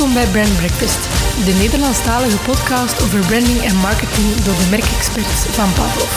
Welkom 0.00 0.20
bij 0.22 0.32
Brand 0.32 0.56
Breakfast, 0.56 1.02
de 1.44 1.52
Nederlandstalige 1.52 2.36
podcast 2.36 3.02
over 3.02 3.18
branding 3.26 3.62
en 3.62 3.76
marketing 3.76 4.34
door 4.34 4.54
de 4.56 4.66
merkexperts 4.70 5.44
van 5.56 5.72
Pavlov. 5.72 6.12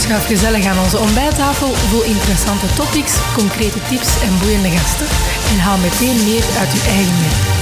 Schuif 0.00 0.26
gezellig 0.26 0.66
aan 0.66 0.78
onze 0.78 0.98
ontbijttafel 0.98 1.74
vol 1.74 2.02
interessante 2.02 2.66
topics, 2.66 3.14
concrete 3.34 3.78
tips 3.88 4.20
en 4.22 4.38
boeiende 4.38 4.70
gasten. 4.70 5.06
En 5.52 5.58
haal 5.58 5.78
meteen 5.78 6.24
meer 6.24 6.44
uit 6.58 6.72
uw 6.72 6.84
eigen 6.88 7.20
merk. 7.20 7.53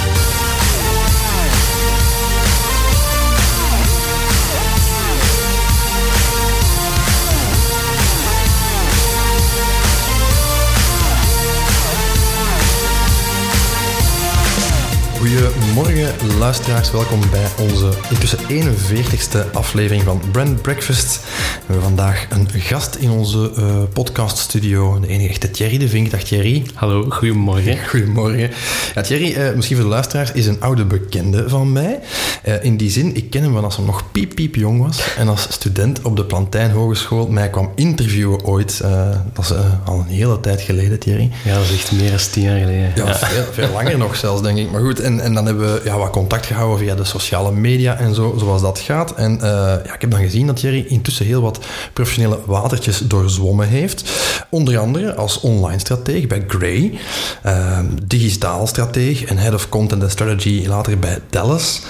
Goedemorgen 15.33 16.37
luisteraars, 16.39 16.91
welkom 16.91 17.21
bij 17.31 17.47
onze 17.59 17.91
intussen 18.11 18.39
41ste 18.39 19.51
aflevering 19.53 20.03
van 20.03 20.21
Brand 20.33 20.63
Breakfast. 20.63 21.21
We 21.23 21.63
hebben 21.67 21.83
vandaag 21.83 22.27
een 22.31 22.49
gast 22.51 22.95
in 22.95 23.11
onze 23.11 23.53
uh, 23.59 23.83
podcaststudio, 23.93 25.01
de 25.01 25.07
enige 25.07 25.29
echte 25.29 25.51
Thierry 25.51 25.79
de 25.79 25.89
Vink. 25.89 26.11
Dag 26.11 26.23
Thierry. 26.23 26.67
Hallo, 26.75 27.11
goedemorgen. 27.11 27.79
Goedemorgen. 27.89 28.51
Ja, 28.95 29.03
Thierry, 29.03 29.35
uh, 29.37 29.55
misschien 29.55 29.77
voor 29.77 29.85
de 29.85 29.93
luisteraars, 29.93 30.33
is 30.33 30.47
een 30.47 30.61
oude 30.61 30.85
bekende 30.85 31.49
van 31.49 31.73
mij. 31.73 32.01
Uh, 32.45 32.65
in 32.65 32.77
die 32.77 32.91
zin, 32.91 33.17
ik 33.17 33.31
ken 33.31 33.43
hem 33.43 33.53
van 33.53 33.65
als 33.65 33.77
hij 33.77 33.85
nog 33.85 34.11
piep 34.13 34.35
piep 34.35 34.55
jong 34.55 34.83
was 34.83 35.15
en 35.17 35.29
als 35.29 35.47
student 35.51 36.03
op 36.03 36.17
de 36.17 36.25
Plantijn 36.25 36.71
Hogeschool 36.71 37.27
mij 37.27 37.51
kwam 37.51 37.73
interviewen 37.75 38.45
ooit. 38.45 38.81
dat 39.33 39.45
is 39.45 39.53
al 39.85 39.99
een 39.99 40.07
hele 40.07 40.41
tijd 40.41 40.61
geleden, 40.61 40.99
Thierry. 40.99 41.31
Ja, 41.45 41.55
dat 41.55 41.65
is 41.65 41.73
echt 41.73 41.93
meer 41.93 42.11
dan 42.11 42.19
tien 42.33 42.43
jaar 42.43 42.59
geleden. 42.59 42.93
Ja, 42.95 43.07
ja. 43.07 43.15
Veel, 43.15 43.45
veel, 43.53 43.73
langer 43.73 43.99
nog 43.99 44.17
zelfs, 44.17 44.43
denk 44.43 44.59
ik. 44.59 44.71
Maar 44.71 44.81
goed, 44.81 45.01
en, 45.01 45.21
en 45.21 45.35
dan 45.35 45.47
hebben 45.47 45.75
we 45.75 45.81
ja, 45.85 45.99
wat 45.99 46.11
contact 46.11 46.47
gehouden 46.47 46.79
via 46.79 46.95
de 46.95 47.05
sociale 47.05 47.53
media 47.53 47.97
en 47.97 48.15
zo, 48.15 48.35
zoals 48.39 48.63
dat 48.63 48.79
gaat. 48.79 49.15
En 49.15 49.39
ja, 49.43 49.95
ik 49.95 50.01
heb 50.01 50.11
dan 50.11 50.21
gezien 50.21 50.47
dat 50.47 50.61
Jerry 50.61 50.85
intussen 50.89 51.27
heel 51.27 51.43
wat 51.43 51.59
professionele 51.93 52.39
watertjes 52.47 52.99
doorzwommen 52.99 53.69
heeft. 53.69 54.11
Onder 54.51 54.79
andere 54.79 55.15
als 55.15 55.41
online 55.41 55.79
strateeg 55.79 56.27
bij 56.27 56.45
Grey, 56.49 56.99
uh, 57.47 57.79
digitaal 58.07 58.67
strateeg 58.67 59.25
en 59.25 59.39
head 59.39 59.55
of 59.55 59.69
content 59.69 60.03
and 60.03 60.11
strategy 60.11 60.65
later 60.67 60.99
bij 60.99 61.19
Dallas. 61.31 61.83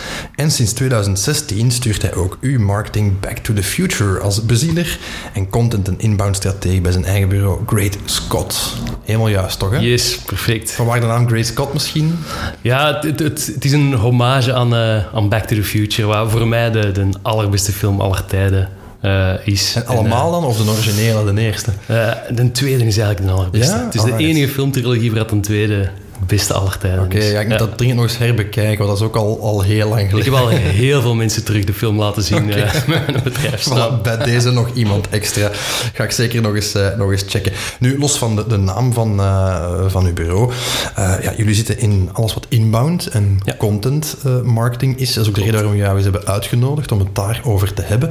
En 0.42 0.50
sinds 0.50 0.72
2016 0.72 1.70
stuurt 1.70 2.02
hij 2.02 2.14
ook 2.14 2.38
uw 2.40 2.60
marketing 2.60 3.20
Back 3.20 3.38
to 3.38 3.54
the 3.54 3.62
Future 3.62 4.18
als 4.18 4.44
bezieler 4.44 4.98
en 5.34 5.48
content 5.48 5.88
en 5.88 5.94
inbound 5.98 6.36
strateeg 6.36 6.80
bij 6.80 6.92
zijn 6.92 7.04
eigen 7.04 7.28
bureau 7.28 7.60
Great 7.66 7.96
Scott. 8.04 8.76
Helemaal 9.04 9.28
juist, 9.28 9.58
toch? 9.58 9.70
Hè? 9.70 9.78
Yes, 9.78 10.18
perfect. 10.18 10.72
Van 10.72 10.86
waar 10.86 11.00
de 11.00 11.06
naam 11.06 11.28
Great 11.28 11.46
Scott 11.46 11.72
misschien? 11.72 12.18
Ja, 12.60 13.00
het, 13.00 13.20
het, 13.20 13.46
het 13.54 13.64
is 13.64 13.72
een 13.72 13.94
hommage 13.94 14.52
aan, 14.52 14.74
uh, 14.74 15.14
aan 15.14 15.28
Back 15.28 15.44
to 15.44 15.56
the 15.56 15.64
Future, 15.64 16.08
waar 16.08 16.30
voor 16.30 16.48
mij 16.48 16.70
de, 16.70 16.92
de 16.92 17.08
allerbeste 17.22 17.72
film 17.72 18.00
aller 18.00 18.24
tijden 18.24 18.68
uh, 19.04 19.32
is. 19.44 19.74
En 19.74 19.86
allemaal 19.86 20.20
en, 20.20 20.34
uh, 20.34 20.40
dan, 20.40 20.44
of 20.44 20.56
de 20.56 20.70
originele, 20.70 21.34
de 21.34 21.40
eerste? 21.40 21.70
Uh, 21.90 22.12
de 22.34 22.52
tweede 22.52 22.84
is 22.84 22.98
eigenlijk 22.98 23.26
de 23.26 23.32
allerbeste. 23.32 23.76
Ja? 23.76 23.84
Het 23.84 23.94
is 23.94 24.02
de 24.02 24.16
enige 24.16 24.48
filmtrilogie 24.48 25.12
waar 25.12 25.30
een 25.30 25.40
tweede 25.40 25.90
beste 26.26 26.54
aller 26.54 26.78
tijden 26.78 27.04
Oké, 27.04 27.16
okay, 27.16 27.30
ja, 27.30 27.40
ik 27.40 27.48
moet 27.48 27.58
ja. 27.58 27.66
dat 27.66 27.76
dringend 27.76 28.00
nog 28.00 28.08
eens 28.08 28.18
herbekijken, 28.18 28.86
want 28.86 28.90
dat 28.90 28.98
is 28.98 29.06
ook 29.06 29.16
al, 29.16 29.40
al 29.40 29.62
heel 29.62 29.88
lang 29.88 30.00
geleden. 30.00 30.18
Ik 30.18 30.24
heb 30.24 30.34
al 30.34 30.48
heel 30.48 31.00
veel 31.00 31.14
mensen 31.14 31.44
terug 31.44 31.64
de 31.64 31.72
film 31.72 31.98
laten 31.98 32.22
zien 32.22 32.44
okay. 32.44 32.62
uh, 32.62 32.72
met 32.86 32.86
mijn 32.86 33.22
bedrijf. 33.22 33.68
Voilà, 33.68 34.02
bij 34.02 34.16
deze 34.16 34.50
nog 34.50 34.74
iemand 34.74 35.08
extra. 35.08 35.50
Ga 35.92 36.04
ik 36.04 36.10
zeker 36.10 36.42
nog 36.42 36.54
eens, 36.54 36.74
uh, 36.74 36.96
nog 36.96 37.10
eens 37.10 37.24
checken. 37.26 37.52
Nu, 37.78 37.98
los 37.98 38.18
van 38.18 38.36
de, 38.36 38.46
de 38.46 38.56
naam 38.56 38.92
van, 38.92 39.20
uh, 39.20 39.84
van 39.86 40.06
uw 40.06 40.12
bureau. 40.12 40.52
ja, 40.96 41.32
jullie 41.36 41.54
zitten 41.54 41.78
in 41.78 42.10
alles 42.12 42.34
wat 42.34 42.46
inbound 42.48 43.06
en 43.06 43.40
ja. 43.44 43.54
content 43.58 44.16
marketing 44.44 44.98
is. 44.98 45.12
Dat 45.12 45.22
is 45.22 45.28
ook 45.28 45.34
de 45.34 45.40
reden 45.40 45.54
waarom 45.54 45.72
we 45.72 45.78
jou 45.78 45.94
eens 45.94 46.04
hebben 46.04 46.26
uitgenodigd 46.26 46.92
om 46.92 46.98
het 46.98 47.14
daarover 47.14 47.74
te 47.74 47.82
hebben. 47.82 48.10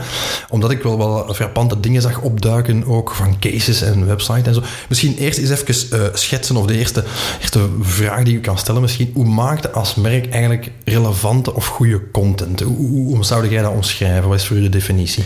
Omdat 0.49 0.72
ik 0.72 0.83
wel 0.83 0.97
wel 0.97 1.33
frappante 1.33 1.79
dingen 1.79 2.01
zag 2.01 2.22
opduiken, 2.22 2.85
ook 2.85 3.11
van 3.11 3.39
cases 3.39 3.81
en 3.81 4.05
websites 4.07 4.45
en 4.45 4.53
zo. 4.53 4.61
Misschien 4.89 5.17
eerst 5.17 5.38
eens 5.38 5.49
even 5.49 6.09
schetsen 6.13 6.55
of 6.55 6.66
de 6.66 6.78
eerste, 6.78 7.03
eerste 7.39 7.59
vraag 8.01 8.23
die 8.23 8.34
je 8.34 8.39
kan 8.39 8.57
stellen 8.57 8.81
misschien. 8.81 9.12
Hoe 9.13 9.25
maakt 9.25 9.63
je 9.63 9.72
als 9.72 9.95
merk 9.95 10.29
eigenlijk 10.29 10.72
relevante 10.85 11.56
of 11.56 11.67
goede 11.67 12.01
content? 12.12 12.59
Hoe, 12.59 12.75
hoe, 12.75 13.16
hoe 13.16 13.25
zou 13.25 13.50
jij 13.50 13.62
dat 13.62 13.73
omschrijven? 13.73 14.29
Wat 14.29 14.38
is 14.38 14.45
voor 14.45 14.57
u 14.57 14.62
de 14.62 14.69
definitie? 14.69 15.23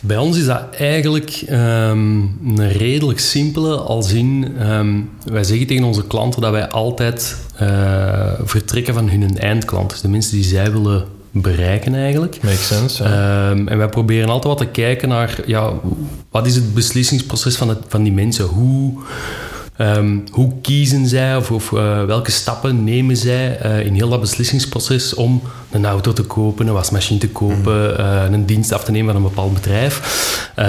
Bij 0.00 0.16
ons 0.16 0.38
is 0.38 0.46
dat 0.46 0.62
eigenlijk 0.78 1.42
um, 1.50 2.38
een 2.46 2.72
redelijk 2.72 3.20
simpele, 3.20 3.76
als 3.76 4.12
in... 4.12 4.56
Um, 4.70 5.10
wij 5.24 5.44
zeggen 5.44 5.66
tegen 5.66 5.84
onze 5.84 6.06
klanten 6.06 6.40
dat 6.40 6.50
wij 6.50 6.68
altijd 6.68 7.36
uh, 7.62 8.32
vertrekken 8.44 8.94
van 8.94 9.08
hun 9.08 9.38
eindklant. 9.38 9.90
Dus 9.90 10.00
de 10.00 10.08
mensen 10.08 10.32
die 10.32 10.44
zij 10.44 10.72
willen 10.72 11.04
bereiken 11.30 11.94
eigenlijk. 11.94 12.38
Makes 12.42 12.66
sense. 12.66 13.02
Ja. 13.02 13.50
Um, 13.50 13.68
en 13.68 13.78
wij 13.78 13.88
proberen 13.88 14.28
altijd 14.28 14.58
wat 14.58 14.58
te 14.58 14.80
kijken 14.80 15.08
naar... 15.08 15.40
Ja, 15.46 15.72
wat 16.30 16.46
is 16.46 16.54
het 16.54 16.74
beslissingsproces 16.74 17.56
van, 17.56 17.68
het, 17.68 17.78
van 17.88 18.02
die 18.02 18.12
mensen? 18.12 18.44
Hoe... 18.44 18.92
Um, 19.80 20.24
hoe 20.30 20.52
kiezen 20.62 21.06
zij 21.06 21.36
of, 21.36 21.50
of 21.50 21.70
uh, 21.70 22.04
welke 22.04 22.30
stappen 22.30 22.84
nemen 22.84 23.16
zij 23.16 23.58
uh, 23.64 23.86
in 23.86 23.94
heel 23.94 24.08
dat 24.08 24.20
beslissingsproces 24.20 25.14
om 25.14 25.42
een 25.70 25.86
auto 25.86 26.12
te 26.12 26.22
kopen, 26.22 26.66
een 26.66 26.72
wasmachine 26.72 27.20
te 27.20 27.28
kopen, 27.28 27.82
mm. 27.82 28.00
uh, 28.00 28.22
een 28.30 28.46
dienst 28.46 28.72
af 28.72 28.84
te 28.84 28.90
nemen 28.90 29.12
van 29.14 29.22
een 29.22 29.28
bepaald 29.28 29.54
bedrijf. 29.54 30.00
Um, 30.56 30.64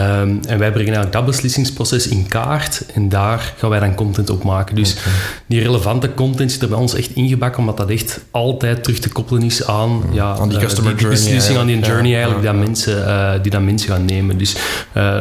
en 0.48 0.60
wij 0.60 0.72
brengen 0.72 0.78
eigenlijk 0.78 1.12
dat 1.12 1.26
beslissingsproces 1.26 2.08
in 2.08 2.28
kaart 2.28 2.86
en 2.94 3.10
daar 3.10 3.54
gaan 3.58 3.70
wij 3.70 3.80
dan 3.80 3.96
content 3.96 4.30
op 4.30 4.44
maken. 4.44 4.76
Dus 4.76 4.92
okay. 4.92 5.12
die 5.46 5.62
relevante 5.62 6.14
content 6.14 6.52
zit 6.52 6.62
er 6.62 6.70
bij 6.70 6.78
ons 6.78 6.94
echt 6.94 7.16
ingebakken, 7.16 7.60
omdat 7.60 7.78
dat 7.78 7.90
echt 7.90 8.20
altijd 8.32 8.84
terug 8.84 9.00
te 9.00 9.10
koppelen 9.10 9.44
is 9.44 9.68
aan, 9.68 9.90
mm. 9.90 10.14
ja, 10.14 10.36
aan 10.36 10.50
die 10.50 10.58
customer 10.58 10.98
die, 10.98 11.08
beslissing, 11.08 11.58
aan 11.58 11.68
die 11.68 11.80
journey 11.80 12.12
ja, 12.12 12.16
eigenlijk 12.16 12.46
ja, 12.46 12.52
die, 12.52 12.60
dat 12.60 12.68
mensen, 12.68 13.42
die 13.42 13.52
dat 13.52 13.62
mensen 13.62 13.90
gaan 13.90 14.06
nemen. 14.06 14.38
Dus, 14.38 14.56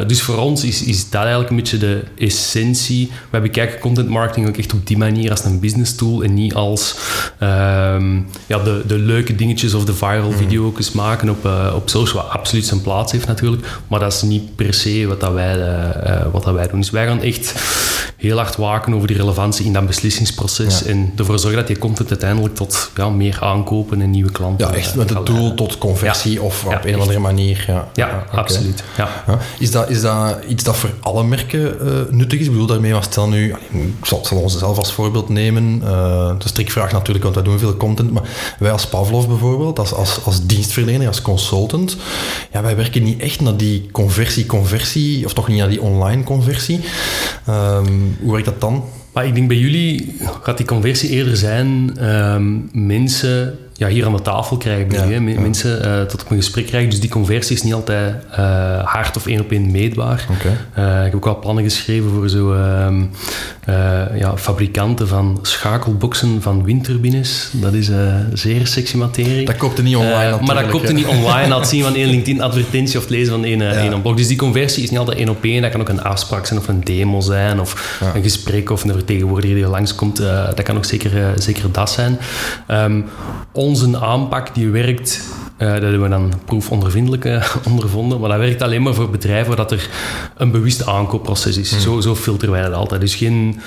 dus 0.07 0.21
voor 0.21 0.37
ons 0.37 0.63
is, 0.63 0.83
is 0.83 1.09
dat 1.09 1.21
eigenlijk 1.21 1.49
een 1.49 1.55
beetje 1.55 1.77
de 1.77 2.03
essentie. 2.17 3.11
Wij 3.29 3.41
bekijken 3.41 3.79
content 3.81 4.09
marketing 4.09 4.47
ook 4.47 4.57
echt 4.57 4.73
op 4.73 4.87
die 4.87 4.97
manier 4.97 5.31
als 5.31 5.43
een 5.43 5.59
business 5.59 5.95
tool 5.95 6.23
en 6.23 6.33
niet 6.33 6.53
als 6.53 6.95
um, 7.39 8.27
ja, 8.45 8.57
de, 8.63 8.83
de 8.87 8.97
leuke 8.97 9.35
dingetjes 9.35 9.73
of 9.73 9.85
de 9.85 9.93
viral 9.93 10.31
video's 10.31 10.91
maken 10.91 11.29
op, 11.29 11.45
uh, 11.45 11.73
op 11.75 11.89
social, 11.89 12.23
wat 12.23 12.31
absoluut 12.31 12.65
zijn 12.65 12.81
plaats 12.81 13.11
heeft 13.11 13.27
natuurlijk, 13.27 13.67
maar 13.87 13.99
dat 13.99 14.13
is 14.13 14.21
niet 14.21 14.55
per 14.55 14.73
se 14.73 15.05
wat, 15.07 15.19
dat 15.19 15.33
wij, 15.33 15.57
uh, 15.57 16.25
wat 16.31 16.43
dat 16.43 16.53
wij 16.53 16.67
doen. 16.67 16.79
Dus 16.79 16.89
wij 16.89 17.05
gaan 17.07 17.21
echt 17.21 17.53
heel 18.17 18.37
hard 18.37 18.55
waken 18.55 18.93
over 18.93 19.07
die 19.07 19.17
relevantie 19.17 19.65
in 19.65 19.73
dat 19.73 19.87
beslissingsproces 19.87 20.79
ja. 20.79 20.85
en 20.85 21.11
ervoor 21.15 21.39
zorgen 21.39 21.59
dat 21.59 21.67
die 21.67 21.77
content 21.77 22.09
uiteindelijk 22.09 22.55
tot 22.55 22.91
ja, 22.95 23.09
meer 23.09 23.37
aankopen 23.41 24.01
en 24.01 24.09
nieuwe 24.09 24.31
klanten... 24.31 24.67
Ja, 24.67 24.73
echt 24.73 24.95
met 24.95 25.09
het 25.09 25.25
doel 25.25 25.53
tot 25.53 25.77
conversie 25.77 26.33
ja. 26.33 26.41
of 26.41 26.65
op 26.65 26.79
een 26.83 26.95
of 26.95 27.01
andere 27.01 27.19
manier. 27.19 27.63
Ja, 27.67 27.87
ja 27.93 28.23
okay. 28.27 28.39
absoluut. 28.39 28.83
Ja. 28.97 29.09
Is, 29.59 29.71
dat, 29.71 29.89
is 29.89 30.01
dat 30.01 30.37
iets 30.47 30.63
dat 30.63 30.75
voor 30.75 30.89
alle 30.99 31.23
merken 31.23 31.77
uh, 31.81 31.91
nuttig 32.09 32.39
is? 32.39 32.45
Ik 32.45 32.51
bedoel 32.51 32.67
daarmee, 32.67 32.91
maar 32.91 33.03
stel 33.03 33.27
nu... 33.27 33.55
Ik 33.73 34.05
zal, 34.05 34.25
zal 34.25 34.37
onszelf 34.37 34.77
als 34.77 34.93
voorbeeld 34.93 35.29
nemen. 35.29 35.81
Uh, 35.83 36.31
de 36.37 36.47
strikvraag 36.47 36.91
natuurlijk, 36.91 37.23
want 37.23 37.35
wij 37.35 37.43
doen 37.43 37.59
veel 37.59 37.77
content. 37.77 38.11
Maar 38.11 38.23
wij 38.59 38.71
als 38.71 38.87
Pavlov 38.87 39.27
bijvoorbeeld, 39.27 39.79
als, 39.79 39.93
als, 39.93 40.25
als 40.25 40.45
dienstverlener, 40.45 41.07
als 41.07 41.21
consultant, 41.21 41.97
ja, 42.51 42.61
wij 42.61 42.75
werken 42.75 43.03
niet 43.03 43.19
echt 43.19 43.41
naar 43.41 43.57
die 43.57 43.89
conversie-conversie, 43.91 45.25
of 45.25 45.33
toch 45.33 45.47
niet 45.47 45.57
naar 45.57 45.69
die 45.69 45.81
online 45.81 46.23
conversie. 46.23 46.79
Um, 47.49 48.17
hoe 48.21 48.31
werkt 48.31 48.45
dat 48.45 48.61
dan? 48.61 48.83
Maar 49.13 49.25
ik 49.25 49.35
denk 49.35 49.47
bij 49.47 49.57
jullie 49.57 50.15
gaat 50.41 50.57
die 50.57 50.65
conversie 50.65 51.09
eerder 51.09 51.37
zijn 51.37 51.97
um, 52.09 52.69
mensen 52.71 53.57
ja, 53.73 53.87
hier 53.87 54.05
aan 54.05 54.15
de 54.15 54.21
tafel 54.21 54.57
krijgen. 54.57 54.91
Ja, 54.91 55.03
ja. 55.03 55.21
Mensen 55.21 55.85
uh, 55.85 56.01
tot 56.01 56.21
op 56.21 56.31
een 56.31 56.37
gesprek 56.37 56.65
krijgen. 56.65 56.89
Dus 56.89 56.99
die 56.99 57.09
conversie 57.09 57.55
is 57.55 57.63
niet 57.63 57.73
altijd 57.73 58.15
uh, 58.31 58.37
hard 59.01 59.17
of 59.17 59.25
één 59.27 59.39
op 59.39 59.51
één 59.51 59.71
meetbaar. 59.71 60.25
Okay. 60.29 60.51
Uh, 60.77 61.05
ik 61.05 61.11
heb 61.11 61.15
ook 61.15 61.25
al 61.25 61.39
plannen 61.39 61.63
geschreven 61.63 62.09
voor 62.09 62.29
zo 62.29 62.53
ehm, 62.53 63.03
ja, 64.17 64.37
fabrikanten 64.37 65.07
van 65.07 65.39
schakelboxen 65.41 66.41
van 66.41 66.63
windturbines. 66.63 67.49
Dat 67.51 67.73
is 67.73 67.89
zeer 68.33 68.67
sexy 68.67 68.97
materie. 68.97 69.45
Dat 69.45 69.57
koopt 69.57 69.77
er 69.77 69.83
niet 69.83 69.95
online 69.95 70.37
Maar 70.41 70.55
dat 70.55 70.67
koopt 70.67 70.87
er 70.87 70.93
niet 70.93 71.07
online. 71.07 71.47
Laat 71.47 71.67
zien 71.67 71.83
van 71.83 71.95
één 72.01 72.09
LinkedIn 72.09 72.41
advertentie 72.41 72.99
of 72.99 73.09
lezen 73.09 73.33
van 73.33 73.43
één, 73.43 73.59
ja. 73.59 73.71
één 73.71 74.01
blog. 74.01 74.15
Dus 74.15 74.27
die 74.27 74.37
conversie 74.37 74.83
is 74.83 74.89
niet 74.89 74.99
altijd 74.99 75.17
één 75.17 75.29
op 75.29 75.43
één. 75.43 75.61
Dat 75.61 75.71
kan 75.71 75.81
ook 75.81 75.89
een 75.89 76.03
afspraak 76.03 76.45
zijn 76.45 76.59
of 76.59 76.67
een 76.67 76.83
demo 76.83 77.19
zijn 77.19 77.59
of 77.59 77.97
ja. 77.99 78.15
een 78.15 78.23
gesprek 78.23 78.69
of 78.69 78.83
een 78.83 78.91
vertegenwoordiger 78.91 79.55
die 79.55 79.65
er 79.65 79.71
langskomt. 79.71 80.17
dat 80.17 80.63
kan 80.63 80.77
ook 80.77 80.85
zeker, 80.85 81.33
zeker 81.35 81.71
dat 81.71 81.91
zijn. 81.91 82.19
Um, 82.67 83.05
onze 83.51 83.99
aanpak 83.99 84.55
die 84.55 84.69
werkt, 84.69 85.21
uh, 85.61 85.71
dat 85.73 85.81
hebben 85.81 86.01
we 86.01 86.09
dan 86.09 86.33
proefondervindelijk 86.45 87.25
uh, 87.25 87.55
ondervonden, 87.69 88.19
maar 88.19 88.29
dat 88.29 88.37
werkt 88.37 88.61
alleen 88.61 88.81
maar 88.81 88.93
voor 88.93 89.09
bedrijven 89.09 89.47
waar 89.47 89.55
dat 89.55 89.71
er 89.71 89.89
een 90.37 90.51
bewust 90.51 90.85
aankoopproces 90.85 91.57
is. 91.57 91.71
Mm. 91.73 91.79
Zo, 91.79 92.01
zo 92.01 92.15
filteren 92.15 92.53
wij 92.53 92.63
dat 92.63 92.73
altijd. 92.73 93.01
Dus 93.01 93.15
geen 93.15 93.61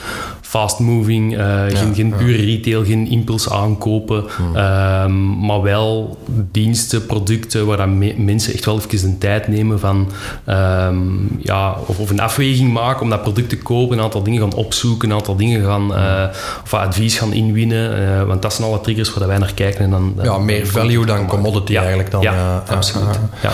fast 0.55 0.79
moving, 0.79 1.37
geen, 1.69 1.95
geen 1.95 2.15
pure 2.17 2.45
retail, 2.45 2.85
geen 2.85 3.09
impuls 3.09 3.51
aankopen, 3.51 4.25
hmm. 4.37 4.57
ehm, 4.57 5.47
maar 5.47 5.63
wel 5.63 6.19
diensten, 6.51 7.07
producten 7.07 7.67
waar 7.67 7.77
dan 7.77 7.99
mensen 8.25 8.55
echt 8.55 8.65
wel 8.65 8.81
even 8.91 9.11
de 9.11 9.19
tijd 9.19 9.49
nemen 9.49 9.81
van 9.81 10.11
ehm, 10.45 10.97
ja, 11.39 11.77
of, 11.87 11.99
of, 11.99 12.11
een 12.11 12.21
afweging 12.21 12.73
maken 12.73 13.03
om 13.03 13.11
dat 13.11 13.23
product 13.23 13.49
te 13.49 13.59
kopen, 13.59 13.99
een 13.99 14.05
aantal 14.05 14.23
dingen 14.23 14.41
gaan 14.41 14.55
opzoeken, 14.55 15.11
een 15.11 15.17
aantal 15.17 15.37
dingen 15.37 15.65
gaan 15.65 15.93
of 16.63 16.75
advies 16.75 17.19
gaan 17.19 17.33
inwinnen, 17.33 18.27
want 18.27 18.43
dat 18.43 18.55
zijn 18.55 18.69
alle 18.69 18.81
triggers 18.81 19.15
waar 19.15 19.29
wij 19.29 19.39
naar 19.39 19.55
kijken. 19.55 19.85
En 19.85 19.91
dan, 19.91 20.15
ja, 20.23 20.39
meer 20.39 20.67
value 20.67 21.07
dan 21.07 21.27
commodity 21.27 21.77
eigenlijk 21.77 22.11
dan. 22.11 22.23
Ja, 22.23 22.63
absoluut. 22.69 23.19
Ja. 23.43 23.53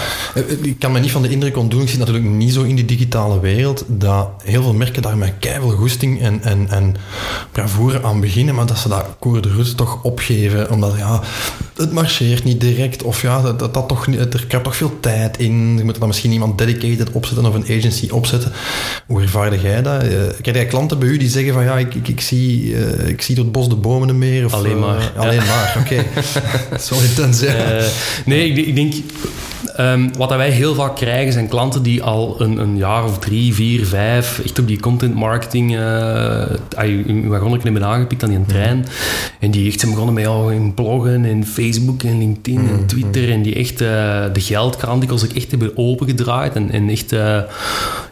Ik 0.62 0.78
kan 0.78 0.92
me 0.92 0.98
niet 0.98 1.10
van 1.10 1.22
de 1.22 1.28
indruk 1.28 1.56
ontdoen, 1.56 1.82
ik 1.82 1.88
zit 1.88 1.98
natuurlijk 1.98 2.26
niet 2.26 2.52
zo 2.52 2.62
in 2.62 2.76
die 2.76 2.84
digitale 2.84 3.40
wereld, 3.40 3.84
dat 3.86 4.28
heel 4.44 4.62
veel 4.62 4.74
merken 4.74 5.02
daar 5.02 5.16
met 5.16 5.32
keihard 5.38 5.72
goesting 5.72 6.20
en, 6.20 6.42
en, 6.42 6.68
en 6.68 6.89
bravoure 7.52 8.02
aan 8.02 8.20
beginnen, 8.20 8.54
maar 8.54 8.66
dat 8.66 8.78
ze 8.78 8.88
dat 8.88 9.04
koer 9.18 9.40
de 9.40 9.74
toch 9.76 10.02
opgeven, 10.02 10.70
omdat 10.70 10.94
ja, 10.96 11.20
het 11.76 11.92
marcheert 11.92 12.44
niet 12.44 12.60
direct, 12.60 13.02
of 13.02 13.22
ja, 13.22 13.42
dat, 13.42 13.74
dat, 13.74 13.88
toch, 13.88 14.06
er 14.06 14.46
krijgt 14.46 14.64
toch 14.64 14.76
veel 14.76 15.00
tijd 15.00 15.38
in, 15.38 15.76
je 15.76 15.84
moet 15.84 15.98
dan 15.98 16.08
misschien 16.08 16.32
iemand 16.32 16.58
dedicated 16.58 17.10
opzetten 17.12 17.46
of 17.46 17.54
een 17.54 17.78
agency 17.78 18.08
opzetten. 18.10 18.52
Hoe 19.06 19.22
ervaarde 19.22 19.60
jij 19.60 19.82
dat? 19.82 20.04
Uh, 20.04 20.10
krijg 20.40 20.56
jij 20.56 20.66
klanten 20.66 20.98
bij 20.98 21.08
u 21.08 21.16
die 21.16 21.28
zeggen 21.28 21.52
van 21.52 21.64
ja, 21.64 21.78
ik, 21.78 21.94
ik, 21.94 22.08
ik 22.08 22.20
zie, 22.20 22.64
uh, 22.64 23.08
ik 23.08 23.22
zie 23.22 23.34
door 23.34 23.44
het 23.44 23.52
bos 23.52 23.68
de 23.68 23.76
bomen 23.76 24.18
meer? 24.18 24.44
Of, 24.44 24.52
alleen 24.52 24.78
maar. 24.78 25.12
Uh, 25.16 25.20
alleen 25.20 25.46
maar, 25.46 25.76
oké. 25.78 25.94
Okay. 25.94 26.24
Sorry, 26.78 27.04
intens, 27.08 27.42
nee, 28.24 28.50
ik, 28.50 28.66
ik 28.66 28.74
denk 28.74 28.94
Ehm, 29.80 30.08
wat 30.16 30.28
wij 30.28 30.50
heel 30.50 30.74
vaak 30.74 30.96
krijgen 30.96 31.32
zijn 31.32 31.48
klanten 31.48 31.82
die 31.82 32.02
al 32.02 32.40
een, 32.40 32.58
een, 32.58 32.76
jaar 32.76 33.04
of 33.04 33.18
drie, 33.18 33.54
vier, 33.54 33.86
vijf 33.86 34.40
echt 34.44 34.58
op 34.58 34.66
die 34.66 34.80
content 34.80 35.14
marketing 35.14 35.76
uh, 35.76 36.44
wagonnetje 37.24 37.70
hebben 37.70 37.84
aangepikt 37.84 38.22
aan 38.22 38.28
die 38.28 38.46
trein. 38.46 38.86
En 39.38 39.50
die 39.50 39.68
echt 39.68 39.80
zijn 39.80 39.92
begonnen 39.92 40.14
met 40.14 40.26
al 40.26 40.50
in 40.50 40.74
bloggen 40.74 41.24
en 41.24 41.46
Facebook 41.46 42.02
en 42.02 42.18
LinkedIn 42.18 42.68
en 42.68 42.86
Twitter. 42.86 43.30
En 43.30 43.42
die 43.42 43.54
echt 43.54 43.80
uh, 43.80 43.88
de 44.32 44.40
geldkraan 44.40 45.00
die 45.00 45.10
ik 45.10 45.32
echt 45.32 45.50
hebben 45.50 45.76
opengedraaid. 45.76 46.54
En, 46.54 46.70
en 46.70 46.88
echt 46.88 47.12
uh, 47.12 47.40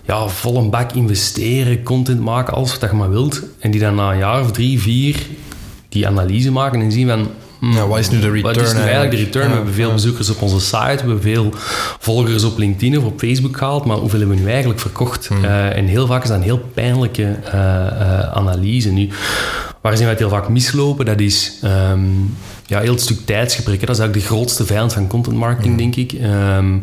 ja, 0.04 0.28
vol 0.28 0.56
een 0.56 0.70
bak 0.70 0.92
investeren, 0.92 1.82
content 1.82 2.20
maken, 2.20 2.54
alles 2.54 2.78
wat 2.78 2.90
je 2.90 2.96
maar 2.96 3.10
wilt. 3.10 3.42
En 3.58 3.70
die 3.70 3.80
dan 3.80 3.94
na 3.94 4.12
een 4.12 4.18
jaar 4.18 4.40
of 4.40 4.52
drie, 4.52 4.80
vier 4.80 5.16
die 5.88 6.06
analyse 6.06 6.50
maken 6.50 6.80
en 6.80 6.92
zien 6.92 7.08
van 7.08 7.28
ja, 7.60 7.86
wat 7.86 7.98
is 7.98 8.10
nu 8.10 8.20
de 8.20 8.30
return? 8.30 8.54
Wat 8.54 8.66
is 8.66 8.72
nu 8.72 8.80
eigenlijk 8.80 9.10
de 9.10 9.16
return? 9.16 9.48
we 9.48 9.54
hebben 9.54 9.74
veel 9.74 9.92
bezoekers 9.92 10.30
op 10.30 10.42
onze 10.42 10.60
site, 10.60 10.76
we 10.76 10.96
hebben 10.96 11.22
veel 11.22 11.50
volgers 11.98 12.44
op 12.44 12.58
LinkedIn 12.58 12.98
of 12.98 13.04
op 13.04 13.18
Facebook 13.18 13.56
gehaald, 13.56 13.84
maar 13.84 13.96
hoeveel 13.96 14.18
hebben 14.18 14.36
we 14.36 14.42
nu 14.42 14.50
eigenlijk 14.50 14.80
verkocht? 14.80 15.26
Hmm. 15.26 15.44
Uh, 15.44 15.76
en 15.76 15.86
heel 15.86 16.06
vaak 16.06 16.22
is 16.22 16.28
dat 16.28 16.38
een 16.38 16.42
heel 16.42 16.68
pijnlijke 16.74 17.36
uh, 17.46 17.54
uh, 17.54 18.20
analyse. 18.20 18.90
Nu, 18.90 19.08
waar 19.80 19.92
zijn 19.96 20.08
wij 20.08 20.10
het 20.10 20.18
heel 20.18 20.28
vaak 20.28 20.48
mislopen? 20.48 21.04
Dat 21.04 21.20
is 21.20 21.60
um, 21.64 22.36
ja, 22.68 22.80
heel 22.80 22.92
het 22.92 23.00
stuk 23.00 23.26
tijdsgebrek. 23.26 23.80
Dat 23.80 23.88
is 23.88 23.98
eigenlijk 23.98 24.28
de 24.28 24.34
grootste 24.34 24.64
vijand 24.64 24.92
van 24.92 25.06
content 25.06 25.36
marketing, 25.36 25.72
mm. 25.72 25.78
denk 25.78 25.96
ik. 25.96 26.12
Um, 26.12 26.82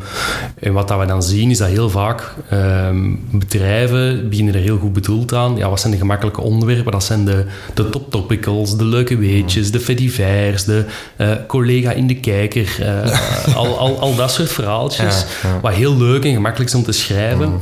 en 0.59 0.73
wat 0.73 0.87
dat 0.87 0.99
we 0.99 1.05
dan 1.05 1.23
zien, 1.23 1.49
is 1.49 1.57
dat 1.57 1.67
heel 1.67 1.89
vaak 1.89 2.33
um, 2.53 3.19
bedrijven 3.31 4.29
beginnen 4.29 4.53
er 4.53 4.59
heel 4.59 4.77
goed 4.77 4.93
bedoeld 4.93 5.33
aan. 5.33 5.55
Ja, 5.57 5.69
wat 5.69 5.79
zijn 5.79 5.91
de 5.91 5.99
gemakkelijke 5.99 6.41
onderwerpen? 6.41 6.91
Dat 6.91 7.03
zijn 7.03 7.25
de, 7.25 7.45
de 7.73 7.89
top 7.89 8.11
topicals, 8.11 8.77
de 8.77 8.85
leuke 8.85 9.17
weetjes, 9.17 9.71
de 9.71 9.79
fedivers, 9.79 10.63
de 10.63 10.85
uh, 11.17 11.31
collega 11.47 11.91
in 11.91 12.07
de 12.07 12.15
kijker. 12.15 12.77
Uh, 12.79 13.55
al, 13.55 13.77
al, 13.77 13.99
al 13.99 14.15
dat 14.15 14.31
soort 14.31 14.51
verhaaltjes. 14.51 15.25
Ja, 15.43 15.49
ja. 15.49 15.59
Wat 15.59 15.73
heel 15.73 15.97
leuk 15.97 16.25
en 16.25 16.33
gemakkelijk 16.33 16.69
is 16.69 16.75
om 16.75 16.83
te 16.83 16.91
schrijven. 16.91 17.49
Mm. 17.49 17.61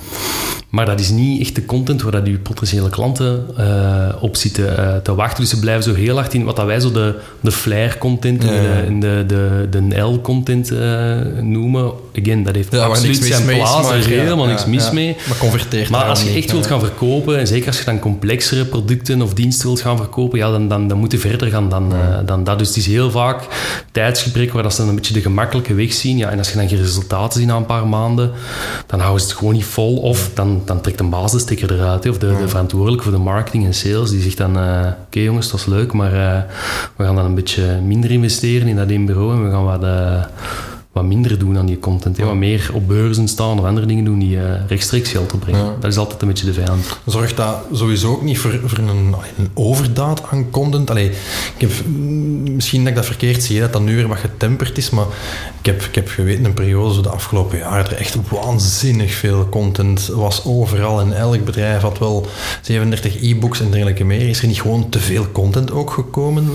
Maar 0.69 0.85
dat 0.85 0.99
is 0.99 1.09
niet 1.09 1.41
echt 1.41 1.55
de 1.55 1.65
content 1.65 2.01
waar 2.01 2.11
dat 2.11 2.25
je 2.25 2.37
potentiële 2.37 2.89
klanten 2.89 3.47
uh, 3.59 4.07
op 4.19 4.35
zitten 4.35 5.01
te 5.03 5.15
wachten. 5.15 5.41
Dus 5.41 5.49
ze 5.49 5.59
blijven 5.59 5.83
zo 5.83 5.93
heel 5.93 6.15
hard 6.15 6.33
in 6.33 6.43
wat 6.43 6.55
dat 6.55 6.65
wij 6.65 6.79
zo 6.79 6.91
de, 6.91 7.19
de 7.39 7.51
flair 7.51 7.97
content 7.97 8.12
en 8.21 8.99
de, 8.99 9.23
de, 9.27 9.67
de, 9.69 9.87
de 9.87 9.99
L-content 9.99 10.71
uh, 10.71 11.15
noemen. 11.41 11.91
Again, 12.21 12.43
dat 12.43 12.55
heeft 12.55 12.71
ja, 12.71 12.85
absoluut 12.85 13.23
zijn 13.23 13.45
plaats, 13.45 13.87
daar 13.87 13.97
is 13.97 14.05
helemaal 14.05 14.45
niks 14.45 14.65
mis 14.65 14.91
mee. 14.91 15.15
Maar 15.27 15.37
converteert 15.37 15.89
Maar 15.89 16.05
als 16.05 16.23
je 16.23 16.29
echt 16.29 16.51
wilt 16.51 16.67
gaan 16.67 16.79
verkopen, 16.79 17.39
en 17.39 17.47
zeker 17.47 17.67
als 17.67 17.77
je 17.77 17.85
dan 17.85 17.99
complexere 17.99 18.65
producten 18.65 19.21
of 19.21 19.33
diensten 19.33 19.67
wilt 19.67 19.81
gaan 19.81 19.97
verkopen, 19.97 20.39
ja, 20.39 20.51
dan, 20.51 20.67
dan, 20.67 20.87
dan 20.87 20.97
moet 20.97 21.11
je 21.11 21.17
verder 21.17 21.49
gaan 21.49 21.69
dan, 21.69 21.93
dan 22.25 22.43
dat. 22.43 22.57
Dus 22.57 22.67
het 22.67 22.77
is 22.77 22.85
heel 22.85 23.11
vaak 23.11 23.47
tijdsgebrek 23.91 24.53
waar 24.53 24.63
dat 24.63 24.73
ze 24.73 24.79
dan 24.79 24.89
een 24.89 24.95
beetje 24.95 25.13
de 25.13 25.21
gemakkelijke 25.21 25.73
weg 25.73 25.93
zien. 25.93 26.17
Ja, 26.17 26.29
en 26.29 26.37
als 26.37 26.49
je 26.49 26.57
dan 26.57 26.67
geen 26.67 26.77
resultaten 26.77 27.39
ziet 27.39 27.49
na 27.49 27.55
een 27.55 27.65
paar 27.65 27.87
maanden, 27.87 28.31
dan 28.85 28.99
houden 28.99 29.21
ze 29.21 29.27
het 29.27 29.37
gewoon 29.37 29.53
niet 29.53 29.65
vol. 29.65 29.97
Of 29.97 30.31
dan 30.33 30.61
dan 30.65 30.81
trekt 30.81 30.99
een 30.99 31.09
baas 31.09 31.31
de 31.31 31.39
sticker 31.39 31.73
eruit. 31.73 32.09
Of 32.09 32.17
de, 32.17 32.35
de 32.41 32.47
verantwoordelijke 32.47 33.03
voor 33.03 33.13
de 33.13 33.19
marketing 33.19 33.65
en 33.65 33.73
sales, 33.73 34.09
die 34.09 34.21
zegt 34.21 34.37
dan... 34.37 34.57
Uh, 34.57 34.87
Oké 35.13 35.21
jongens, 35.21 35.51
dat 35.51 35.59
is 35.59 35.65
leuk, 35.65 35.93
maar 35.93 36.13
uh, 36.13 36.41
we 36.95 37.03
gaan 37.03 37.15
dan 37.15 37.25
een 37.25 37.35
beetje 37.35 37.79
minder 37.81 38.11
investeren 38.11 38.67
in 38.67 38.75
dat 38.75 38.89
één 38.89 39.05
bureau 39.05 39.33
en 39.33 39.43
we 39.43 39.49
gaan 39.51 39.63
wat 39.63 39.83
uh, 39.83 40.23
wat 40.93 41.03
minder 41.03 41.39
doen 41.39 41.57
aan 41.57 41.65
die 41.65 41.79
content. 41.79 42.17
Wat 42.17 42.35
meer 42.35 42.69
op 42.73 42.87
beurzen 42.87 43.27
staan 43.27 43.59
of 43.59 43.65
andere 43.65 43.85
dingen 43.85 44.03
doen 44.03 44.19
die 44.19 44.35
uh, 44.35 44.41
rechtstreeks 44.67 45.11
geld 45.11 45.33
opbrengen. 45.33 45.75
Dat 45.79 45.91
is 45.91 45.97
altijd 45.97 46.21
een 46.21 46.27
beetje 46.27 46.45
de 46.45 46.53
vijand. 46.53 46.97
Zorgt 47.05 47.37
dat 47.37 47.55
sowieso 47.71 48.11
ook 48.11 48.21
niet 48.21 48.37
voor, 48.37 48.59
voor 48.65 48.77
een, 48.77 48.87
een, 49.37 49.49
overdaad 49.53 50.23
aan 50.31 50.49
content? 50.49 50.89
Allee, 50.89 51.09
ik 51.57 51.61
heb, 51.61 51.71
misschien 51.87 52.79
dat 52.79 52.89
ik 52.89 52.95
dat 52.95 53.05
verkeerd 53.05 53.43
zie, 53.43 53.59
dat 53.59 53.73
dat 53.73 53.81
nu 53.81 53.95
weer 53.95 54.07
wat 54.07 54.17
getemperd 54.17 54.77
is, 54.77 54.89
maar 54.89 55.05
ik 55.59 55.65
heb, 55.65 55.81
ik 55.81 55.95
heb 55.95 56.07
geweten 56.07 56.45
een 56.45 56.53
periode, 56.53 56.93
zo 56.93 57.01
de 57.01 57.09
afgelopen 57.09 57.57
jaren, 57.57 57.85
er 57.85 57.97
echt 57.97 58.17
waanzinnig 58.29 59.13
veel 59.13 59.49
content 59.49 60.07
was 60.07 60.45
overal. 60.45 60.99
En 60.99 61.17
elk 61.17 61.45
bedrijf 61.45 61.81
had 61.81 61.97
wel 61.97 62.27
37 62.61 63.21
e-books 63.21 63.59
en 63.59 63.71
dergelijke 63.71 64.03
meer. 64.03 64.29
Is 64.29 64.41
er 64.41 64.47
niet 64.47 64.61
gewoon 64.61 64.89
te 64.89 64.99
veel 64.99 65.31
content 65.31 65.71
ook 65.71 65.91
gekomen? 65.91 66.49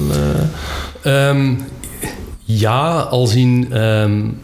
Uh? 1.05 1.29
Um, 1.29 1.59
ja, 2.49 3.01
als 3.01 3.35
in... 3.35 3.83
Um, 3.83 4.39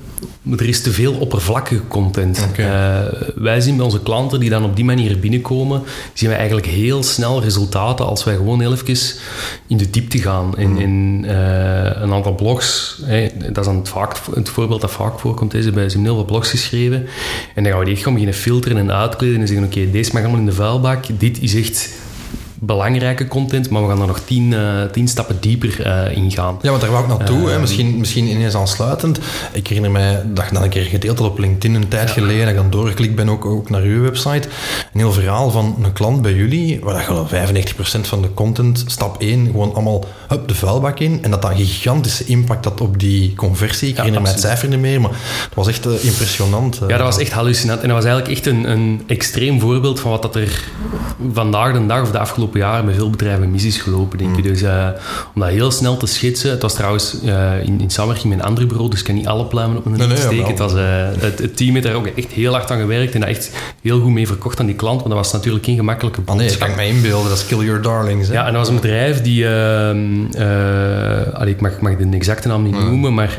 er 0.50 0.68
is 0.68 0.82
te 0.82 0.90
veel 0.90 1.14
oppervlakkige 1.14 1.86
content. 1.88 2.46
Uh, 2.56 2.98
wij 3.34 3.60
zien 3.60 3.76
bij 3.76 3.84
onze 3.84 4.02
klanten 4.02 4.40
die 4.40 4.50
dan 4.50 4.64
op 4.64 4.76
die 4.76 4.84
manier 4.84 5.18
binnenkomen, 5.18 5.82
zien 6.12 6.28
wij 6.28 6.38
eigenlijk 6.38 6.66
heel 6.66 7.02
snel 7.02 7.42
resultaten 7.42 8.06
als 8.06 8.24
wij 8.24 8.34
gewoon 8.34 8.60
heel 8.60 8.72
even 8.72 9.18
in 9.66 9.76
de 9.76 9.90
diepte 9.90 10.18
gaan. 10.18 10.58
In, 10.58 10.70
mm. 10.70 10.78
in 10.78 11.24
uh, 11.24 11.32
een 11.84 12.12
aantal 12.12 12.34
blogs, 12.34 12.98
hey, 13.02 13.32
dat 13.38 13.58
is 13.58 13.64
dan 13.64 13.76
het, 13.76 13.88
vaak, 13.88 14.16
het 14.34 14.48
voorbeeld 14.48 14.80
dat 14.80 14.90
vaak 14.90 15.18
voorkomt, 15.18 15.54
is, 15.54 15.70
bij 15.70 15.88
ze 15.88 16.00
heel 16.00 16.14
veel 16.14 16.24
blogs 16.24 16.50
geschreven. 16.50 17.06
En 17.54 17.62
dan 17.62 17.72
gaan 17.72 17.78
we 17.78 17.84
die 17.84 17.94
echt 17.94 18.02
gewoon 18.02 18.18
beginnen 18.18 18.40
filteren 18.40 18.78
en 18.78 18.92
uitkleden 18.92 19.40
en 19.40 19.48
zeggen, 19.48 19.66
oké, 19.66 19.90
deze 19.90 20.10
mag 20.12 20.22
allemaal 20.22 20.40
in 20.40 20.46
de 20.46 20.52
vuilbak. 20.52 21.04
Dit 21.18 21.42
is 21.42 21.54
echt 21.54 21.90
belangrijke 22.66 23.28
content, 23.28 23.70
maar 23.70 23.82
we 23.82 23.88
gaan 23.88 24.00
er 24.00 24.06
nog 24.06 24.20
tien, 24.20 24.52
uh, 24.52 24.82
tien 24.92 25.08
stappen 25.08 25.36
dieper 25.40 25.86
uh, 25.86 26.16
in 26.16 26.30
gaan. 26.30 26.58
Ja, 26.62 26.68
want 26.68 26.80
daar 26.80 26.90
wou 26.90 27.02
ik 27.02 27.08
naartoe. 27.08 27.50
Uh, 27.50 27.60
misschien, 27.60 27.98
misschien 27.98 28.26
ineens 28.26 28.54
aansluitend. 28.54 29.18
Ik 29.52 29.66
herinner 29.66 29.90
mij 29.90 30.22
dat 30.26 30.44
ik 30.44 30.52
dat 30.52 30.62
een 30.62 30.68
keer 30.68 30.84
gedeeld 30.84 31.18
had 31.18 31.28
op 31.28 31.38
LinkedIn 31.38 31.74
een 31.74 31.88
tijd 31.88 32.10
geleden. 32.10 32.40
Dat 32.40 32.48
ik 32.48 32.56
dan 32.56 32.70
doorgeklikt 32.70 33.14
ben 33.14 33.28
ook, 33.28 33.44
ook 33.44 33.70
naar 33.70 33.82
uw 33.82 34.02
website. 34.02 34.48
Een 34.92 35.00
heel 35.00 35.12
verhaal 35.12 35.50
van 35.50 35.76
een 35.82 35.92
klant 35.92 36.22
bij 36.22 36.32
jullie, 36.32 36.80
waar 36.82 36.94
dat 36.94 37.02
gewoon 37.02 37.28
95% 37.28 38.00
van 38.00 38.22
de 38.22 38.34
content, 38.34 38.84
stap 38.86 39.20
1, 39.20 39.46
gewoon 39.46 39.74
allemaal 39.74 40.04
hup, 40.28 40.48
de 40.48 40.54
vuilbak 40.54 40.98
in. 40.98 41.18
En 41.22 41.30
dat 41.30 41.42
dat 41.42 41.50
een 41.50 41.56
gigantische 41.56 42.24
impact 42.24 42.64
had 42.64 42.80
op 42.80 42.98
die 42.98 43.34
conversie. 43.34 43.88
Ik 43.88 43.96
herinner 43.96 44.22
mij 44.22 44.30
het 44.30 44.40
cijfer 44.40 44.68
niet 44.68 44.80
meer, 44.80 45.00
maar 45.00 45.10
het 45.44 45.54
was 45.54 45.68
echt 45.68 45.86
impressionant. 45.86 46.80
ja, 46.80 46.86
dat 46.86 47.06
was 47.06 47.18
echt 47.18 47.32
hallucinant. 47.32 47.80
En 47.80 47.88
dat 47.88 47.96
was 47.96 48.06
eigenlijk 48.06 48.36
echt 48.36 48.46
een, 48.46 48.70
een 48.70 49.02
extreem 49.06 49.60
voorbeeld 49.60 50.00
van 50.00 50.10
wat 50.10 50.22
dat 50.22 50.36
er 50.36 50.64
vandaag 51.32 51.72
de 51.72 51.86
dag 51.86 52.02
of 52.02 52.10
de 52.10 52.18
afgelopen 52.18 52.53
jaren 52.60 52.84
met 52.84 52.94
veel 52.94 53.10
bedrijven 53.10 53.50
missies 53.50 53.78
gelopen, 53.78 54.18
denk 54.18 54.36
ik. 54.36 54.44
Mm. 54.44 54.50
Dus 54.50 54.62
uh, 54.62 54.88
om 55.34 55.40
dat 55.40 55.50
heel 55.50 55.70
snel 55.70 55.96
te 55.96 56.06
schetsen. 56.06 56.50
Het 56.50 56.62
was 56.62 56.74
trouwens 56.74 57.16
uh, 57.24 57.62
in, 57.62 57.80
in 57.80 57.90
samenwerking 57.90 58.32
met 58.34 58.42
een 58.42 58.48
ander 58.48 58.66
bureau, 58.66 58.90
dus 58.90 58.98
ik 58.98 59.04
kan 59.04 59.14
niet 59.14 59.26
alle 59.26 59.44
pluimen 59.44 59.76
op 59.76 59.84
mijn 59.84 59.96
nee, 59.96 60.06
nee, 60.06 60.16
steken. 60.16 60.46
het, 60.46 60.58
was, 60.58 60.74
uh, 60.74 60.80
het, 61.18 61.38
het, 61.38 61.56
team 61.56 61.72
heeft 61.72 61.86
daar 61.86 61.94
ook 61.94 62.06
echt 62.06 62.30
heel 62.32 62.52
hard 62.52 62.70
aan 62.70 62.78
gewerkt 62.78 63.14
en 63.14 63.20
dat 63.20 63.28
echt 63.28 63.50
heel 63.82 64.00
goed 64.00 64.12
mee 64.12 64.26
verkocht 64.26 64.60
aan 64.60 64.66
die 64.66 64.74
klant, 64.74 65.00
maar 65.00 65.08
dat 65.08 65.18
was 65.18 65.32
natuurlijk 65.32 65.64
geen 65.64 65.76
gemakkelijke 65.76 66.20
boodschap. 66.20 66.40
Oh 66.40 66.48
nee, 66.48 66.58
dat 66.58 66.68
kan 66.68 66.84
ik 66.84 66.92
me 66.92 66.96
inbeelden. 66.96 67.28
Dat 67.28 67.38
is 67.38 67.46
Kill 67.46 67.64
Your 67.64 67.82
Darlings. 67.82 68.28
Hè? 68.28 68.34
Ja, 68.34 68.46
en 68.46 68.52
dat 68.52 68.60
was 68.60 68.68
een 68.68 68.80
bedrijf 68.80 69.22
die... 69.22 69.46
Ehm, 69.46 70.24
allee, 71.34 71.52
ik 71.52 71.60
mag, 71.60 71.80
mag 71.80 71.96
de 71.96 72.08
exacte 72.10 72.48
naam 72.48 72.62
niet 72.62 72.78
noemen, 72.78 73.14
maar 73.14 73.38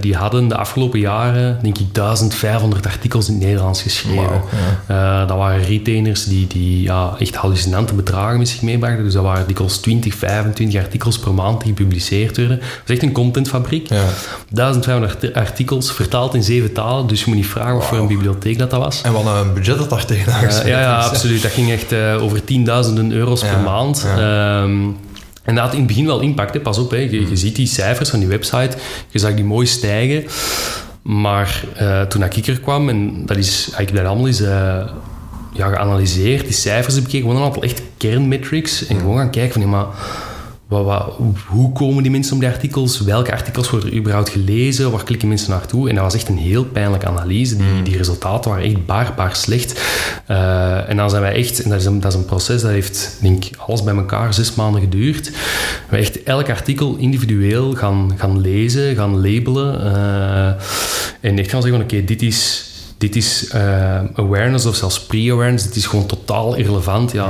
die 0.00 0.16
hadden 0.16 0.48
de 0.48 0.56
afgelopen 0.56 0.98
jaren, 0.98 1.58
denk 1.62 1.78
ik, 1.78 1.94
1500 1.94 2.86
artikels 2.86 3.28
in 3.28 3.34
het 3.34 3.42
Nederlands 3.42 3.82
geschreven. 3.82 4.42
Wow, 4.86 5.28
dat 5.28 5.36
waren 5.36 5.62
retainers 5.62 6.24
die, 6.24 6.46
die 6.46 6.82
ja, 6.82 7.14
echt 7.18 7.34
hallucinante 7.34 7.94
bedragen 7.94 8.38
zich 8.50 8.62
meebrachten. 8.62 9.04
Dus 9.04 9.12
dat 9.12 9.22
waren 9.22 9.46
dikwijls 9.46 9.78
20, 9.78 10.14
25 10.14 10.80
artikels 10.80 11.18
per 11.18 11.34
maand 11.34 11.60
die 11.60 11.68
gepubliceerd 11.68 12.36
werden. 12.36 12.58
Dat 12.58 12.68
is 12.84 12.94
echt 12.94 13.02
een 13.02 13.12
contentfabriek. 13.12 13.88
Ja. 13.88 14.04
1500 14.50 15.34
artikels, 15.34 15.92
vertaald 15.92 16.34
in 16.34 16.42
zeven 16.42 16.72
talen. 16.72 17.06
Dus 17.06 17.20
je 17.20 17.24
moet 17.26 17.36
niet 17.36 17.46
vragen 17.46 17.74
wat 17.74 17.84
voor 17.84 17.98
een 17.98 18.06
bibliotheek 18.06 18.58
dat, 18.58 18.70
dat 18.70 18.80
was. 18.80 19.02
En 19.02 19.12
wat 19.12 19.26
een 19.26 19.54
budget 19.54 19.78
dat 19.78 19.90
daar 19.90 20.04
tegenaan 20.04 20.44
uh, 20.44 20.66
ja, 20.66 20.80
ja, 20.80 20.98
absoluut. 20.98 21.42
Dat 21.42 21.50
ging 21.50 21.70
echt 21.70 21.92
uh, 21.92 22.22
over 22.22 22.44
tienduizenden 22.44 23.12
euro's 23.12 23.40
per 23.40 23.60
maand. 23.60 24.06
Um, 24.18 24.96
en 25.42 25.54
dat 25.54 25.64
had 25.64 25.72
in 25.72 25.78
het 25.78 25.86
begin 25.86 26.06
wel 26.06 26.20
impact. 26.20 26.54
Hè. 26.54 26.60
Pas 26.60 26.78
op, 26.78 26.90
hè. 26.90 26.96
Je, 26.96 27.28
je, 27.28 27.36
ziet 27.36 27.56
die 27.56 27.66
cijfers 27.66 28.10
van 28.10 28.18
die 28.18 28.28
website. 28.28 28.76
Je 29.08 29.18
zag 29.18 29.34
die 29.34 29.44
mooi 29.44 29.66
stijgen. 29.66 30.24
Maar 31.02 31.64
uh, 31.80 32.02
toen 32.02 32.22
ik 32.22 32.46
er 32.46 32.60
kwam, 32.60 32.88
en 32.88 33.26
dat 33.26 33.36
is 33.36 33.70
eigenlijk 33.72 33.96
dat 33.96 34.06
allemaal 34.06 34.26
is 34.26 34.42
ja, 35.52 35.68
geanalyseerd, 35.68 36.44
die 36.44 36.52
cijfers 36.52 36.94
heb 36.94 37.04
gekeken, 37.04 37.26
gewoon 37.26 37.36
een 37.42 37.46
aantal 37.46 37.62
echt 37.62 37.82
kernmetrics. 37.96 38.86
En 38.86 38.98
gewoon 38.98 39.16
gaan 39.16 39.30
kijken 39.30 39.52
van, 39.52 39.62
ja, 39.62 39.68
maar 39.68 39.86
wat, 40.70 40.84
wat, 40.84 41.16
hoe 41.46 41.72
komen 41.72 42.02
die 42.02 42.12
mensen 42.12 42.34
op 42.34 42.40
die 42.40 42.48
artikels? 42.48 43.00
Welke 43.00 43.32
artikels 43.32 43.70
worden 43.70 43.96
überhaupt 43.96 44.28
gelezen? 44.28 44.90
Waar 44.90 45.04
klikken 45.04 45.28
mensen 45.28 45.50
naartoe? 45.50 45.88
En 45.88 45.94
dat 45.94 46.04
was 46.04 46.14
echt 46.14 46.28
een 46.28 46.38
heel 46.38 46.64
pijnlijke 46.64 47.06
analyse. 47.06 47.56
Die, 47.56 47.66
hmm. 47.66 47.84
die 47.84 47.96
resultaten 47.96 48.50
waren 48.50 48.64
echt 48.64 48.86
bar 48.86 49.30
slecht. 49.32 49.80
Uh, 50.30 50.88
en 50.88 50.96
dan 50.96 51.10
zijn 51.10 51.22
wij 51.22 51.34
echt, 51.34 51.62
en 51.62 51.70
dat 51.70 51.80
is, 51.80 51.84
een, 51.86 52.00
dat 52.00 52.12
is 52.12 52.18
een 52.18 52.24
proces 52.24 52.62
dat 52.62 52.70
heeft, 52.70 53.18
denk 53.20 53.44
ik, 53.44 53.56
alles 53.56 53.82
bij 53.82 53.94
elkaar 53.94 54.34
zes 54.34 54.54
maanden 54.54 54.80
geduurd. 54.80 55.30
We 55.88 55.96
echt 55.96 56.22
elk 56.22 56.48
artikel 56.48 56.96
individueel 56.96 57.74
gaan, 57.74 58.12
gaan 58.16 58.40
lezen, 58.40 58.94
gaan 58.94 59.20
labelen. 59.20 59.80
Uh, 59.80 60.46
en 61.20 61.38
echt 61.38 61.50
gaan 61.50 61.62
zeggen 61.62 61.80
van, 61.80 61.80
oké, 61.80 62.04
dit 62.04 62.22
is 62.22 62.69
dit 63.00 63.16
is 63.16 63.50
uh, 63.54 64.00
awareness 64.14 64.66
of 64.66 64.76
zelfs 64.76 65.00
pre-awareness. 65.00 65.64
Dit 65.64 65.76
is 65.76 65.86
gewoon 65.86 66.06
totaal 66.06 66.54
irrelevant. 66.54 67.12
Ja, 67.12 67.28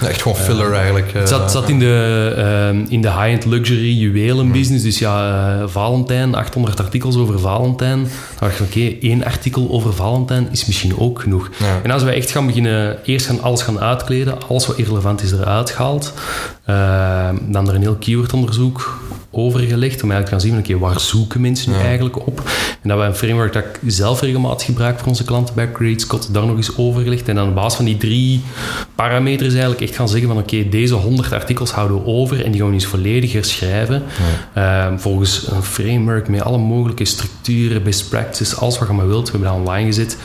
uh, 0.00 0.08
echt 0.08 0.22
gewoon 0.22 0.36
filler 0.36 0.70
uh, 0.70 0.76
eigenlijk. 0.76 1.12
Het 1.12 1.28
zat, 1.28 1.50
zat, 1.50 1.68
in 1.68 1.78
de, 1.78 2.84
in 2.88 3.00
de 3.00 3.08
high-end 3.08 3.44
luxury 3.44 3.98
juwelen 3.98 4.52
business. 4.52 4.82
Dus 4.82 4.98
ja, 4.98 5.68
Valentijn, 5.68 6.34
800 6.34 6.80
artikels 6.80 7.16
over 7.16 7.38
Valentijn. 7.38 7.98
Dan 7.98 8.10
dacht 8.48 8.60
ik, 8.60 8.66
oké, 8.66 9.06
één 9.06 9.24
artikel 9.24 9.70
over 9.70 9.94
Valentijn 9.94 10.48
is 10.50 10.66
misschien 10.66 10.98
ook 10.98 11.20
genoeg. 11.20 11.50
Ja. 11.58 11.80
En 11.82 11.90
als 11.90 12.02
wij 12.02 12.14
echt 12.14 12.30
gaan 12.30 12.46
beginnen, 12.46 12.98
eerst 13.04 13.26
gaan 13.26 13.42
alles 13.42 13.62
gaan 13.62 13.80
uitkleden, 13.80 14.48
alles 14.48 14.66
wat 14.66 14.78
irrelevant 14.78 15.22
is 15.22 15.32
eruit 15.32 15.70
gehaald, 15.70 16.12
dan 17.40 17.68
er 17.68 17.74
een 17.74 17.80
heel 17.80 17.96
keywordonderzoek 17.96 19.00
overgelegd 19.32 20.02
om 20.02 20.10
eigenlijk 20.10 20.24
te 20.24 20.30
gaan 20.30 20.62
zien, 20.62 20.76
oké, 20.76 20.84
waar 20.84 21.00
zoeken 21.00 21.40
mensen 21.40 21.72
nu 21.72 21.78
eigenlijk 21.78 22.26
op? 22.26 22.42
En 22.82 22.88
dat 22.88 22.98
we 22.98 23.04
een 23.04 23.14
framework 23.14 23.52
dat 23.52 23.64
ik 23.64 23.80
zelf 23.86 24.20
regelmatig 24.20 24.66
gebruik 24.66 24.98
voor 24.98 25.08
onze 25.08 25.24
klanten 25.24 25.54
bij 25.54 25.72
Create 25.72 26.00
Scott, 26.00 26.34
daar 26.34 26.46
nog 26.46 26.56
eens 26.56 26.76
overgelegd. 26.76 27.28
En 27.28 27.34
dan 27.34 27.48
op 27.48 27.54
basis 27.54 27.74
van 27.74 27.84
die 27.84 27.96
drie 27.96 28.42
parameters 28.94 29.52
eigenlijk 29.52 29.80
echt 29.80 29.94
gaan 29.96 30.08
zeggen 30.08 30.28
van 30.28 30.38
oké, 30.38 30.68
deze 30.68 30.94
100 30.94 31.32
artikels 31.32 31.70
houden 31.70 31.96
we 31.96 32.06
over 32.06 32.44
en 32.44 32.50
die 32.50 32.60
gaan 32.60 32.68
we 32.68 32.74
eens 32.74 32.86
volledig 32.86 33.32
herschrijven. 33.32 34.02
Ehm, 34.54 34.98
volgens 34.98 35.46
een 35.50 35.62
framework 35.62 36.28
met 36.28 36.42
alle 36.42 36.58
mogelijke 36.58 37.04
structuren, 37.04 37.82
best 37.82 38.08
practices, 38.08 38.56
alles 38.56 38.78
wat 38.78 38.88
je 38.88 38.94
maar 38.94 39.08
wilt. 39.08 39.30
We 39.30 39.30
hebben 39.30 39.48
dat 39.48 39.58
online 39.58 39.86
gezet 39.86 40.18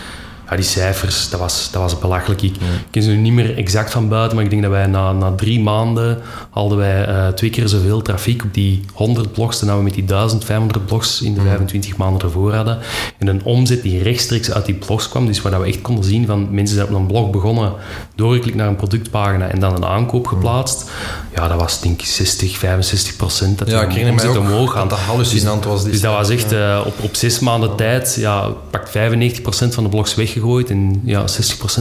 ja, 0.50 0.56
die 0.56 0.66
cijfers, 0.66 1.30
dat 1.30 1.40
was, 1.40 1.70
dat 1.72 1.82
was 1.82 2.00
belachelijk. 2.00 2.42
Ik 2.42 2.56
ken 2.92 3.04
ze 3.04 3.10
nu 3.10 3.16
niet 3.16 3.34
meer 3.34 3.58
exact 3.58 3.92
van 3.92 4.10
buiten, 4.10 4.36
maar 4.36 4.44
ik 4.46 4.50
denk 4.50 4.62
dat 4.62 4.72
wij 4.72 4.86
na, 4.86 5.12
na 5.12 5.32
drie 5.32 5.60
maanden 5.60 6.18
hadden 6.50 6.78
wij 6.78 7.08
uh, 7.08 7.28
twee 7.28 7.50
keer 7.50 7.68
zoveel 7.68 8.02
trafiek 8.02 8.44
op 8.44 8.54
die 8.54 8.82
100 8.94 9.32
blogs 9.32 9.60
dan 9.60 9.78
we 9.78 9.84
met 9.84 9.94
die 9.94 10.06
1500 10.06 10.86
blogs 10.86 11.22
in 11.22 11.34
de 11.34 11.42
25 11.42 11.98
maanden 11.98 12.22
ervoor 12.22 12.54
hadden. 12.54 12.78
En 13.18 13.28
een 13.28 13.44
omzet 13.44 13.82
die 13.82 14.04
rechtstreeks 14.04 14.52
uit 14.52 14.66
die 14.66 14.76
blogs 14.76 15.10
kwam, 15.10 15.26
dus 15.26 15.42
waar 15.42 15.60
we 15.62 15.68
echt 15.68 15.82
konden 15.82 16.04
zien 16.04 16.26
van 16.26 16.48
mensen 16.52 16.76
zijn 16.76 16.88
op 16.88 16.96
een 16.96 17.08
blog 17.08 17.30
begonnen, 17.30 17.74
doorgeklikt 18.16 18.58
naar 18.58 18.68
een 18.68 18.76
productpagina 18.76 19.48
en 19.48 19.60
dan 19.60 19.76
een 19.76 19.86
aankoop 19.86 20.28
geplaatst. 20.28 20.90
Ja, 21.36 21.48
dat 21.48 21.60
was 21.60 21.82
denk 21.82 22.02
ik 22.02 22.08
60, 22.08 22.58
65 22.58 23.16
procent 23.16 23.58
dat 23.58 23.68
ja, 23.68 23.82
ik 23.82 24.10
omzet 24.10 24.38
omhoog 24.38 24.72
gaat. 24.72 24.90
Dat 24.90 25.00
hallucinant 25.00 25.66
was 25.66 25.84
die 25.84 25.92
Dus 25.92 26.02
dat 26.02 26.14
was 26.14 26.30
echt 26.30 26.54
uh, 26.54 26.82
op, 26.86 26.94
op 27.02 27.16
zes 27.16 27.40
maanden 27.40 27.76
tijd, 27.76 28.16
ja, 28.20 28.48
pakt 28.70 28.90
95 28.90 29.42
procent 29.42 29.74
van 29.74 29.84
de 29.84 29.90
blogs 29.90 30.16
weg 30.16 30.36
gegooid 30.40 30.70
en 30.70 31.02
ja, 31.04 31.26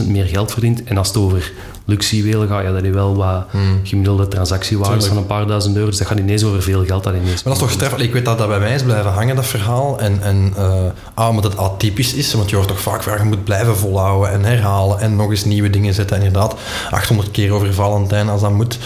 60% 0.03 0.07
meer 0.07 0.25
geld 0.25 0.51
verdient. 0.51 0.83
En 0.83 0.97
als 0.97 1.07
het 1.07 1.17
over 1.17 1.51
luxe 1.87 2.45
gaat, 2.47 2.63
ja, 2.63 2.71
dat 2.71 2.83
is 2.83 2.89
wel 2.89 3.15
wat 3.15 3.45
hmm. 3.51 3.79
gemiddelde 3.83 4.27
transactiewaardes 4.27 5.05
van 5.05 5.17
een 5.17 5.25
paar 5.25 5.47
duizend 5.47 5.75
euro. 5.75 5.89
Dus 5.89 5.97
dat 5.97 6.07
gaat 6.07 6.19
ineens 6.19 6.43
over 6.43 6.61
veel 6.61 6.85
geld. 6.85 7.03
Dat 7.03 7.13
ineens 7.13 7.43
maar 7.43 7.53
dat 7.53 7.53
is 7.53 7.59
toch 7.59 7.71
straf. 7.71 7.99
Ik 7.99 8.13
weet 8.13 8.25
dat 8.25 8.37
dat 8.37 8.47
bij 8.47 8.59
mij 8.59 8.73
is 8.73 8.83
blijven 8.83 9.11
hangen, 9.11 9.35
dat 9.35 9.45
verhaal. 9.45 9.99
En, 9.99 10.21
en 10.21 10.53
uh, 10.57 10.85
ah, 11.13 11.29
omdat 11.29 11.43
het 11.43 11.57
atypisch 11.57 12.13
is, 12.13 12.33
want 12.33 12.49
je 12.49 12.55
hoort 12.55 12.67
toch 12.67 12.81
vaak 12.81 13.03
vragen, 13.03 13.23
je 13.23 13.29
moet 13.29 13.43
blijven 13.43 13.77
volhouden 13.77 14.31
en 14.31 14.43
herhalen 14.43 14.99
en 14.99 15.15
nog 15.15 15.29
eens 15.29 15.45
nieuwe 15.45 15.69
dingen 15.69 15.93
zetten. 15.93 16.17
En 16.17 16.23
inderdaad, 16.23 16.55
800 16.91 17.31
keer 17.31 17.51
over 17.51 17.73
Valentijn 17.73 18.29
als 18.29 18.41
dat 18.41 18.51
moet. 18.51 18.77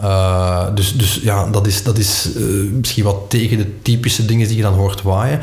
Uh, 0.00 0.66
dus, 0.74 0.96
dus 0.96 1.20
ja, 1.22 1.46
dat 1.46 1.66
is, 1.66 1.82
dat 1.82 1.98
is 1.98 2.28
uh, 2.36 2.70
misschien 2.72 3.04
wat 3.04 3.16
tegen 3.28 3.56
de 3.56 3.82
typische 3.82 4.24
dingen 4.24 4.48
die 4.48 4.56
je 4.56 4.62
dan 4.62 4.74
hoort 4.74 5.02
waaien. 5.02 5.40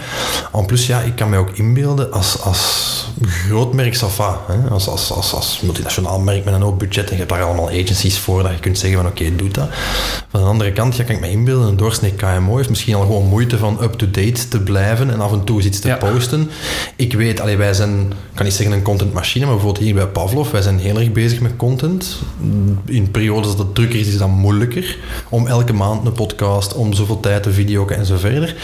En 0.53 0.65
plus, 0.65 0.87
ja, 0.87 0.99
ik 0.99 1.15
kan 1.15 1.29
mij 1.29 1.39
ook 1.39 1.49
inbeelden 1.49 2.11
als, 2.11 2.41
als 2.41 2.91
groot 3.21 3.72
merk 3.73 3.95
Safa, 3.95 4.41
als, 4.69 4.87
als, 4.87 5.11
als, 5.11 5.33
als 5.33 5.59
multinationaal 5.61 6.19
merk 6.19 6.45
met 6.45 6.53
een 6.53 6.61
hoog 6.61 6.77
budget 6.77 7.05
en 7.05 7.11
je 7.11 7.17
hebt 7.17 7.29
daar 7.29 7.43
allemaal 7.43 7.69
agencies 7.69 8.17
voor 8.17 8.43
dat 8.43 8.51
je 8.51 8.59
kunt 8.59 8.77
zeggen 8.77 8.99
van 8.99 9.09
oké, 9.09 9.21
okay, 9.21 9.35
doe 9.35 9.49
dat. 9.49 9.69
Van 10.29 10.41
de 10.41 10.47
andere 10.47 10.71
kant 10.71 10.95
ja, 10.95 11.03
kan 11.03 11.15
ik 11.15 11.21
me 11.21 11.29
inbeelden, 11.29 11.67
een 11.67 11.77
doorsnee 11.77 12.13
KMO 12.13 12.55
heeft 12.55 12.69
misschien 12.69 12.95
al 12.95 13.01
gewoon 13.01 13.25
moeite 13.25 13.57
van 13.57 13.77
up-to-date 13.81 14.47
te 14.47 14.59
blijven 14.59 15.11
en 15.11 15.21
af 15.21 15.31
en 15.31 15.43
toe 15.43 15.61
iets 15.61 15.79
te 15.79 15.97
posten. 15.99 16.49
Ik 16.95 17.13
weet, 17.13 17.39
allee, 17.39 17.57
wij 17.57 17.73
zijn, 17.73 17.99
ik 17.99 18.35
kan 18.35 18.45
niet 18.45 18.53
zeggen 18.53 18.75
een 18.75 18.81
contentmachine, 18.81 19.45
maar 19.45 19.53
bijvoorbeeld 19.53 19.85
hier 19.85 19.95
bij 19.95 20.07
Pavlov, 20.07 20.51
wij 20.51 20.61
zijn 20.61 20.79
heel 20.79 20.99
erg 20.99 21.11
bezig 21.11 21.39
met 21.39 21.55
content. 21.55 22.17
In 22.85 23.11
periodes 23.11 23.47
dat 23.47 23.57
het 23.57 23.75
drukker 23.75 23.99
is, 23.99 24.07
is 24.07 24.17
dat 24.17 24.27
moeilijker 24.27 24.97
om 25.29 25.47
elke 25.47 25.73
maand 25.73 26.05
een 26.05 26.13
podcast, 26.13 26.73
om 26.73 26.93
zoveel 26.93 27.19
tijd 27.19 27.45
een 27.45 27.53
video 27.53 27.81
en 27.87 28.05
zo 28.05 28.17
verder. 28.17 28.55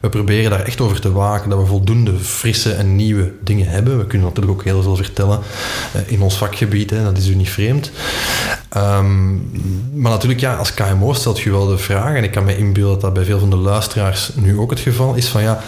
We 0.00 0.08
proberen 0.08 0.50
daar 0.50 0.64
echt 0.64 0.80
over 0.80 1.00
te 1.00 1.12
waken 1.12 1.50
dat 1.50 1.58
we 1.58 1.66
voldoende 1.66 2.18
frisse 2.18 2.72
en 2.72 2.96
nieuwe 2.96 3.32
dingen 3.40 3.68
hebben. 3.68 3.98
We 3.98 4.06
kunnen 4.06 4.26
natuurlijk 4.26 4.57
ook 4.57 4.57
heel 4.64 4.82
veel 4.82 4.96
vertellen 4.96 5.40
eh, 5.92 6.00
in 6.06 6.22
ons 6.22 6.36
vakgebied, 6.36 6.90
hè, 6.90 7.02
dat 7.02 7.16
is 7.16 7.28
u 7.28 7.34
niet 7.34 7.50
vreemd. 7.50 7.90
Um, 8.76 9.50
maar 9.92 10.12
natuurlijk, 10.12 10.40
ja, 10.40 10.54
als 10.54 10.74
KMO 10.74 11.12
stelt 11.12 11.40
je 11.40 11.50
wel 11.50 11.66
de 11.66 11.78
vraag, 11.78 12.14
en 12.14 12.24
ik 12.24 12.30
kan 12.30 12.44
me 12.44 12.56
inbeelden 12.56 12.92
dat 12.92 13.00
dat 13.00 13.12
bij 13.12 13.24
veel 13.24 13.38
van 13.38 13.50
de 13.50 13.56
luisteraars 13.56 14.30
nu 14.34 14.58
ook 14.58 14.70
het 14.70 14.80
geval 14.80 15.14
is, 15.14 15.26
van 15.26 15.42
ja, 15.42 15.62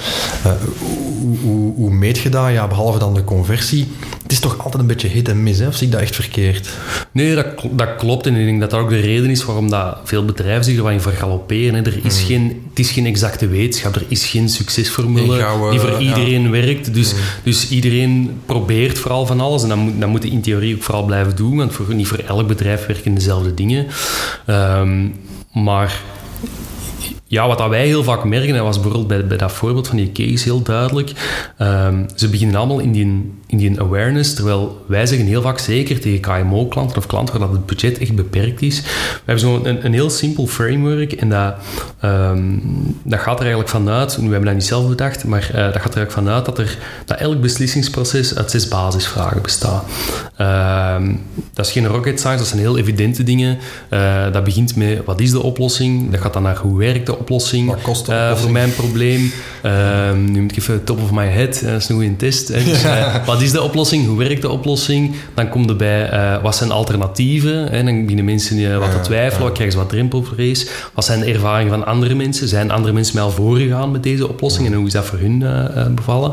uh, 0.47 0.53
hoe, 0.79 1.39
hoe, 1.39 1.75
hoe, 1.75 1.91
meet 1.91 2.19
je 2.19 2.29
dat? 2.29 2.51
Ja, 2.53 2.67
behalve 2.67 2.99
dan 2.99 3.15
de 3.15 3.25
conversie. 3.25 3.89
Het 4.23 4.33
is 4.33 4.41
toch 4.41 4.65
altijd 4.65 4.83
een 4.83 4.89
beetje 4.89 5.09
hit 5.09 5.29
en 5.29 5.43
miss, 5.43 5.61
hè? 5.61 5.67
of 5.67 5.75
zie 5.75 5.87
ik 5.87 5.93
dat 5.93 6.01
echt 6.01 6.15
verkeerd? 6.15 6.69
Nee, 7.13 7.35
dat, 7.35 7.47
dat 7.71 7.97
klopt. 7.97 8.27
En 8.27 8.35
ik 8.35 8.45
denk 8.45 8.61
dat 8.61 8.71
dat 8.71 8.81
ook 8.81 8.89
de 8.89 9.01
reden 9.01 9.31
is 9.31 9.45
waarom 9.45 9.71
dat 9.71 9.99
veel 10.05 10.25
bedrijven 10.25 10.65
zich 10.65 11.03
vergalopperen. 11.03 11.75
Hè. 11.75 11.83
Er 11.83 12.05
is 12.05 12.19
hmm. 12.19 12.27
geen, 12.27 12.63
het 12.69 12.79
is 12.79 12.91
geen 12.91 13.07
exacte 13.07 13.49
wetenschap, 13.49 13.95
er 13.95 14.05
is 14.09 14.27
geen 14.27 14.49
succesformule 14.49 15.69
die 15.71 15.81
voor 15.81 16.01
iedereen 16.01 16.51
werkt. 16.51 16.95
Dus, 16.95 17.11
hmm. 17.11 17.21
dus 17.43 17.69
iedereen 17.69 18.41
probeert 18.47 18.80
vooral 18.89 19.27
van 19.27 19.41
alles. 19.41 19.63
En 19.63 19.69
dat 19.99 20.09
moet, 20.09 20.23
dat 20.23 20.31
in 20.31 20.41
theorie 20.41 20.75
ook 20.75 20.83
vooral 20.83 21.05
blijven 21.05 21.37
doen, 21.37 21.57
want 21.57 21.73
voor, 21.73 21.95
niet 21.95 22.09
voor 22.09 22.19
elk 22.19 22.49
bedrijf 22.49 22.87
werken 22.87 23.15
dezelfde 23.15 23.55
dingen. 23.55 23.87
Um, 24.47 25.15
maar 25.53 26.03
ja, 27.27 27.47
wat 27.47 27.69
wij 27.69 27.87
heel 27.87 28.05
vaak 28.05 28.25
merken, 28.25 28.55
dat 28.55 28.65
was 28.65 28.81
bijvoorbeeld 28.81 29.29
bij, 29.29 29.39
dat 29.39 29.53
voorbeeld 29.53 29.89
van 29.89 29.97
die 29.97 30.13
case 30.13 30.45
heel 30.45 30.63
duidelijk. 30.63 31.13
Um, 31.59 32.07
ze 32.15 32.29
beginnen 32.29 32.57
allemaal 32.57 32.79
in 32.79 32.93
die, 32.93 33.33
in 33.51 33.59
die 33.59 33.81
awareness, 33.81 34.35
terwijl 34.35 34.85
wij 34.87 35.07
zeggen 35.07 35.27
heel 35.27 35.43
vaak, 35.43 35.59
zeker 35.59 36.01
tegen 36.01 36.21
KMO-klanten 36.21 36.97
of 36.97 37.07
klanten 37.07 37.39
waar 37.39 37.49
dat 37.49 37.57
het 37.57 37.67
budget 37.67 37.99
echt 37.99 38.15
beperkt 38.15 38.63
is. 38.63 38.81
We 38.81 38.87
hebben 39.25 39.45
zo'n 39.45 39.69
een, 39.69 39.85
een, 39.85 39.93
heel 39.93 40.11
simpel 40.11 40.47
framework 40.47 41.13
en 41.13 41.29
dat, 41.29 41.55
um, 42.05 42.63
dat 43.03 43.21
gaat 43.21 43.35
er 43.35 43.41
eigenlijk 43.41 43.71
vanuit, 43.71 44.17
nu 44.17 44.23
hebben 44.23 44.41
we 44.41 44.47
dat 44.47 44.55
niet 44.55 44.65
zelf 44.65 44.89
bedacht, 44.89 45.25
maar 45.25 45.51
uh, 45.51 45.55
dat 45.55 45.61
gaat 45.61 45.95
er 45.95 45.97
eigenlijk 45.97 46.13
vanuit 46.13 46.45
dat, 46.45 46.59
er, 46.59 46.79
dat 47.05 47.19
elk 47.19 47.41
beslissingsproces 47.41 48.37
uit 48.37 48.51
zes 48.51 48.69
basisvragen 48.69 49.43
bestaat. 49.43 49.85
Um, 50.41 51.23
dat 51.55 51.67
is 51.67 51.73
geen 51.73 51.87
rocket 51.87 52.19
science, 52.19 52.39
dat 52.39 52.47
zijn 52.47 52.61
heel 52.61 52.79
evidente 52.79 53.23
dingen. 53.23 53.59
Uh, 53.91 54.33
dat 54.33 54.45
begint 54.45 54.77
met, 54.77 55.05
wat 55.05 55.21
is 55.21 55.31
de 55.31 55.43
oplossing? 55.43 56.11
Dat 56.11 56.21
gaat 56.21 56.33
dan 56.33 56.43
naar, 56.43 56.57
hoe 56.57 56.79
werkt 56.79 57.07
de 57.07 57.19
oplossing, 57.19 57.69
Wat 57.69 57.83
kost 57.83 58.07
de 58.07 58.13
uh, 58.13 58.37
voor 58.37 58.51
mijn 58.51 58.75
probleem. 58.75 59.33
Uh, 59.65 60.13
nu 60.13 60.41
moet 60.41 60.51
ik 60.51 60.59
even 60.59 60.85
top 60.85 61.03
of 61.03 61.11
my 61.11 61.27
head, 61.27 61.61
dat 61.65 61.81
is 61.81 61.89
een 61.89 61.95
goede 61.95 62.17
test. 62.17 62.47
Dus. 62.47 62.83
wat 63.41 63.49
is 63.49 63.55
de 63.55 63.63
oplossing? 63.63 64.07
Hoe 64.07 64.19
werkt 64.19 64.43
de 64.43 64.51
oplossing? 64.51 65.15
Dan 65.35 65.49
komt 65.49 65.71
er 65.71 65.77
bij, 65.77 66.41
wat 66.43 66.57
zijn 66.57 66.71
alternatieven? 66.71 67.71
En 67.71 67.85
dan 67.85 68.01
beginnen 68.01 68.25
mensen 68.25 68.79
wat 68.79 68.91
te 68.91 69.01
twijfelen, 69.01 69.43
wat 69.43 69.53
krijgen 69.53 69.73
ze 69.73 69.79
wat 69.79 69.89
drempelvrees? 69.89 70.69
Wat 70.95 71.05
zijn 71.05 71.21
de 71.21 71.33
ervaringen 71.33 71.73
van 71.73 71.87
andere 71.87 72.15
mensen? 72.15 72.49
Zijn 72.49 72.71
andere 72.71 72.93
mensen 72.93 73.15
mij 73.15 73.25
al 73.25 73.31
voorgegaan 73.31 73.91
met 73.91 74.03
deze 74.03 74.29
oplossing? 74.29 74.67
En 74.67 74.73
hoe 74.73 74.87
is 74.87 74.93
dat 74.93 75.05
voor 75.05 75.19
hun 75.19 75.45
bevallen? 75.95 76.33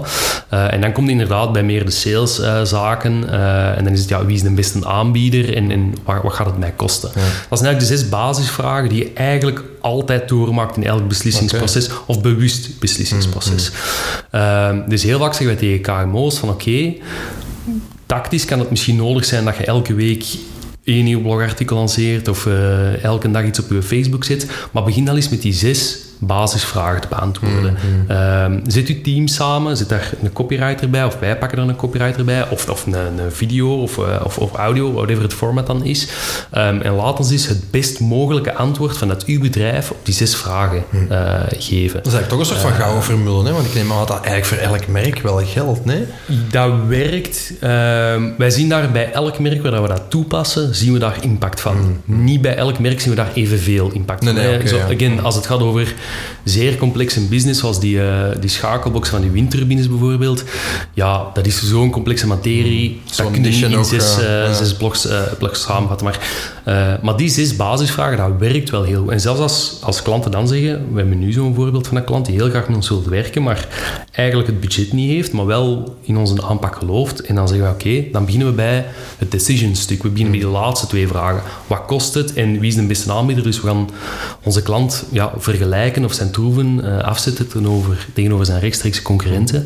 en 0.49 0.81
dan 0.81 0.91
komt 0.91 1.09
inderdaad 1.09 1.51
bij 1.51 1.63
meer 1.63 1.85
de 1.85 1.91
saleszaken. 1.91 3.29
en 3.77 3.83
dan 3.83 3.93
is 3.93 3.99
het, 3.99 4.09
ja, 4.09 4.25
wie 4.25 4.35
is 4.35 4.41
de 4.41 4.51
beste 4.51 4.85
aanbieder? 4.85 5.55
En, 5.55 5.71
en 5.71 5.93
wat, 6.03 6.21
wat, 6.23 6.33
gaat 6.33 6.45
het 6.45 6.57
mij 6.57 6.73
kosten? 6.75 7.09
Dat 7.49 7.59
zijn 7.59 7.69
eigenlijk 7.69 7.79
de 7.79 7.97
zes 7.97 8.09
basisvragen 8.09 8.89
die 8.89 9.03
je 9.03 9.11
eigenlijk 9.13 9.63
altijd 9.81 10.29
doormaakt 10.29 10.77
in 10.77 10.83
elk 10.83 11.07
beslissingsproces 11.07 11.89
of 12.05 12.21
bewust 12.21 12.79
beslissingsproces. 12.79 13.71
Mm, 14.31 14.39
mm. 14.41 14.89
dus 14.89 15.03
heel 15.03 15.19
vaak 15.19 15.33
zeggen 15.33 15.59
wij 15.59 15.67
tegen 15.69 15.81
KMO's 15.81 16.37
van 16.37 16.49
oké, 16.49 16.93
tactisch 18.05 18.45
kan 18.45 18.59
het 18.59 18.69
misschien 18.69 18.95
nodig 18.95 19.25
zijn 19.25 19.45
dat 19.45 19.57
je 19.57 19.65
elke 19.65 19.93
week 19.93 20.25
één 20.83 21.03
nieuw 21.03 21.21
blogartikel 21.21 21.77
lanceert 21.77 22.27
of 22.27 22.45
uh, 22.45 23.03
elke 23.03 23.31
dag 23.31 23.45
iets 23.45 23.59
op 23.59 23.69
je 23.69 23.83
Facebook 23.83 24.23
zet, 24.23 24.47
maar 24.71 24.83
begin 24.83 25.05
dan 25.05 25.15
eens 25.15 25.29
met 25.29 25.41
die 25.41 25.53
zes 25.53 26.06
basisvragen 26.19 27.01
te 27.01 27.07
beantwoorden. 27.07 27.77
Mhm. 28.05 28.11
Ehm, 28.11 28.59
zit 28.67 28.87
uw 28.87 29.01
team 29.01 29.27
samen? 29.27 29.77
Zit 29.77 29.89
daar 29.89 30.11
een 30.23 30.33
copywriter 30.33 30.89
bij? 30.89 31.03
Of 31.05 31.19
wij 31.19 31.37
pakken 31.37 31.57
er 31.57 31.67
een 31.69 31.75
copywriter 31.75 32.25
bij? 32.25 32.49
Of, 32.49 32.69
of 32.69 32.85
een, 32.85 32.93
een 32.93 33.31
video 33.31 33.81
of, 33.81 33.97
eh, 33.97 34.03
of, 34.23 34.37
of 34.37 34.53
audio, 34.53 34.93
whatever 34.93 35.23
het 35.23 35.33
format 35.33 35.67
dan 35.67 35.83
is. 35.83 36.07
Ehm, 36.51 36.81
en 36.81 36.91
laat 36.93 37.19
ons 37.19 37.31
eens 37.31 37.47
het 37.47 37.71
best 37.71 37.99
mogelijke 37.99 38.53
antwoord 38.53 38.97
vanuit 38.97 39.25
uw 39.25 39.39
bedrijf 39.39 39.91
op 39.91 39.97
die 40.03 40.13
zes 40.13 40.35
vragen 40.35 40.83
eh, 41.09 41.33
geven. 41.57 41.95
Dat 42.03 42.05
is 42.07 42.13
eigenlijk 42.13 42.29
toch 42.29 42.39
een 42.39 42.45
soort 42.45 42.59
van 42.59 42.71
gouden 42.71 43.03
formule, 43.03 43.43
hè? 43.45 43.51
want 43.51 43.65
ik 43.65 43.73
neem 43.73 43.91
aan 43.91 43.97
dat 43.97 44.07
dat 44.07 44.21
eigenlijk 44.25 44.45
voor 44.45 44.73
elk 44.73 44.87
merk 44.87 45.19
wel 45.21 45.41
geldt, 45.45 45.85
nee? 45.85 46.05
Dat 46.51 46.71
werkt. 46.87 47.53
Ehm, 47.59 48.21
wij 48.37 48.49
zien 48.49 48.69
daar 48.69 48.91
bij 48.91 49.11
elk 49.11 49.39
merk 49.39 49.61
waar 49.61 49.81
we 49.81 49.87
dat 49.87 50.01
toepassen, 50.09 50.75
zien 50.75 50.93
we 50.93 50.99
daar 50.99 51.17
impact 51.21 51.61
van. 51.61 52.01
Niet 52.05 52.41
bij 52.41 52.55
elk 52.55 52.79
merk 52.79 52.99
zien 52.99 53.09
we 53.09 53.15
daar 53.15 53.31
evenveel 53.33 53.91
impact 53.91 54.21
Nee, 54.23 54.33
van. 54.33 54.43
nee, 54.43 54.75
ja. 54.75 54.83
again, 54.95 55.23
als 55.23 55.35
het 55.35 55.45
gaat 55.45 55.59
over 55.59 55.93
zeer 56.43 56.77
complexe 56.77 57.19
business, 57.21 57.59
zoals 57.59 57.79
die, 57.79 58.01
eh, 58.01 58.35
die 58.39 58.49
schakelbox 58.49 59.09
van 59.09 59.21
die 59.21 59.31
windturbines 59.31 59.89
bijvoorbeeld, 59.89 60.43
ja, 60.93 61.29
dat 61.33 61.45
is 61.45 61.63
zo'n 61.63 61.89
complexe 61.91 62.27
materie. 62.27 63.01
dat 63.05 63.15
Zo'n 63.15 63.31
kun 63.31 63.43
je 63.43 63.49
niet 63.67 63.71
in 63.71 63.85
zes, 63.85 64.15
Ja. 64.19 64.53
zes 64.53 64.75
blogs 64.75 65.07
samenvatten. 65.51 66.05
Maar, 66.07 66.19
eh, 66.67 66.93
maar 67.01 67.17
die 67.17 67.29
zes 67.29 67.55
basisvragen, 67.55 68.17
dat 68.17 68.31
werkt 68.39 68.69
wel 68.69 68.83
heel 68.83 69.01
goed. 69.01 69.11
En 69.11 69.19
zelfs 69.19 69.39
als, 69.39 69.79
als 69.81 70.01
klanten 70.01 70.31
dan 70.31 70.47
zeggen, 70.47 70.93
we 70.93 70.99
hebben 70.99 71.19
nu 71.19 71.31
zo'n 71.31 71.55
voorbeeld 71.55 71.87
van 71.87 71.97
een 71.97 72.03
klant 72.03 72.25
die 72.25 72.35
heel 72.35 72.49
graag 72.49 72.67
met 72.67 72.75
ons 72.75 72.89
wil 72.89 73.03
werken, 73.09 73.43
maar 73.43 73.67
eigenlijk 74.11 74.49
het 74.49 74.59
budget 74.59 74.93
niet 74.93 75.09
heeft, 75.09 75.31
maar 75.31 75.45
wel 75.45 75.95
in 76.01 76.17
onze 76.17 76.43
aanpak 76.43 76.75
gelooft. 76.75 77.21
En 77.21 77.35
dan 77.35 77.47
zeggen 77.47 77.67
we, 77.67 77.73
oké, 77.73 78.11
dan 78.11 78.25
beginnen 78.25 78.49
we 78.49 78.53
bij 78.53 78.85
het 79.17 79.31
decision 79.31 79.75
stuk. 79.75 80.03
We 80.03 80.09
beginnen 80.09 80.31
bij 80.31 80.41
die 80.41 80.51
laatste 80.51 80.87
twee 80.87 81.07
vragen. 81.07 81.41
Wat 81.67 81.85
kost 81.85 82.13
het 82.13 82.33
en 82.33 82.59
wie 82.59 82.69
is 82.69 82.75
de 82.75 82.85
beste 82.85 83.11
aanbieder? 83.11 83.43
Dus 83.43 83.61
we 83.61 83.67
gaan 83.67 83.89
onze 84.43 84.61
klant 84.61 85.05
ja, 85.11 85.31
vergelijken 85.37 86.05
of 86.05 86.13
zijn 86.13 86.31
troeven 86.31 86.83
eh, 86.83 87.03
afzetten 87.03 87.47
tegenover, 87.47 88.07
tegenover 88.13 88.45
zijn 88.45 88.59
rechtstreekse 88.59 89.01
concurrenten. 89.01 89.65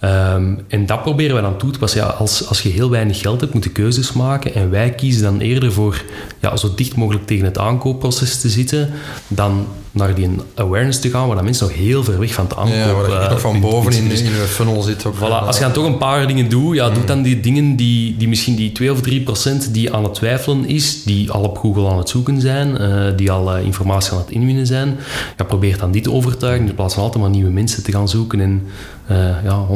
Ehm, 0.00 0.54
en 0.68 0.86
dat 0.86 1.02
proberen 1.02 1.36
we 1.36 1.42
dan 1.42 1.58
toe 1.58 1.70
te 1.70 1.78
passen. 1.78 2.00
Ja, 2.00 2.06
als, 2.06 2.48
als 2.48 2.62
je 2.62 2.68
heel 2.68 2.90
weinig 2.90 3.20
geld 3.20 3.40
hebt, 3.40 3.54
moet 3.54 3.64
je 3.64 3.70
keuzes 3.70 4.12
maken. 4.12 4.54
En 4.54 4.70
wij 4.70 4.90
kiezen 4.90 5.22
dan 5.22 5.40
eerder 5.40 5.72
voor 5.72 6.02
ja, 6.40 6.56
zo 6.56 6.74
dicht 6.74 6.96
mogelijk 6.96 7.26
tegen 7.26 7.44
het 7.44 7.58
aankoopproces 7.58 8.40
te 8.40 8.48
zitten, 8.48 8.90
dan 9.28 9.66
naar 9.92 10.14
die 10.14 10.28
awareness 10.54 11.00
te 11.00 11.10
gaan, 11.10 11.26
waar 11.26 11.36
dan 11.36 11.44
mensen 11.44 11.66
nog 11.66 11.76
heel 11.76 12.04
ver 12.04 12.18
weg 12.18 12.34
van 12.34 12.44
het 12.44 12.56
aankoop 12.56 12.74
Ja, 12.74 12.92
waar 12.92 13.10
je 13.10 13.16
eh, 13.16 13.30
nog 13.30 13.40
van 13.40 13.60
boven 13.60 13.92
in, 13.92 14.10
in 14.10 14.24
je 14.24 14.30
funnel 14.30 14.82
zit. 14.82 15.04
Ook, 15.04 15.14
Voilà, 15.14 15.46
als 15.46 15.56
je 15.56 15.62
dan 15.62 15.72
toch 15.72 15.84
een 15.84 15.98
paar 15.98 16.26
dingen 16.26 16.48
doet, 16.48 16.74
ja, 16.74 16.90
doe 16.90 17.04
dan 17.04 17.22
die 17.22 17.40
dingen 17.40 17.76
die, 17.76 18.16
die 18.16 18.28
misschien 18.28 18.54
die 18.56 18.72
2 18.72 18.92
of 18.92 19.00
3 19.00 19.20
procent 19.22 19.74
die 19.74 19.92
aan 19.92 20.04
het 20.04 20.14
twijfelen 20.14 20.66
is, 20.66 21.02
die 21.02 21.30
al 21.30 21.42
op 21.42 21.58
Google 21.58 21.88
aan 21.88 21.98
het 21.98 22.08
zoeken 22.08 22.40
zijn, 22.40 22.78
eh, 22.78 23.04
die 23.16 23.30
al 23.30 23.54
eh, 23.54 23.64
informatie 23.64 24.12
aan 24.12 24.18
het 24.18 24.30
inwinnen 24.30 24.66
zijn. 24.66 24.96
Ja, 25.36 25.44
probeer 25.44 25.78
dan 25.78 25.90
die 25.90 26.02
te 26.02 26.12
overtuigen 26.12 26.68
in 26.68 26.74
plaats 26.74 26.94
van 26.94 27.02
altijd 27.02 27.22
maar 27.22 27.32
nieuwe 27.32 27.50
mensen 27.50 27.82
te 27.82 27.92
gaan 27.92 28.08
zoeken 28.08 28.40
en 28.40 28.62
eh, 29.10 29.44
ja, 29.44 29.66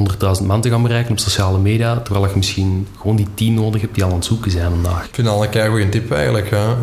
100.000 0.41 0.47
man 0.47 0.61
te 0.61 0.71
gaan 0.71 0.83
bereiken 0.83 1.13
op 1.13 1.19
sociale 1.19 1.59
media, 1.59 2.01
terwijl 2.01 2.29
je 2.29 2.37
misschien 2.37 2.87
gewoon 2.99 3.17
die 3.17 3.27
10 3.35 3.55
nodig 3.55 3.81
hebt 3.81 3.95
die 3.95 4.05
al 4.05 4.11
aan 4.11 4.17
het 4.17 4.25
zoeken 4.25 4.51
zijn 4.51 4.71
vandaag. 4.71 5.05
Ik 5.07 5.15
vind 5.15 5.27
dat 5.27 5.55
een 5.55 5.71
goede 5.71 5.89
tip 5.89 6.13
eigenlijk. 6.13 6.51
Ja. 6.51 6.77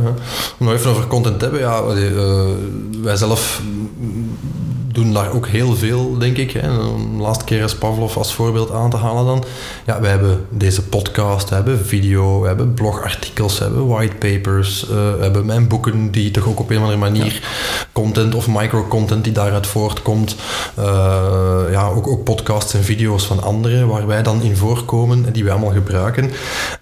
Om 0.59 0.65
nog 0.65 0.73
even 0.73 0.89
over 0.89 1.07
content 1.07 1.39
te 1.39 1.45
hebben. 1.45 1.61
Ja, 1.61 1.81
eh, 1.81 3.03
wij 3.03 3.15
zelf 3.15 3.61
doen 4.91 5.13
daar 5.13 5.31
ook 5.31 5.47
heel 5.47 5.75
veel, 5.75 6.17
denk 6.17 6.37
ik. 6.37 6.51
Hè. 6.51 6.61
De 6.61 7.17
laatste 7.17 7.45
keer 7.45 7.63
als 7.63 7.75
Pavlov 7.75 8.17
als 8.17 8.33
voorbeeld 8.33 8.71
aan 8.71 8.89
te 8.89 8.97
halen 8.97 9.25
dan. 9.25 9.43
Ja, 9.85 10.01
wij 10.01 10.09
hebben 10.09 10.45
deze 10.49 10.83
podcast, 10.83 11.49
we 11.49 11.55
hebben 11.55 11.85
video, 11.85 12.41
we 12.41 12.47
hebben 12.47 12.73
blogartikels, 12.73 13.57
we 13.57 13.63
hebben 13.63 13.87
whitepapers, 13.87 14.83
eh, 14.83 14.89
we 14.89 15.17
hebben 15.19 15.45
mijn 15.45 15.67
boeken 15.67 16.11
die 16.11 16.31
toch 16.31 16.47
ook 16.47 16.59
op 16.59 16.69
een 16.69 16.77
of 16.77 16.81
andere 16.81 16.99
manier 16.99 17.41
content 17.91 18.35
of 18.35 18.47
micro-content 18.47 19.23
die 19.23 19.33
daaruit 19.33 19.67
voortkomt. 19.67 20.35
Eh, 20.75 20.83
ja, 21.71 21.87
ook, 21.87 22.07
ook 22.07 22.23
podcasts 22.23 22.73
en 22.73 22.83
video's 22.83 23.25
van 23.25 23.43
anderen 23.43 23.87
waar 23.87 24.07
wij 24.07 24.23
dan 24.23 24.41
in 24.41 24.55
voorkomen 24.55 25.25
en 25.25 25.33
die 25.33 25.43
wij 25.43 25.53
allemaal 25.53 25.73
gebruiken. 25.73 26.31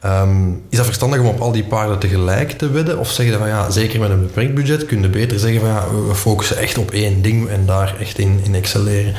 Ehm, 0.02 0.50
is 0.70 0.78
dat 0.78 0.86
verstandig 0.86 1.20
om 1.20 1.28
op 1.28 1.40
al 1.40 1.52
die 1.52 1.64
paarden 1.64 2.00
tegelijk 2.00 2.52
te 2.52 2.70
wedden? 2.70 3.00
Of 3.00 3.12
zeg 3.12 3.26
je 3.26 3.38
van 3.38 3.48
ja, 3.48 3.70
zeker 3.70 4.00
met 4.00 4.10
een 4.10 4.22
beperkt 4.22 4.54
budget 4.54 4.86
kun 4.86 5.02
je 5.02 5.10
beter 5.10 5.40
zeggen 5.40 5.60
van 5.60 5.70
ja, 5.70 5.84
we 6.08 6.16
focussen 6.16 6.58
echt 6.58 6.78
op 6.78 6.92
één 6.92 7.22
ding 7.22 7.48
en 7.48 7.66
daar 7.66 7.99
echt 8.00 8.20
in, 8.20 8.40
in 8.44 8.56
excelleren? 8.56 9.14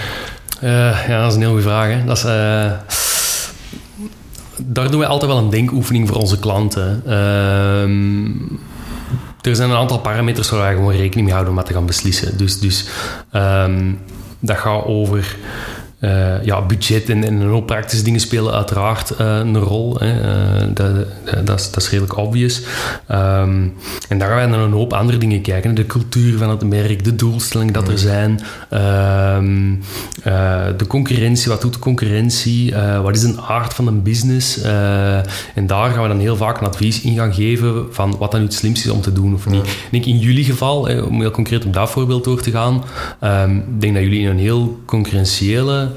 Eh, 0.61 1.09
ja, 1.09 1.21
dat 1.21 1.29
is 1.29 1.35
een 1.35 1.41
heel 1.41 1.51
goede 1.51 1.63
vraag. 1.63 2.05
Dat 2.05 2.17
is, 2.17 2.25
eh, 2.25 2.73
daar 4.57 4.91
doen 4.91 5.01
we 5.01 5.07
altijd 5.07 5.31
wel 5.31 5.41
een 5.41 5.51
denkoefening 5.51 6.09
voor 6.09 6.17
onze 6.17 6.39
klanten. 6.39 7.03
Ehm, 7.07 8.27
er 9.41 9.57
zijn 9.57 9.71
een 9.71 9.77
aantal 9.77 9.99
parameters 9.99 10.51
waar 10.51 10.61
wij 10.61 10.75
gewoon 10.75 10.93
rekening 10.93 11.23
mee 11.23 11.33
houden 11.33 11.51
om 11.51 11.59
dat 11.59 11.67
te 11.67 11.73
gaan 11.73 11.87
beslissen. 11.87 12.37
Dus, 12.37 12.61
dus 12.61 12.89
ehm, 13.31 13.93
dat 14.39 14.57
gaat 14.57 14.85
over 14.85 15.37
eh, 16.01 16.45
ja, 16.45 16.67
budget 16.67 17.09
en, 17.09 17.25
en 17.25 17.41
een 17.41 17.49
hoop 17.49 17.67
praktische 17.67 18.05
dingen 18.05 18.21
spelen 18.21 18.53
uiteraard 18.53 19.11
eh, 19.11 19.37
een 19.37 19.59
rol. 19.59 19.97
Hè. 19.99 20.21
Eh, 20.21 20.67
dat, 20.75 20.95
dat, 21.25 21.47
dat 21.47 21.61
is, 21.61 21.71
dat 21.71 21.83
is 21.83 21.91
redelijk 21.91 22.17
obvious. 22.17 22.63
Ehm, 23.07 23.69
en 24.09 24.19
daar 24.19 24.29
gaan 24.29 24.37
wij 24.37 24.47
naar 24.47 24.59
een 24.59 24.73
hoop 24.73 24.93
andere 24.93 25.19
dingen 25.19 25.41
kijken. 25.41 25.75
De 25.75 25.87
cultuur 25.87 26.39
van 26.39 26.51
het 26.51 26.65
merk, 26.65 27.05
de 27.05 27.17
doelstellingen 27.17 27.73
dat 27.73 27.89
er 27.89 27.99
zijn, 27.99 28.41
ehm, 28.69 29.75
eh, 30.23 30.67
de 30.77 30.87
concurrentie, 30.87 31.51
wat 31.51 31.61
doet 31.61 31.73
de 31.73 31.79
concurrentie, 31.79 32.75
wat 33.03 33.15
is 33.15 33.21
de 33.21 33.41
aard 33.49 33.75
van 33.75 33.87
een 33.87 34.03
business. 34.03 34.61
En 35.55 35.67
daar 35.67 35.91
gaan 35.91 36.03
we 36.03 36.09
dan 36.09 36.19
heel 36.19 36.37
vaak 36.37 36.61
een 36.61 36.67
advies 36.67 37.01
in 37.01 37.17
gaan 37.17 37.35
geven 37.35 37.87
van 37.91 38.17
wat 38.19 38.31
dan 38.31 38.41
nu 38.41 38.47
het 38.47 38.55
slimste 38.55 38.89
is 38.89 38.95
om 38.95 39.01
te 39.01 39.13
doen 39.13 39.35
of 39.35 39.47
niet. 39.49 39.67
Ik 39.67 39.89
denk 39.91 40.05
in 40.05 40.19
jullie 40.19 40.45
geval, 40.45 40.87
hè, 40.87 41.01
om 41.01 41.21
heel 41.21 41.31
concreet 41.31 41.65
op 41.65 41.73
dat 41.73 41.91
voorbeeld 41.91 42.25
door 42.25 42.41
te 42.41 42.51
gaan, 42.51 42.85
ehm, 43.21 43.57
ik 43.57 43.81
denk 43.81 43.95
dat 43.95 44.03
jullie 44.03 44.21
in 44.21 44.29
een 44.29 44.39
heel 44.39 44.81
concurrentiële 44.85 45.90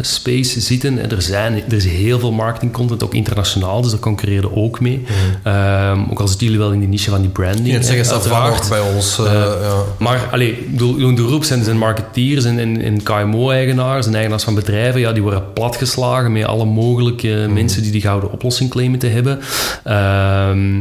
space 0.00 0.60
zitten. 0.60 0.98
En 0.98 1.10
Er, 1.10 1.22
zijn, 1.22 1.54
er 1.68 1.72
is 1.76 1.84
heel 1.84 2.18
veel 2.18 2.32
marketing 2.32 2.72
content, 2.72 3.02
ook 3.04 3.14
internationaal, 3.14 3.80
dus 3.80 3.90
daar 3.90 4.00
concurreren 4.00 4.56
ook 4.56 4.80
mee. 4.80 5.04
Ehm, 5.42 5.98
ook 6.10 6.20
al 6.20 6.28
zitten 6.28 6.46
jullie 6.46 6.62
wel 6.62 6.72
in 6.72 6.78
die 6.80 6.88
niche 6.88 7.10
van 7.10 7.20
die 7.20 7.30
branding. 7.30 7.84
Staat 7.84 8.06
van 8.06 8.12
uiteraard. 8.36 8.50
nog 8.56 8.68
bij 8.68 8.80
ons. 8.94 9.18
eh, 9.18 9.24
Eh, 9.26 9.32
ja. 9.62 9.74
Maar 9.98 10.28
allee, 10.30 10.68
Jeroen 10.76 11.14
de 11.14 11.22
Roep 11.22 11.44
zijn, 11.44 11.64
zijn 11.64 11.78
marketeers 11.78 12.44
en, 12.44 12.58
en, 12.58 12.82
en 12.82 13.02
KMO-eigenaars 13.02 14.06
en 14.06 14.14
eigenaars 14.14 14.42
van 14.44 14.54
bedrijven. 14.54 15.00
Ja, 15.00 15.12
die 15.12 15.22
worden 15.22 15.52
platgeslagen 15.52 16.32
met 16.32 16.44
alle 16.44 16.64
mogelijke 16.64 17.46
mensen 17.52 17.82
die 17.82 17.90
die 17.92 18.00
gouden 18.00 18.32
oplossing 18.32 18.70
claimen 18.70 18.98
te 18.98 19.06
hebben. 19.06 19.38
Ehm, 19.84 20.78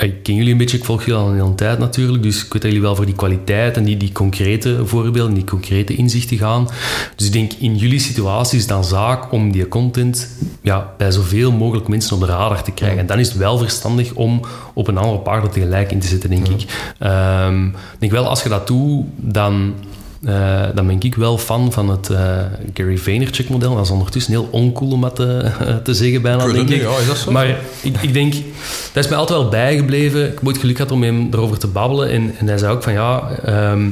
ik 0.00 0.22
ken 0.22 0.34
jullie 0.34 0.52
een 0.52 0.58
beetje, 0.58 0.76
ik 0.76 0.84
volg 0.84 1.04
jullie 1.04 1.20
al 1.20 1.28
een 1.28 1.34
hele 1.40 1.54
tijd 1.54 1.78
natuurlijk. 1.78 2.22
Dus 2.22 2.36
ik 2.36 2.52
weet 2.52 2.62
dat 2.62 2.70
jullie 2.70 2.80
wel 2.80 2.96
voor 2.96 3.06
die 3.06 3.14
kwaliteit 3.14 3.76
en 3.76 3.84
die, 3.84 3.96
die 3.96 4.12
concrete 4.12 4.76
voorbeelden, 4.84 5.34
die 5.34 5.44
concrete 5.44 5.94
inzichten 5.94 6.38
gaan. 6.38 6.68
Dus 7.16 7.26
ik 7.26 7.32
denk 7.38 7.52
in 7.52 7.76
jullie 7.76 7.98
situatie 7.98 8.58
is 8.58 8.66
dan 8.66 8.84
zaak 8.84 9.32
om 9.32 9.52
die 9.52 9.68
content 9.68 10.28
ja, 10.62 10.94
bij 10.96 11.10
zoveel 11.10 11.52
mogelijk 11.52 11.88
mensen 11.88 12.14
op 12.14 12.20
de 12.20 12.26
radar 12.26 12.62
te 12.62 12.70
krijgen. 12.70 12.98
En 12.98 13.06
dan 13.06 13.18
is 13.18 13.28
het 13.28 13.36
wel 13.36 13.58
verstandig 13.58 14.12
om 14.12 14.40
op 14.74 14.88
een 14.88 14.98
andere 14.98 15.18
paarden 15.18 15.50
tegelijk 15.50 15.90
in 15.92 16.00
te 16.00 16.06
zetten, 16.06 16.30
denk 16.30 16.48
ik. 16.48 16.64
Ehm, 16.98 17.66
ik 17.66 17.98
denk 17.98 18.12
wel, 18.12 18.28
als 18.28 18.42
je 18.42 18.48
dat 18.48 18.66
doet, 18.66 19.04
dan, 19.16 19.74
eh, 20.22 20.62
dan 20.74 20.86
ben 20.86 21.00
ik 21.00 21.14
wel 21.14 21.38
fan 21.38 21.72
van 21.72 21.88
het 21.88 22.10
eh, 22.10 22.36
Gary 22.74 22.98
Vaynerchuk-model. 22.98 23.74
Dat 23.74 23.84
is 23.84 23.90
ondertussen 23.90 24.32
heel 24.32 24.48
oncool 24.50 24.90
om 24.90 25.00
dat 25.00 25.16
te, 25.16 25.50
te 25.84 25.94
zeggen 25.94 26.22
bijna, 26.22 26.44
denk 26.44 26.56
ik. 26.56 26.68
niet, 26.68 26.80
ja, 26.80 26.98
is 26.98 27.06
dat 27.06 27.16
zo? 27.16 27.30
Maar 27.30 27.48
ik, 27.82 27.96
ik 28.00 28.12
denk, 28.12 28.32
dat 28.92 29.04
is 29.04 29.10
mij 29.10 29.18
altijd 29.18 29.38
wel 29.38 29.48
bijgebleven. 29.48 30.24
Ik 30.24 30.34
heb 30.34 30.46
ooit 30.46 30.58
geluk 30.58 30.76
gehad 30.76 30.92
om 30.92 31.02
hem 31.02 31.28
erover 31.32 31.58
te 31.58 31.66
babbelen. 31.66 32.10
En, 32.10 32.34
en 32.38 32.46
hij 32.46 32.58
zei 32.58 32.72
ook 32.72 32.82
van, 32.82 32.92
ja... 32.92 33.30
ehm, 33.44 33.86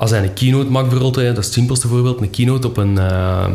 als 0.00 0.10
hij 0.10 0.22
een 0.22 0.32
keynote 0.32 0.70
maakt 0.70 0.88
bijvoorbeeld, 0.88 1.14
dat 1.26 1.38
is 1.38 1.44
het 1.44 1.54
simpelste 1.54 1.88
voorbeeld, 1.88 2.20
een 2.20 2.30
keynote 2.30 2.66
op 2.66 2.76
een, 2.76 2.98
ehm, 2.98 3.52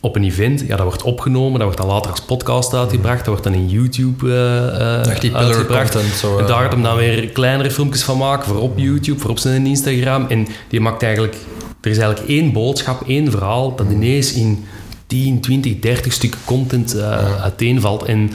op 0.00 0.16
een 0.16 0.24
event, 0.24 0.60
ja, 0.60 0.76
dat 0.76 0.86
wordt 0.86 1.02
opgenomen, 1.02 1.52
dat 1.52 1.62
wordt 1.62 1.76
dan 1.76 1.86
later 1.86 2.10
als 2.10 2.20
podcast 2.20 2.74
uitgebracht, 2.74 3.18
dat 3.18 3.26
wordt 3.26 3.44
dan 3.44 3.52
in 3.52 3.68
YouTube 3.68 4.32
eh, 4.32 4.98
eh, 4.98 5.06
Echt 5.06 5.20
die 5.20 5.30
pillar 5.30 5.46
uitgebracht. 5.46 5.92
content, 5.92 6.14
zo, 6.14 6.36
en 6.36 6.42
eh. 6.42 6.48
daar 6.48 6.62
gaat 6.62 6.72
hem 6.72 6.82
dan 6.82 6.96
weer 6.96 7.28
kleinere 7.28 7.70
filmpjes 7.70 8.02
van 8.02 8.18
maken, 8.18 8.46
voor 8.46 8.60
op 8.60 8.78
YouTube, 8.78 9.20
voor 9.20 9.30
op 9.30 9.38
zijn 9.38 9.66
Instagram. 9.66 10.26
En 10.28 10.46
die 10.68 10.80
maakt 10.80 11.02
eigenlijk, 11.02 11.36
er 11.80 11.90
is 11.90 11.98
eigenlijk 11.98 12.28
één 12.28 12.52
boodschap, 12.52 13.08
één 13.08 13.30
verhaal, 13.30 13.76
dat 13.76 13.86
ineens 13.90 14.32
in 14.32 14.64
10, 15.14 15.40
20, 15.40 15.78
30 15.80 16.12
stukken 16.12 16.40
content 16.44 16.94
eh, 16.94 17.42
uiteenvalt. 17.42 18.02
En 18.02 18.30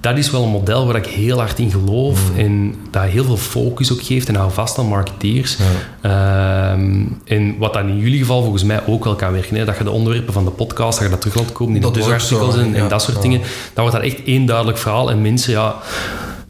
dat 0.00 0.18
is 0.18 0.30
wel 0.30 0.42
een 0.42 0.48
model 0.48 0.86
waar 0.86 0.96
ik 0.96 1.06
heel 1.06 1.38
hard 1.38 1.58
in 1.58 1.70
geloof 1.70 2.20
en 2.36 2.74
dat 2.90 3.02
heel 3.02 3.24
veel 3.24 3.36
focus 3.36 3.92
ook 3.92 4.02
geeft 4.02 4.28
en 4.28 4.34
hou 4.34 4.52
vast 4.52 4.78
aan 4.78 4.86
marketeers. 4.86 5.58
Ehm, 6.00 7.04
en 7.24 7.58
wat 7.58 7.72
dan 7.72 7.88
in 7.88 7.98
jullie 7.98 8.18
geval 8.18 8.42
volgens 8.42 8.64
mij 8.64 8.86
ook 8.86 9.04
wel 9.04 9.14
kan 9.14 9.32
werken. 9.32 9.56
Hè? 9.56 9.64
Dat 9.64 9.78
je 9.78 9.84
de 9.84 9.90
onderwerpen 9.90 10.32
van 10.32 10.44
de 10.44 10.50
podcast, 10.50 10.98
dat 10.98 11.06
je 11.06 11.10
dat 11.10 11.20
terug 11.20 11.36
laat 11.36 11.52
komen 11.52 11.74
in 11.74 11.80
Dat 11.80 11.94
de 11.94 12.00
blogartikels 12.00 12.56
en, 12.56 12.74
en 12.74 12.88
dat 12.88 13.02
soort 13.02 13.22
dingen. 13.22 13.40
Dan 13.74 13.84
wordt 13.84 13.92
dat 13.92 14.12
echt 14.12 14.24
één 14.24 14.46
duidelijk 14.46 14.78
verhaal 14.78 15.10
en 15.10 15.22
mensen, 15.22 15.52
ja 15.52 15.76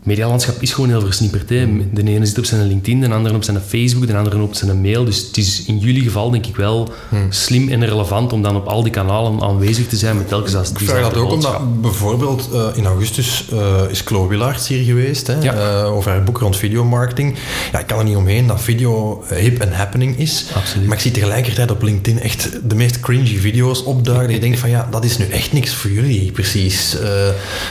medialandschap 0.06 0.62
is 0.62 0.72
gewoon 0.72 0.88
heel 0.88 1.00
versnipperd. 1.00 1.48
Hè. 1.48 1.66
De 1.92 2.02
ene 2.04 2.26
zit 2.26 2.38
op 2.38 2.44
zijn 2.44 2.66
LinkedIn, 2.66 3.00
de 3.00 3.10
andere 3.10 3.34
op 3.34 3.44
zijn 3.44 3.60
Facebook, 3.66 4.06
de 4.06 4.16
andere 4.16 4.40
op 4.42 4.54
zijn 4.54 4.80
mail. 4.80 5.04
Dus 5.04 5.26
het 5.26 5.36
is 5.36 5.64
in 5.66 5.78
jullie 5.78 6.02
geval 6.02 6.30
denk 6.30 6.46
ik 6.46 6.56
wel 6.56 6.88
Hmm. 7.08 7.26
slim 7.32 7.68
en 7.68 7.86
relevant 7.86 8.32
om 8.32 8.42
dan 8.42 8.56
op 8.56 8.66
al 8.66 8.82
die 8.82 8.92
kanalen 8.92 9.40
aanwezig 9.42 9.86
te 9.86 9.96
zijn 9.96 10.16
met 10.16 10.28
telkens 10.28 10.54
als 10.54 10.70
Ik 10.70 10.78
vraag 10.78 11.02
dat 11.02 11.14
ook 11.16 11.30
omdat 11.32 11.80
bijvoorbeeld 11.82 12.48
eh, 12.52 12.66
in 12.74 12.86
augustus 12.86 13.44
eh, 13.52 13.82
is 13.90 14.00
Chloe 14.00 14.28
Willaerts 14.28 14.68
hier 14.68 14.84
geweest 14.84 15.26
hè, 15.26 15.40
Ja. 15.40 15.52
eh, 15.82 15.92
over 15.94 16.10
haar 16.10 16.22
boek 16.24 16.38
rond 16.38 16.56
videomarketing. 16.56 17.34
Ja, 17.72 17.78
ik 17.78 17.86
kan 17.86 17.98
er 17.98 18.04
niet 18.04 18.16
omheen 18.16 18.46
dat 18.46 18.60
video 18.60 19.22
hip 19.34 19.58
en 19.60 19.72
happening 19.72 20.18
is. 20.18 20.46
Absoluut. 20.54 20.86
Maar 20.86 20.96
ik 20.96 21.02
zie 21.02 21.10
tegelijkertijd 21.10 21.70
op 21.70 21.82
LinkedIn 21.82 22.20
echt 22.22 22.50
de 22.68 22.74
meest 22.74 23.00
cringy 23.00 23.38
video's 23.38 23.84
opduiken. 23.84 24.34
Je 24.34 24.40
denkt 24.40 24.58
van 24.58 24.70
ja, 24.70 24.88
dat 24.90 25.04
is 25.04 25.18
nu 25.18 25.24
echt 25.28 25.52
niks 25.52 25.74
voor 25.74 25.90
jullie 25.90 26.30
precies. 26.32 26.96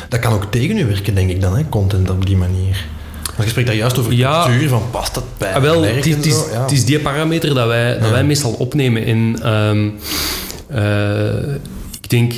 Dat 0.09 0.19
kan 0.19 0.33
ook 0.33 0.45
tegen 0.49 0.77
u 0.77 0.85
werken, 0.85 1.15
denk 1.15 1.29
ik 1.29 1.41
dan, 1.41 1.57
hè, 1.57 1.69
content 1.69 2.09
op 2.09 2.24
die 2.25 2.37
manier. 2.37 2.85
Want 3.25 3.43
je 3.43 3.49
spreekt 3.49 3.67
daar 3.67 3.77
juist 3.77 3.97
over 3.97 4.13
Ja. 4.13 4.43
cultuur, 4.45 4.69
van 4.69 4.83
past 4.91 5.13
dat 5.13 5.23
bij 5.37 5.53
Ah, 5.53 5.61
wel, 5.61 5.83
het 5.83 6.05
is, 6.05 6.15
het 6.15 6.25
is- 6.25 6.33
zo? 6.33 6.45
Ja. 6.53 6.61
het 6.61 6.71
is 6.71 6.85
die 6.85 6.99
parameter 6.99 7.53
dat 7.53 7.67
wij, 7.67 7.99
dat 7.99 8.09
wij 8.09 8.23
meestal 8.23 8.51
opnemen. 8.51 9.05
En 9.05 9.35
ehm, 9.43 9.89
eh, 10.67 11.53
ik 12.01 12.09
denk, 12.09 12.33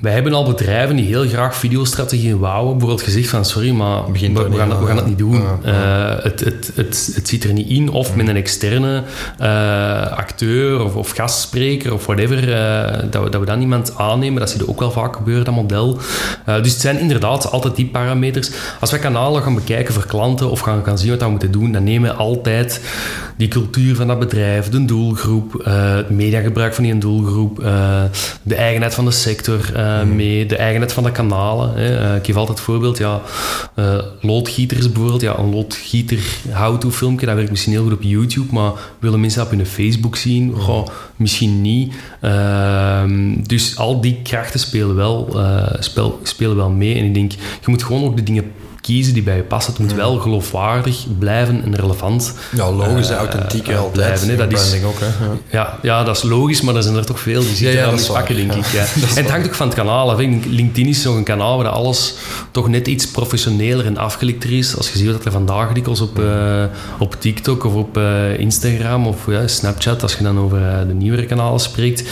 wij 0.00 0.12
hebben 0.12 0.34
al 0.34 0.44
bedrijven 0.44 0.96
die 0.96 1.06
heel 1.06 1.26
graag 1.26 1.56
videostrategieën 1.56 2.38
wouden. 2.38 2.70
Bijvoorbeeld 2.70 3.02
gezegd 3.02 3.28
van, 3.28 3.44
sorry, 3.44 3.70
maar 3.70 4.12
we, 4.12 4.32
we 4.32 4.56
gaan, 4.56 4.72
aan, 4.72 4.80
we 4.80 4.86
gaan 4.86 4.96
dat 4.96 5.06
niet 5.06 5.18
doen. 5.18 5.42
Eh, 5.62 6.14
het, 6.22 6.40
het, 6.40 6.70
het, 6.74 7.12
het 7.14 7.28
zit 7.28 7.44
er 7.44 7.52
niet 7.52 7.68
in. 7.68 7.90
Of 7.90 8.16
met 8.16 8.28
een 8.28 8.36
externe 8.36 9.02
eh, 9.38 9.48
acteur 10.16 10.84
of, 10.84 10.94
of 10.94 11.10
gastspreker 11.10 11.92
of 11.92 12.06
whatever. 12.06 12.52
eh, 12.52 12.98
dat, 13.10 13.22
we, 13.22 13.30
dat 13.30 13.40
we 13.40 13.46
dan 13.46 13.60
iemand 13.60 13.96
aannemen. 13.96 14.40
Dat 14.40 14.50
zie 14.50 14.60
je 14.60 14.68
ook 14.68 14.80
wel 14.80 14.90
vaak 14.90 15.16
gebeuren, 15.16 15.44
dat 15.44 15.54
model. 15.54 15.98
Dus 16.44 16.72
het 16.72 16.80
zijn 16.80 16.98
inderdaad 16.98 17.50
altijd 17.50 17.76
die 17.76 17.86
parameters. 17.86 18.50
Als 18.80 18.90
wij 18.90 19.00
kanalen 19.00 19.42
gaan 19.42 19.54
bekijken 19.54 19.94
voor 19.94 20.06
klanten 20.06 20.50
of 20.50 20.60
gaan, 20.60 20.84
gaan 20.84 20.98
zien 20.98 21.10
wat 21.10 21.20
we 21.20 21.28
moeten 21.28 21.50
doen, 21.50 21.72
dan 21.72 21.84
nemen 21.84 22.10
we 22.10 22.16
altijd 22.16 22.80
die 23.36 23.48
cultuur 23.48 23.94
van 23.94 24.06
dat 24.06 24.18
bedrijf, 24.18 24.68
de 24.68 24.84
doelgroep, 24.84 25.60
het 25.64 26.10
mediagebruik 26.10 26.74
van 26.74 26.84
die 26.84 26.98
doelgroep, 26.98 27.56
de 28.42 28.54
eigenheid 28.54 28.94
van 28.94 29.04
de 29.04 29.10
sector 29.10 29.60
eh, 29.88 30.06
mee, 30.06 30.46
de 30.46 30.56
eigenheid 30.56 30.92
van 30.92 31.04
de 31.04 31.12
kanalen. 31.12 31.74
Hè. 31.74 31.96
Eh, 31.96 32.16
ik 32.16 32.24
geef 32.24 32.36
altijd 32.36 32.58
het 32.58 32.66
voorbeeld, 32.66 32.98
ja, 32.98 33.20
eh, 33.74 33.98
loodgieters 34.20 34.92
bijvoorbeeld. 34.92 35.20
Ja, 35.20 35.38
een 35.38 35.54
loodgieter 35.54 36.18
how-to 36.52 36.90
filmpje, 36.90 37.26
dat 37.26 37.34
werkt 37.34 37.50
misschien 37.50 37.72
heel 37.72 37.82
goed 37.82 37.92
op 37.92 38.02
YouTube, 38.02 38.52
maar 38.52 38.72
willen 38.98 39.20
mensen 39.20 39.38
dat 39.42 39.52
op 39.52 39.58
hun 39.58 39.66
Facebook 39.66 40.16
zien? 40.16 40.54
Goh, 40.54 40.86
misschien 41.16 41.60
niet. 41.62 41.94
Ehm, 42.20 43.42
dus 43.46 43.76
al 43.76 44.00
die 44.00 44.20
krachten 44.22 44.60
spelen 44.60 44.94
wel, 44.94 45.36
speel- 45.78 46.20
spelen 46.22 46.56
wel 46.56 46.70
mee. 46.70 46.94
En 46.94 47.04
ik 47.04 47.14
denk, 47.14 47.32
je 47.32 47.66
moet 47.66 47.82
gewoon 47.82 48.04
ook 48.04 48.16
de 48.16 48.22
dingen 48.22 48.52
kiezen 48.88 49.14
die 49.14 49.22
bij 49.22 49.36
je 49.36 49.42
passen. 49.42 49.72
Het 49.72 49.82
moet 49.82 49.92
wel 49.94 50.16
geloofwaardig 50.18 51.04
blijven 51.18 51.62
en 51.64 51.74
relevant 51.76 52.34
Ja, 52.56 52.72
logisch, 52.72 53.10
eh, 53.10 53.16
authentiek 53.16 53.68
eh, 53.68 53.78
altijd. 53.78 53.92
blijven. 53.92 54.36
Dat 54.38 54.52
is- 54.52 54.82
ook, 54.84 55.00
hè. 55.00 55.06
Ja. 55.06 55.32
ja, 55.50 55.78
ja, 55.82 56.04
dat 56.04 56.16
is 56.16 56.22
logisch, 56.22 56.60
maar 56.60 56.74
er 56.76 56.82
zijn 56.82 56.96
er 56.96 57.06
toch 57.06 57.20
veel 57.20 57.40
die 57.40 57.48
Ja, 57.50 57.56
zitten 57.56 57.78
ja, 57.80 57.84
aan 57.86 57.90
die 57.94 58.00
is 58.00 58.08
waar. 58.08 58.16
pakken, 58.18 58.36
denk 58.36 58.52
Ja. 58.52 58.58
ik. 58.58 58.66
Ja. 58.72 58.84
En 59.16 59.22
het 59.22 59.30
hangt 59.30 59.46
ook 59.46 59.54
van 59.54 59.66
het 59.66 59.76
kanaal 59.76 60.10
af. 60.10 60.18
LinkedIn 60.48 60.86
is 60.86 61.02
zo'n 61.02 61.22
kanaal 61.22 61.56
waar 61.56 61.68
alles 61.68 62.14
toch 62.50 62.68
net 62.68 62.86
iets 62.86 63.06
professioneler 63.08 63.86
en 63.86 63.96
afgelikter 63.96 64.52
is. 64.58 64.76
Als 64.76 64.90
je 64.92 64.98
ziet 64.98 65.12
wat 65.12 65.24
er 65.24 65.32
vandaag 65.32 65.72
dikwijls 65.72 66.00
op, 66.00 66.18
eh, 66.18 66.64
op 66.98 67.16
TikTok 67.20 67.64
of 67.64 67.74
op 67.74 67.98
Instagram 68.38 69.06
of 69.06 69.26
ja, 69.26 69.46
Snapchat, 69.48 70.02
als 70.02 70.14
je 70.14 70.22
dan 70.24 70.38
over 70.38 70.84
de 70.88 70.94
nieuwere 70.94 71.26
kanalen 71.26 71.60
spreekt, 71.60 72.02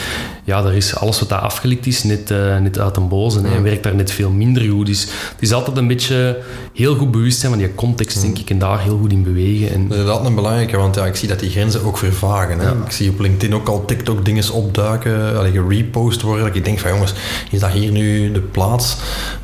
ja, 0.45 0.62
daar 0.62 0.75
is 0.75 0.97
alles 0.97 1.19
wat 1.19 1.29
daar 1.29 1.39
afgelikt 1.39 1.87
is 1.87 2.03
net, 2.05 2.29
net 2.61 2.79
uit 2.79 2.97
een 2.97 3.09
boze 3.09 3.41
en 3.55 3.62
werkt 3.62 3.83
daar 3.83 3.95
net 3.95 4.11
veel 4.11 4.31
minder 4.31 4.62
goed. 4.62 4.87
Dus 4.87 5.01
het 5.03 5.41
is 5.43 5.53
altijd 5.53 5.77
een 5.77 5.87
beetje 5.87 6.37
heel 6.72 6.94
goed 6.94 7.11
bewust 7.11 7.38
zijn 7.38 7.52
van 7.52 7.61
die 7.61 7.74
context, 7.74 8.20
denk 8.20 8.38
ik, 8.38 8.50
en 8.50 8.59
daar 8.59 8.81
heel 8.83 8.98
goed 8.98 9.12
in 9.12 9.22
bewegen. 9.22 9.72
En, 9.72 9.88
Dat 9.88 9.96
is 9.96 10.02
inderdaad 10.02 10.26
een 10.26 10.35
belangrijke, 10.35 10.76
want 10.76 10.94
ja, 10.94 11.07
ik 11.07 11.16
zie 11.16 11.29
dat 11.29 11.40
die 11.40 11.50
grenzen 11.50 11.85
ook 11.85 11.98
vervagen. 11.98 12.59
Hè. 12.59 12.70
Ik 12.70 12.90
zie 12.90 13.11
op 13.11 13.20
LinkedIn 13.20 13.55
ook 13.55 13.68
al 13.68 13.85
TikTok-dingen 13.85 14.52
opduiken, 14.52 15.37
allee, 15.37 15.52
gerepost 15.52 16.22
worden. 16.22 16.46
Dat 16.46 16.57
ik 16.57 16.64
denk 16.64 16.79
van 16.79 16.90
jongens, 16.90 17.14
is 17.50 17.61
dat 17.61 17.70
hier 17.70 17.90
nu 17.92 18.33
de 18.33 18.40
plaats? 18.40 18.96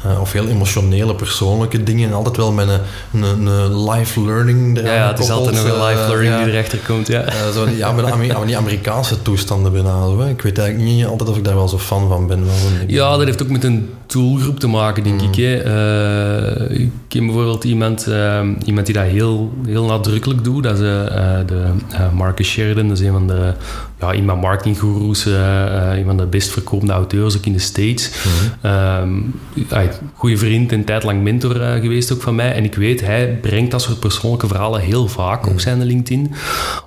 Eh, 0.05 0.21
of 0.21 0.33
heel 0.33 0.47
emotionele, 0.47 1.15
persoonlijke 1.15 1.83
dingen. 1.83 2.09
En 2.09 2.15
altijd 2.15 2.37
wel 2.37 2.53
met 2.53 2.69
een, 2.69 3.23
een, 3.23 3.47
een 3.47 3.91
live 3.91 4.21
learning 4.21 4.79
eraan 4.79 4.91
ja, 4.95 4.95
ja, 5.03 5.09
het 5.09 5.19
is 5.19 5.31
altijd 5.31 5.55
nog 5.55 5.65
een 5.65 5.85
live 5.87 6.01
eh, 6.03 6.09
learning 6.09 6.35
ja. 6.35 6.45
die 6.45 6.53
erachter 6.53 6.79
komt. 6.79 7.07
Ja. 7.07 7.21
Eh, 7.21 7.35
zo, 7.55 7.69
ja, 7.69 7.87
Amer- 7.89 8.47
die 8.47 8.57
Amerikaanse 8.57 9.23
toestanden 9.23 9.73
bijna. 9.73 10.07
zo, 10.07 10.21
hè. 10.21 10.29
Ik 10.29 10.43
weet 10.43 10.59
eigenlijk 10.59 10.91
niet 10.91 11.07
altijd 11.07 11.29
of 11.29 11.37
ik 11.37 11.45
daar 11.45 11.55
wel 11.55 11.69
zo 11.69 11.79
fan 11.79 12.09
van 12.09 12.27
ben. 12.27 12.45
Wel, 12.45 12.55
Ja, 12.87 13.17
dat 13.17 13.27
heeft 13.27 13.43
ook 13.43 13.49
met 13.49 13.65
een 13.65 13.91
doelgroep 14.13 14.61
te 14.61 14.67
maken, 14.67 15.03
denk 15.03 15.23
ik. 15.23 15.35
Hè. 15.35 15.57
Eh, 15.57 16.81
ik 16.81 16.91
ken 17.09 17.27
bijvoorbeeld 17.27 17.65
iemand, 17.65 18.07
eh, 18.07 18.49
iemand 18.65 18.87
die 18.87 18.95
dat 18.95 19.05
heel, 19.05 19.53
heel 19.67 19.85
nadrukkelijk 19.85 20.45
doet. 20.45 20.63
Dat 20.63 20.79
is 20.79 20.81
eh, 20.81 21.07
eh, 21.07 21.47
de 21.47 21.65
Marcus 22.15 22.49
Sheridan. 22.49 22.89
Dat 22.89 22.99
is 22.99 23.07
een 23.07 23.13
van 23.13 23.27
de 23.27 23.53
ja, 24.01 24.15
iemand 24.15 24.41
marketinggoeroes, 24.41 25.25
een 25.25 26.05
van 26.05 26.17
de 26.17 26.27
best 26.27 26.51
verkopende 26.51 26.93
auteurs 26.93 27.37
ook 27.37 27.47
in 27.47 27.53
de 27.53 27.59
States. 27.59 28.11
Ehm, 28.61 29.21
goede 30.15 30.37
vriend 30.37 30.73
en 30.73 30.79
een 30.79 30.85
tijd 30.85 31.03
lang 31.03 31.23
mentor 31.23 31.55
geweest 31.55 32.13
ook 32.13 32.23
van 32.23 32.35
mij. 32.35 32.53
En 32.53 32.65
ik 32.65 32.75
weet, 32.75 33.01
hij 33.01 33.39
brengt 33.41 33.71
dat 33.71 33.83
soort 33.83 34.01
persoonlijke 34.01 34.47
verhalen 34.47 34.81
heel 34.81 35.09
vaak 35.09 35.47
op 35.47 35.61
zijn 35.61 35.83
LinkedIn. 35.83 36.35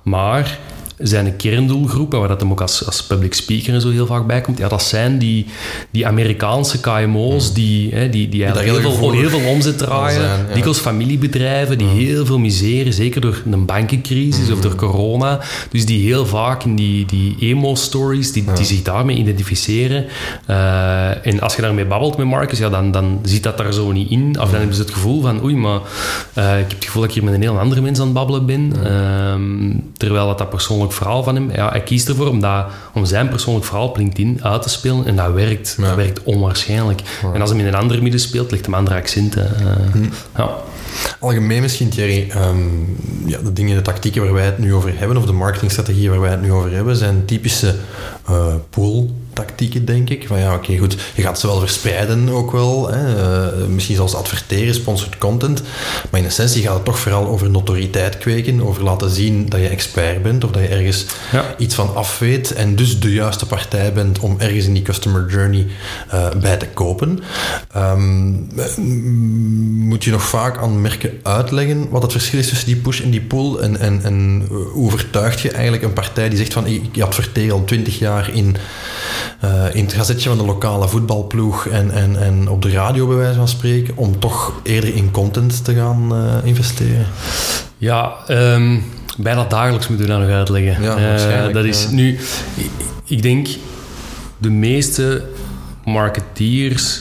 Maar 0.02 0.58
zijn 0.98 1.36
kerndoelgroep, 1.36 2.12
en 2.12 2.18
waar 2.18 2.28
dat 2.28 2.40
hem 2.40 2.50
ook 2.50 2.60
als, 2.60 2.86
als 2.86 3.02
public 3.02 3.34
speaker 3.34 3.74
en 3.74 3.80
zo 3.80 3.90
heel 3.90 4.06
vaak 4.06 4.26
bij 4.26 4.40
komt, 4.40 4.58
ja, 4.58 4.68
dat 4.68 4.82
zijn 4.82 5.18
die, 5.18 5.46
die 5.90 6.06
Amerikaanse 6.06 6.80
KMO's 6.80 7.52
die, 7.52 7.94
hè, 7.94 8.08
die, 8.08 8.28
die 8.28 8.44
eigenlijk 8.44 8.72
heel 8.72 8.90
heel, 8.90 8.98
veel, 8.98 9.12
heel 9.12 9.28
veel 9.28 9.48
omzet 9.50 9.78
draaien. 9.78 10.20
zijn, 10.20 10.46
ja. 10.48 10.54
Dikwijls 10.54 10.78
familiebedrijven 10.78 11.78
die 11.78 11.86
heel 11.86 12.26
veel 12.26 12.38
miseren, 12.38 12.92
zeker 12.92 13.20
door 13.20 13.42
een 13.50 13.64
bankencrisis 13.64 14.50
of 14.50 14.60
door 14.60 14.74
corona. 14.74 15.40
Dus 15.70 15.86
die 15.86 16.06
heel 16.06 16.26
vaak 16.26 16.64
in 16.64 16.76
die, 16.76 17.06
die 17.06 17.36
emo-stories, 17.40 18.32
die, 18.32 18.44
die 18.54 18.64
zich 18.64 18.82
daarmee 18.82 19.16
identificeren. 19.16 20.04
Eh, 20.46 21.26
en 21.26 21.40
als 21.40 21.56
je 21.56 21.62
daarmee 21.62 21.84
babbelt 21.86 22.16
met 22.16 22.26
Marcus, 22.26 22.58
ja, 22.58 22.68
dan, 22.68 22.90
dan 22.90 23.18
zit 23.22 23.42
dat 23.42 23.58
daar 23.58 23.72
zo 23.72 23.92
niet 23.92 24.10
in. 24.10 24.40
Of 24.40 24.50
dan 24.50 24.58
hebben 24.58 24.76
ze 24.76 24.82
het 24.82 24.90
gevoel 24.90 25.22
van, 25.22 25.42
oei, 25.44 25.56
maar 25.56 25.80
eh, 26.32 26.58
ik 26.58 26.68
heb 26.68 26.70
het 26.70 26.84
gevoel 26.84 27.00
dat 27.02 27.10
ik 27.10 27.16
hier 27.16 27.24
met 27.24 27.34
een 27.34 27.42
heel 27.42 27.58
andere 27.58 27.80
mens 27.80 27.98
aan 27.98 28.04
het 28.04 28.14
babbelen 28.14 28.46
ben. 28.46 28.72
Ehm, 28.84 29.80
terwijl 29.96 30.26
dat, 30.26 30.38
dat 30.38 30.50
persoonlijk 30.50 30.85
verhaal 30.94 31.22
van 31.22 31.34
hem, 31.34 31.50
ja, 31.50 31.70
hij 31.70 31.82
kiest 31.82 32.08
ervoor 32.08 32.28
om, 32.28 32.40
dat, 32.40 32.66
om 32.94 33.04
zijn 33.04 33.28
persoonlijk 33.28 33.66
verhaal 33.66 33.88
op 33.88 33.96
LinkedIn 33.96 34.38
uit 34.42 34.62
te 34.62 34.68
spelen. 34.68 35.06
En 35.06 35.16
dat 35.16 35.32
werkt. 35.32 35.76
Dat 35.80 35.94
werkt 35.94 36.22
onwaarschijnlijk. 36.22 37.00
En 37.34 37.40
als 37.40 37.50
hij 37.50 37.58
in 37.58 37.66
een 37.66 37.74
ander 37.74 38.02
midden 38.02 38.20
speelt, 38.20 38.50
ligt 38.50 38.64
hem 38.64 38.74
andere 38.74 38.96
accenten. 38.96 39.56
eh, 39.56 40.02
ja. 40.36 40.50
Algemeen 41.20 41.62
misschien, 41.62 41.88
Thierry, 41.88 42.30
ehm, 42.30 42.58
ja, 43.26 43.38
de 43.38 43.52
dingen, 43.52 43.76
de 43.76 43.82
tactieken 43.82 44.22
waar 44.22 44.32
wij 44.32 44.44
het 44.44 44.58
nu 44.58 44.74
over 44.74 44.98
hebben, 44.98 45.16
of 45.16 45.26
de 45.26 45.32
marketingstrategieën 45.32 46.10
waar 46.10 46.20
wij 46.20 46.30
het 46.30 46.42
nu 46.42 46.52
over 46.52 46.72
hebben, 46.72 46.96
zijn 46.96 47.24
typische 47.24 47.74
uh, 48.30 48.54
pool-tactieken, 49.36 49.84
denk 49.84 50.10
ik. 50.10 50.26
Van 50.26 50.38
ja, 50.38 50.54
oké, 50.54 50.76
goed, 50.76 50.96
je 51.14 51.22
gaat 51.22 51.40
ze 51.40 51.46
wel 51.46 51.58
verspreiden 51.58 52.28
ook 52.28 52.52
wel. 52.52 52.90
Hè, 52.90 53.14
uh, 53.60 53.66
misschien 53.66 53.96
zelfs 53.96 54.14
adverteren, 54.14 54.74
sponsored 54.74 55.18
content. 55.18 55.62
Maar 56.10 56.20
in 56.20 56.26
essentie 56.26 56.62
gaat 56.62 56.74
het 56.74 56.84
toch 56.84 56.98
vooral 56.98 57.26
over 57.26 57.50
notoriteit 57.50 58.18
kweken, 58.18 58.62
over 58.62 58.82
laten 58.82 59.10
zien 59.10 59.48
dat 59.48 59.60
je 59.60 59.68
expert 59.68 60.22
bent, 60.22 60.44
of 60.44 60.50
dat 60.50 60.62
je 60.62 60.68
ergens 60.68 61.06
ja. 61.32 61.54
iets 61.58 61.74
van 61.74 61.94
af 61.94 62.18
weet, 62.18 62.52
en 62.52 62.76
dus 62.76 63.00
de 63.00 63.12
juiste 63.12 63.46
partij 63.46 63.92
bent 63.92 64.18
om 64.18 64.36
ergens 64.38 64.64
in 64.66 64.74
die 64.74 64.82
customer 64.82 65.26
journey 65.30 65.66
uh, 66.14 66.28
bij 66.40 66.56
te 66.56 66.66
kopen. 66.66 67.20
Um, 67.76 68.48
moet 69.88 70.04
je 70.04 70.10
nog 70.10 70.22
vaak 70.22 70.58
aan 70.58 70.80
merken 70.80 71.10
uitleggen 71.22 71.88
wat 71.90 72.02
het 72.02 72.12
verschil 72.12 72.38
is 72.38 72.48
tussen 72.48 72.66
die 72.66 72.76
push 72.76 73.00
en 73.00 73.10
die 73.10 73.20
pull? 73.20 73.56
En, 73.56 73.80
en, 73.80 74.00
en 74.02 74.46
hoe 74.48 74.84
overtuigt 74.84 75.40
je 75.40 75.50
eigenlijk 75.50 75.82
een 75.82 75.92
partij 75.92 76.28
die 76.28 76.38
zegt 76.38 76.52
van 76.52 76.66
ik 76.66 77.00
adverteer 77.00 77.52
al 77.52 77.64
twintig 77.64 77.98
jaar 77.98 78.30
in, 78.34 78.56
uh, 79.44 79.74
in 79.74 79.84
het 79.84 79.92
gazetje 79.92 80.28
van 80.28 80.38
de 80.38 80.44
lokale 80.44 80.88
voetbalploeg 80.88 81.66
en, 81.66 81.90
en, 81.90 82.22
en 82.22 82.48
op 82.48 82.62
de 82.62 82.70
radio 82.70 83.06
bij 83.06 83.16
wijze 83.16 83.38
van 83.38 83.48
spreken, 83.48 83.96
om 83.96 84.18
toch 84.18 84.52
eerder 84.62 84.94
in 84.94 85.10
content 85.10 85.64
te 85.64 85.74
gaan 85.74 86.12
uh, 86.12 86.34
investeren? 86.44 87.06
Ja, 87.78 88.14
um, 88.30 88.84
bijna 89.16 89.44
dagelijks 89.44 89.88
moeten 89.88 90.06
we 90.06 90.12
dat 90.12 90.20
nog 90.20 90.30
uitleggen. 90.30 90.82
Ja, 90.82 91.46
uh, 91.46 91.54
dat 91.54 91.64
is 91.64 91.88
nu, 91.88 92.18
ik, 93.04 93.22
denk 93.22 93.48
de 94.38 94.50
meeste 94.50 95.24
marketeers 95.84 97.00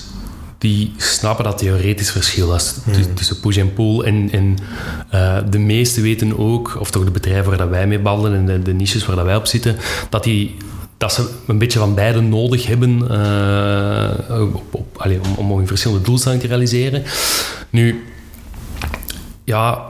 die 0.57 0.93
snappen 0.97 1.45
dat 1.45 1.57
theoretisch 1.57 2.11
verschil 2.11 2.55
is 2.55 2.75
hmm. 2.83 3.13
tussen 3.13 3.39
push 3.39 3.57
en 3.57 3.73
pull. 3.73 3.99
En, 3.99 4.29
en 4.31 4.57
uh, 5.13 5.37
de 5.49 5.59
meesten 5.59 6.03
weten 6.03 6.37
ook, 6.37 6.77
of 6.79 6.91
toch 6.91 7.03
de 7.03 7.11
bedrijven 7.11 7.49
waar 7.49 7.57
dat 7.57 7.69
wij 7.69 7.87
mee 7.87 7.99
babbelen 7.99 8.33
en 8.33 8.45
de, 8.45 8.61
de 8.61 8.73
niches 8.73 9.05
waar 9.05 9.15
dat 9.15 9.25
wij 9.25 9.35
op 9.35 9.45
zitten, 9.45 9.75
dat 10.09 10.23
die 10.23 10.55
dat 10.97 11.13
ze 11.13 11.29
een 11.47 11.57
beetje 11.57 11.79
van 11.79 11.95
beide 11.95 12.21
nodig 12.21 12.65
hebben 12.65 12.89
uh, 13.11 14.53
op, 14.53 14.73
op, 14.73 14.97
allez, 14.97 15.17
om, 15.37 15.49
om 15.51 15.57
hun 15.57 15.67
verschillende 15.67 16.03
doelstellingen 16.03 16.43
te 16.43 16.49
realiseren. 16.49 17.03
Nu, 17.69 18.03
ja, 19.43 19.85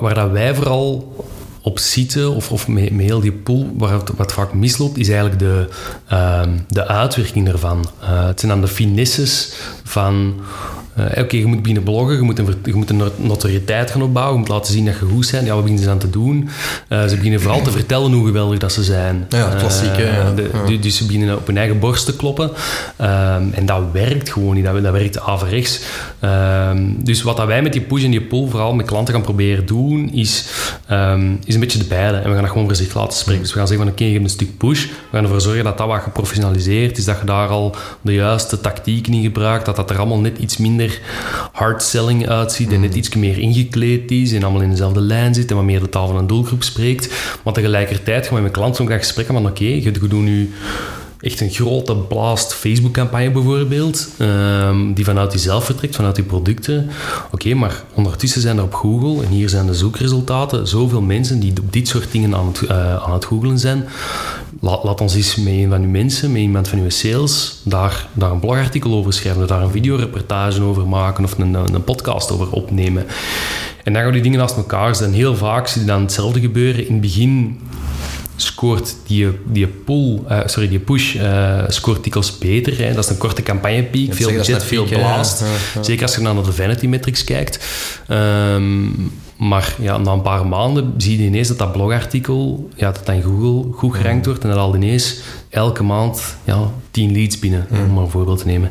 waar, 0.00 0.14
dat 0.14 0.30
wij 0.30 0.54
vooral 0.54 1.14
op 1.62 1.78
zitten, 1.78 2.34
of, 2.34 2.50
of 2.50 2.68
met, 2.68 2.88
heel 2.88 3.20
die 3.20 3.32
pool, 3.32 3.72
waar 3.78 4.00
wat 4.16 4.32
vaak 4.32 4.52
misloopt, 4.52 4.98
is 4.98 5.08
eigenlijk 5.08 5.38
de, 5.38 5.68
uh, 6.12 6.42
de 6.68 6.86
uitwerking 6.86 7.48
ervan. 7.48 7.84
Uh, 8.02 8.26
het 8.26 8.40
zijn 8.40 8.52
dan 8.52 8.60
de 8.60 8.68
finesses 8.68 9.52
van 9.84 10.34
Uh, 10.98 11.22
Oké, 11.22 11.36
je 11.36 11.46
moet 11.46 11.58
beginnen 11.58 11.82
bloggen, 11.82 12.16
je 12.16 12.22
moet, 12.22 12.38
een, 12.38 12.54
je 12.64 12.74
moet 12.74 12.90
een 12.90 13.02
notoriëteit 13.16 13.90
gaan 13.90 14.02
opbouwen, 14.02 14.34
je 14.34 14.40
moet 14.40 14.48
laten 14.48 14.72
zien 14.72 14.84
dat 14.84 14.94
je 14.94 15.06
goed 15.06 15.30
bent. 15.30 15.46
Ja, 15.46 15.54
wat 15.54 15.62
beginnen 15.62 15.84
ze 15.84 15.90
aan 15.90 15.98
te 15.98 16.10
doen? 16.10 16.48
Uh, 16.88 17.04
ze 17.04 17.16
beginnen 17.16 17.40
vooral 17.40 17.62
te 17.62 17.70
vertellen 17.70 18.12
hoe 18.12 18.26
geweldig 18.26 18.58
dat 18.58 18.72
ze 18.72 18.82
zijn. 18.82 19.26
Ja, 19.28 19.54
klassiek. 19.58 19.98
Uh, 19.98 20.80
Dus 20.80 20.96
ze 20.96 21.04
beginnen 21.04 21.36
op 21.36 21.46
hun 21.46 21.56
eigen 21.56 21.78
borst 21.78 22.04
te 22.04 22.16
kloppen. 22.16 22.50
Ehm, 22.96 23.42
en 23.52 23.66
dat 23.66 23.82
werkt 23.92 24.32
gewoon 24.32 24.54
niet, 24.54 24.64
dat, 24.64 24.82
dat 24.82 24.92
werkt 24.92 25.20
averechts. 25.20 25.80
Ehm, 26.20 26.82
dus 26.98 27.22
wat 27.22 27.36
dat 27.36 27.46
wij 27.46 27.62
met 27.62 27.72
die 27.72 27.82
push 27.82 28.04
en 28.04 28.10
die 28.10 28.20
pull 28.20 28.48
vooral 28.48 28.74
met 28.74 28.86
klanten 28.86 29.14
gaan 29.14 29.22
proberen 29.22 29.66
doen, 29.66 30.10
is, 30.12 30.46
um, 30.90 31.38
is 31.44 31.54
een 31.54 31.60
beetje 31.60 31.78
de 31.78 31.84
beide. 31.84 32.16
En 32.16 32.24
we 32.24 32.32
gaan 32.32 32.42
dat 32.42 32.50
gewoon 32.50 32.66
voor 32.66 32.76
zich 32.76 32.94
laten 32.94 33.18
spreken. 33.18 33.42
Dus 33.42 33.52
we 33.52 33.58
gaan 33.58 33.68
zeggen 33.68 33.84
van 33.86 33.94
oké, 33.94 34.02
okay, 34.02 34.14
je 34.14 34.20
hebt 34.20 34.30
een 34.30 34.46
stuk 34.46 34.56
push. 34.58 34.84
We 34.84 34.90
gaan 35.10 35.22
ervoor 35.22 35.40
zorgen 35.40 35.64
dat 35.64 35.78
dat 35.78 35.86
wat 35.86 36.02
geprofessionaliseerd 36.02 36.98
is, 36.98 37.04
dat 37.04 37.18
je 37.18 37.26
daar 37.26 37.48
al 37.48 37.74
de 38.00 38.14
juiste 38.14 38.60
tactieken 38.60 39.12
in 39.12 39.22
gebruikt, 39.22 39.66
dat 39.66 39.76
dat 39.76 39.90
er 39.90 39.98
allemaal 39.98 40.20
net 40.20 40.38
iets 40.38 40.56
minder 40.56 40.83
hard 41.52 41.82
selling 41.82 42.28
uitziet 42.28 42.72
en 42.72 42.80
net 42.80 42.90
mm. 42.90 42.96
iets 42.96 43.14
meer 43.14 43.38
ingekleed 43.38 44.10
is 44.10 44.32
en 44.32 44.42
allemaal 44.42 44.62
in 44.62 44.70
dezelfde 44.70 45.00
lijn 45.00 45.34
zit 45.34 45.50
en 45.50 45.56
wat 45.56 45.64
meer 45.64 45.80
de 45.80 45.88
taal 45.88 46.06
van 46.06 46.16
een 46.16 46.26
doelgroep 46.26 46.62
spreekt. 46.62 47.14
Maar 47.44 47.52
tegelijkertijd 47.52 48.26
gaan 48.26 48.36
we 48.36 48.42
met 48.42 48.52
klanten 48.52 48.84
ook 48.84 48.92
gesprekken 48.92 49.34
van 49.34 49.46
oké, 49.46 49.62
okay, 49.62 49.82
je 49.82 49.90
doet 49.90 50.12
nu 50.12 50.52
echt 51.24 51.40
een 51.40 51.50
grote 51.50 51.96
blast 51.96 52.54
Facebook-campagne 52.54 53.30
bijvoorbeeld, 53.30 54.08
um, 54.18 54.94
die 54.94 55.04
vanuit 55.04 55.32
jezelf 55.32 55.64
vertrekt, 55.64 55.96
vanuit 55.96 56.16
je 56.16 56.22
producten. 56.22 56.90
Oké, 57.30 57.54
maar 57.54 57.82
ondertussen 57.94 58.40
zijn 58.40 58.56
er 58.56 58.62
op 58.62 58.74
Google, 58.74 59.24
en 59.24 59.30
hier 59.30 59.48
zijn 59.48 59.66
de 59.66 59.74
zoekresultaten, 59.74 60.68
zoveel 60.68 61.00
mensen 61.00 61.40
die 61.40 61.52
op 61.60 61.72
dit 61.72 61.88
soort 61.88 62.12
dingen 62.12 62.34
aan 62.34 62.46
het, 62.46 62.60
uh, 62.60 62.96
aan 63.04 63.12
het 63.12 63.24
googlen 63.24 63.58
zijn. 63.58 63.84
Laat, 64.64 64.84
laat, 64.84 65.00
ons 65.00 65.14
eens 65.14 65.36
met 65.36 65.52
een 65.52 65.68
van 65.68 65.82
uw 65.82 65.88
mensen, 65.88 66.32
met 66.32 66.40
iemand 66.40 66.68
van 66.68 66.78
uw 66.78 66.90
sales, 66.90 67.60
daar, 67.62 68.08
daar 68.12 68.30
een 68.30 68.40
blogartikel 68.40 68.92
over 68.92 69.12
schrijven, 69.12 69.46
daar 69.46 69.62
een 69.62 69.70
videoreportage 69.70 70.62
over 70.62 70.86
maken 70.86 71.24
of 71.24 71.38
een, 71.38 71.54
een 71.54 71.84
podcast 71.84 72.30
over 72.30 72.50
opnemen. 72.50 73.06
En 73.82 73.92
dan 73.92 74.02
gaan 74.02 74.12
die 74.12 74.22
dingen 74.22 74.38
naast 74.38 74.56
elkaar 74.56 74.94
zijn. 74.94 75.12
Heel 75.12 75.36
vaak 75.36 75.68
zie 75.68 75.80
je 75.80 75.86
dan 75.86 76.00
hetzelfde 76.00 76.40
gebeuren. 76.40 76.86
In 76.86 76.92
het 76.92 77.00
begin 77.00 77.60
scoort 78.36 78.96
die, 79.06 79.28
die 79.46 79.66
pull, 79.66 80.20
uh, 80.30 80.40
sorry, 80.44 80.68
die 80.68 80.78
push 80.78 81.14
uh, 81.14 81.62
scoort 81.68 82.02
dikwijls 82.04 82.38
beter. 82.38 82.78
Hè. 82.78 82.94
Dat 82.94 83.04
is 83.04 83.10
een 83.10 83.18
korte 83.18 83.42
campagnepiek, 83.42 84.14
veel 84.14 84.32
budget, 84.32 84.64
veel 84.64 84.84
blast. 84.84 85.44
Zeker 85.80 86.02
als 86.02 86.14
je 86.14 86.20
naar 86.20 86.34
de 86.34 86.52
vanity 86.52 86.86
metrics 86.86 87.24
kijkt. 87.24 87.66
Um, 88.08 89.12
maar 89.48 89.74
ja, 89.78 89.98
na 89.98 90.12
een 90.12 90.22
paar 90.22 90.46
maanden 90.46 90.94
zie 90.96 91.18
je 91.18 91.24
ineens 91.24 91.48
dat 91.48 91.58
dat 91.58 91.72
blogartikel, 91.72 92.68
ja, 92.74 92.92
dat 92.92 93.08
in 93.08 93.22
Google 93.22 93.72
goed 93.72 93.94
gerankt 93.94 94.26
wordt 94.26 94.42
en 94.42 94.48
dat 94.48 94.58
al 94.58 94.74
ineens 94.74 95.20
elke 95.48 95.82
maand 95.82 96.36
ja, 96.44 96.70
10 96.90 97.12
leads 97.12 97.38
binnen, 97.38 97.66
om 97.70 97.92
maar 97.92 98.02
een 98.02 98.10
voorbeeld 98.10 98.38
te 98.38 98.46
nemen. 98.46 98.70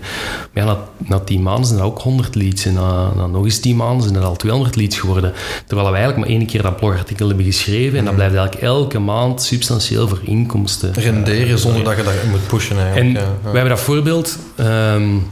Maar 0.53 0.65
ja, 0.65 0.73
na, 0.73 0.77
na 0.97 1.19
10 1.19 1.43
maanden 1.43 1.65
zijn 1.65 1.79
er 1.79 1.85
ook 1.85 1.99
100 1.99 2.35
leads 2.35 2.65
en 2.65 2.73
na, 2.73 3.13
na 3.15 3.27
nog 3.27 3.43
eens 3.43 3.59
10 3.59 3.75
maanden 3.75 4.03
zijn 4.03 4.15
er 4.15 4.23
al 4.23 4.35
200 4.35 4.75
leads 4.75 4.99
geworden. 4.99 5.33
Terwijl 5.65 5.89
we 5.89 5.95
eigenlijk 5.95 6.27
maar 6.27 6.37
één 6.37 6.47
keer 6.47 6.61
dat 6.61 6.77
blogartikel 6.77 7.27
hebben 7.27 7.45
geschreven 7.45 7.97
en 7.97 8.05
dat 8.05 8.15
blijft 8.15 8.35
eigenlijk 8.35 8.65
elke 8.65 8.99
maand 8.99 9.41
substantieel 9.41 10.07
voor 10.07 10.21
inkomsten. 10.23 10.93
Renderen 10.93 11.59
zonder 11.59 11.83
dat 11.83 11.97
je 11.97 12.03
dat 12.03 12.13
moet 12.29 12.47
pushen 12.47 12.77
eigenlijk. 12.77 13.17
En 13.17 13.23
we 13.41 13.49
hebben 13.57 13.69
dat 13.69 13.79
voorbeeld... 13.79 14.37
Um, 14.59 15.25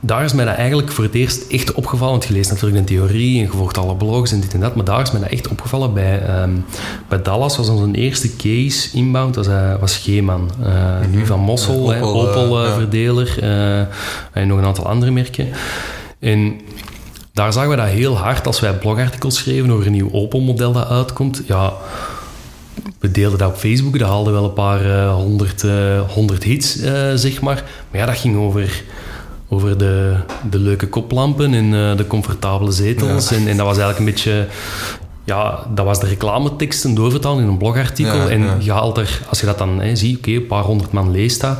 daar 0.00 0.24
is 0.24 0.32
mij 0.32 0.44
dat 0.44 0.54
eigenlijk 0.54 0.92
voor 0.92 1.04
het 1.04 1.14
eerst 1.14 1.50
echt 1.50 1.72
opgevallen. 1.72 2.12
Want 2.12 2.24
je 2.24 2.32
leest 2.32 2.50
natuurlijk 2.50 2.78
een 2.78 2.84
theorie 2.84 3.36
en 3.36 3.42
je 3.42 3.56
volgt 3.56 3.78
alle 3.78 3.94
blogs 3.94 4.32
en 4.32 4.40
dit 4.40 4.54
en 4.54 4.60
dat. 4.60 4.74
Maar 4.74 4.84
daar 4.84 5.00
is 5.00 5.10
mij 5.10 5.20
dat 5.20 5.30
echt 5.30 5.48
opgevallen. 5.48 5.94
Bij, 5.94 6.42
um, 6.42 6.64
bij 7.08 7.22
Dallas 7.22 7.56
was 7.56 7.68
onze 7.68 7.92
eerste 7.92 8.36
case 8.36 8.96
inbound, 8.96 9.34
was, 9.34 9.46
uh, 9.46 9.74
was 9.80 9.96
G-Man. 9.96 10.50
Uh, 10.60 10.66
mm 10.66 11.10
Nu 11.10 11.26
van 11.26 11.40
Mossel, 11.40 11.94
ja, 11.94 12.00
Opel-verdeler. 12.00 13.36
Ja. 13.40 13.88
en 14.32 14.46
nog 14.46 14.58
een 14.58 14.64
aantal 14.64 14.86
andere 14.86 15.10
merken. 15.10 15.48
En 16.18 16.60
daar 17.32 17.52
zagen 17.52 17.70
we 17.70 17.76
dat 17.76 17.86
heel 17.86 18.16
hard 18.16 18.46
als 18.46 18.60
wij 18.60 18.72
blogartikels 18.72 19.36
schreven 19.36 19.70
over 19.70 19.86
een 19.86 19.92
nieuw 19.92 20.12
Opel-model 20.12 20.72
dat 20.72 20.88
uitkomt. 20.88 21.42
Ja, 21.46 21.72
we 22.98 23.10
deelden 23.10 23.38
dat 23.38 23.48
op 23.48 23.56
Facebook, 23.56 23.98
dat 23.98 24.08
haalde 24.08 24.30
wel 24.30 24.44
een 24.44 24.52
paar 24.52 25.08
honderd, 25.08 25.64
honderd 26.08 26.42
hits, 26.42 26.76
zeg 27.14 27.40
maar. 27.40 27.64
Maar 27.90 28.00
ja, 28.00 28.06
dat 28.06 28.16
ging 28.16 28.36
over 28.36 28.82
over 29.54 29.78
de, 29.78 30.16
de 30.50 30.58
leuke 30.58 30.88
koplampen 30.88 31.54
en 31.54 31.72
uh, 31.72 31.96
de 31.96 32.06
comfortabele 32.06 32.70
zetels. 32.70 33.32
En, 33.32 33.48
en, 33.48 33.56
dat 33.56 33.66
was 33.66 33.78
eigenlijk 33.78 33.98
een 33.98 34.04
beetje... 34.04 34.46
Ja, 35.24 35.66
dat 35.74 35.84
was 35.84 36.00
de 36.00 36.06
reclameteksten 36.06 36.94
doorvertaald 36.94 37.38
in 37.40 37.46
een 37.46 37.56
blogartikel. 37.56 38.30
en 38.30 38.48
je 38.58 38.72
haalt 38.72 38.98
er, 38.98 39.20
als 39.28 39.40
je 39.40 39.46
dat 39.46 39.58
dan 39.58 39.80
hè, 39.80 39.96
ziet, 39.96 40.16
oké, 40.18 40.30
een 40.30 40.46
paar 40.46 40.62
honderd 40.62 40.92
man 40.92 41.10
leest 41.10 41.40
dat. 41.40 41.56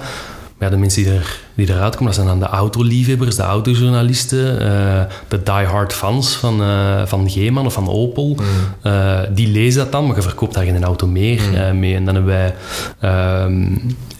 Maar 0.58 0.68
ja, 0.68 0.74
de 0.74 0.80
mensen 0.80 1.02
die, 1.02 1.12
er, 1.12 1.40
die 1.54 1.68
eruit 1.68 1.92
komen, 1.92 2.06
dat 2.06 2.14
zijn 2.14 2.26
dan 2.26 2.38
de 2.38 2.56
autoliefhebbers, 2.56 3.36
de 3.36 3.42
autojournalisten, 3.42 4.62
uh, 4.62 5.02
de 5.28 5.42
diehard 5.42 5.92
fans 5.92 6.34
van, 6.34 6.60
uh, 6.60 7.06
van 7.06 7.30
G-Man 7.30 7.66
of 7.66 7.72
van 7.72 7.88
Opel. 7.88 8.36
Mm. 8.36 9.34
die 9.34 9.48
lezen 9.48 9.82
dat 9.82 9.92
dan, 9.92 10.06
maar 10.06 10.16
je 10.16 10.22
verkoopt 10.22 10.54
daar 10.54 10.64
geen 10.64 10.84
auto 10.84 11.06
meer 11.06 11.40
mm. 11.50 11.78
mee. 11.78 11.94
En 11.94 12.04
dan 12.04 12.14
hebben 12.14 12.32
wij 12.32 12.54
ehm, 13.00 13.66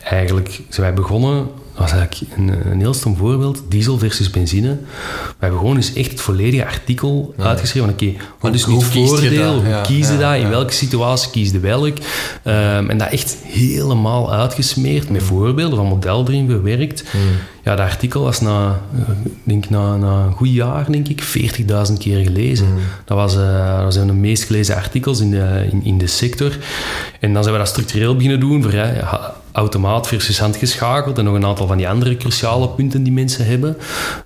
eigenlijk 0.03 0.61
zijn 0.69 0.87
wij 0.87 0.95
begonnen 0.95 1.47
dat 1.75 1.91
was 1.91 1.93
eigenlijk 1.93 2.33
een, 2.37 2.71
een, 2.71 2.81
heel 2.81 2.95
stom 2.95 3.17
voorbeeld. 3.17 3.63
Diesel 3.69 3.99
versus 3.99 4.31
benzine. 4.31 4.69
We 4.69 5.35
hebben 5.39 5.59
gewoon 5.59 5.77
eens 5.77 5.93
echt 5.93 6.11
het 6.11 6.21
volledige 6.21 6.67
artikel 6.67 7.35
uitgeschreven. 7.39 7.91
Oké, 7.91 8.13
wat 8.41 8.55
is 8.55 8.67
nu 8.67 8.75
het 8.75 8.85
voordeel? 8.85 9.55
Hoe 9.55 9.81
kies 9.83 10.09
je 10.09 10.19
dat? 10.19 10.37
In 10.37 10.49
welke 10.49 10.73
situatie 10.73 11.31
kies 11.31 11.51
je 11.51 11.61
welk? 11.61 11.97
Um, 12.45 12.91
en 12.91 12.99
dat 12.99 13.09
echt 13.09 13.37
helemaal 13.43 14.33
uitgesmeerd 14.33 15.11
met 15.11 15.23
voorbeelden 15.23 15.77
van 15.79 15.87
model 15.87 16.25
erin 16.29 16.47
bewerkt. 16.47 17.05
Hmm. 17.11 17.21
Ja, 17.65 17.77
dat 17.77 17.87
artikel 17.87 18.23
was 18.23 18.41
na, 18.41 18.81
denk, 19.43 19.71
na, 19.71 19.97
na 19.97 20.25
een 20.25 20.33
goed 20.33 20.53
jaar, 20.53 20.93
denk 20.93 21.09
ik, 21.09 21.23
40.000 21.23 21.93
keer 21.99 22.25
gelezen. 22.25 22.67
Hmm. 22.67 22.77
Dat, 23.05 23.17
was, 23.17 23.37
uh, 23.37 23.81
dat 23.81 23.95
zijn 23.95 24.07
de 24.07 24.13
meest 24.13 24.45
gelezen 24.45 24.77
artikels 24.77 25.21
in 25.21 25.31
de, 25.31 25.67
in, 25.71 25.85
in 25.85 25.99
de 25.99 26.07
sector. 26.07 26.59
En 27.21 27.33
dan 27.33 27.43
zijn 27.43 27.55
we 27.55 27.61
dat 27.61 27.71
structureel 27.71 28.15
beginnen 28.15 28.41
doen 28.41 28.63
voor 28.63 28.73
automaat 29.55 30.09
versus 30.09 30.39
handgeschakeld 30.39 31.19
en 31.19 31.25
nog 31.25 31.35
een 31.35 31.47
aantal 31.47 31.67
van 31.67 31.77
die 31.77 31.89
andere 31.89 32.17
cruciale 32.17 32.69
punten 32.69 33.03
die 33.03 33.13
mensen 33.13 33.47
hebben. 33.47 33.77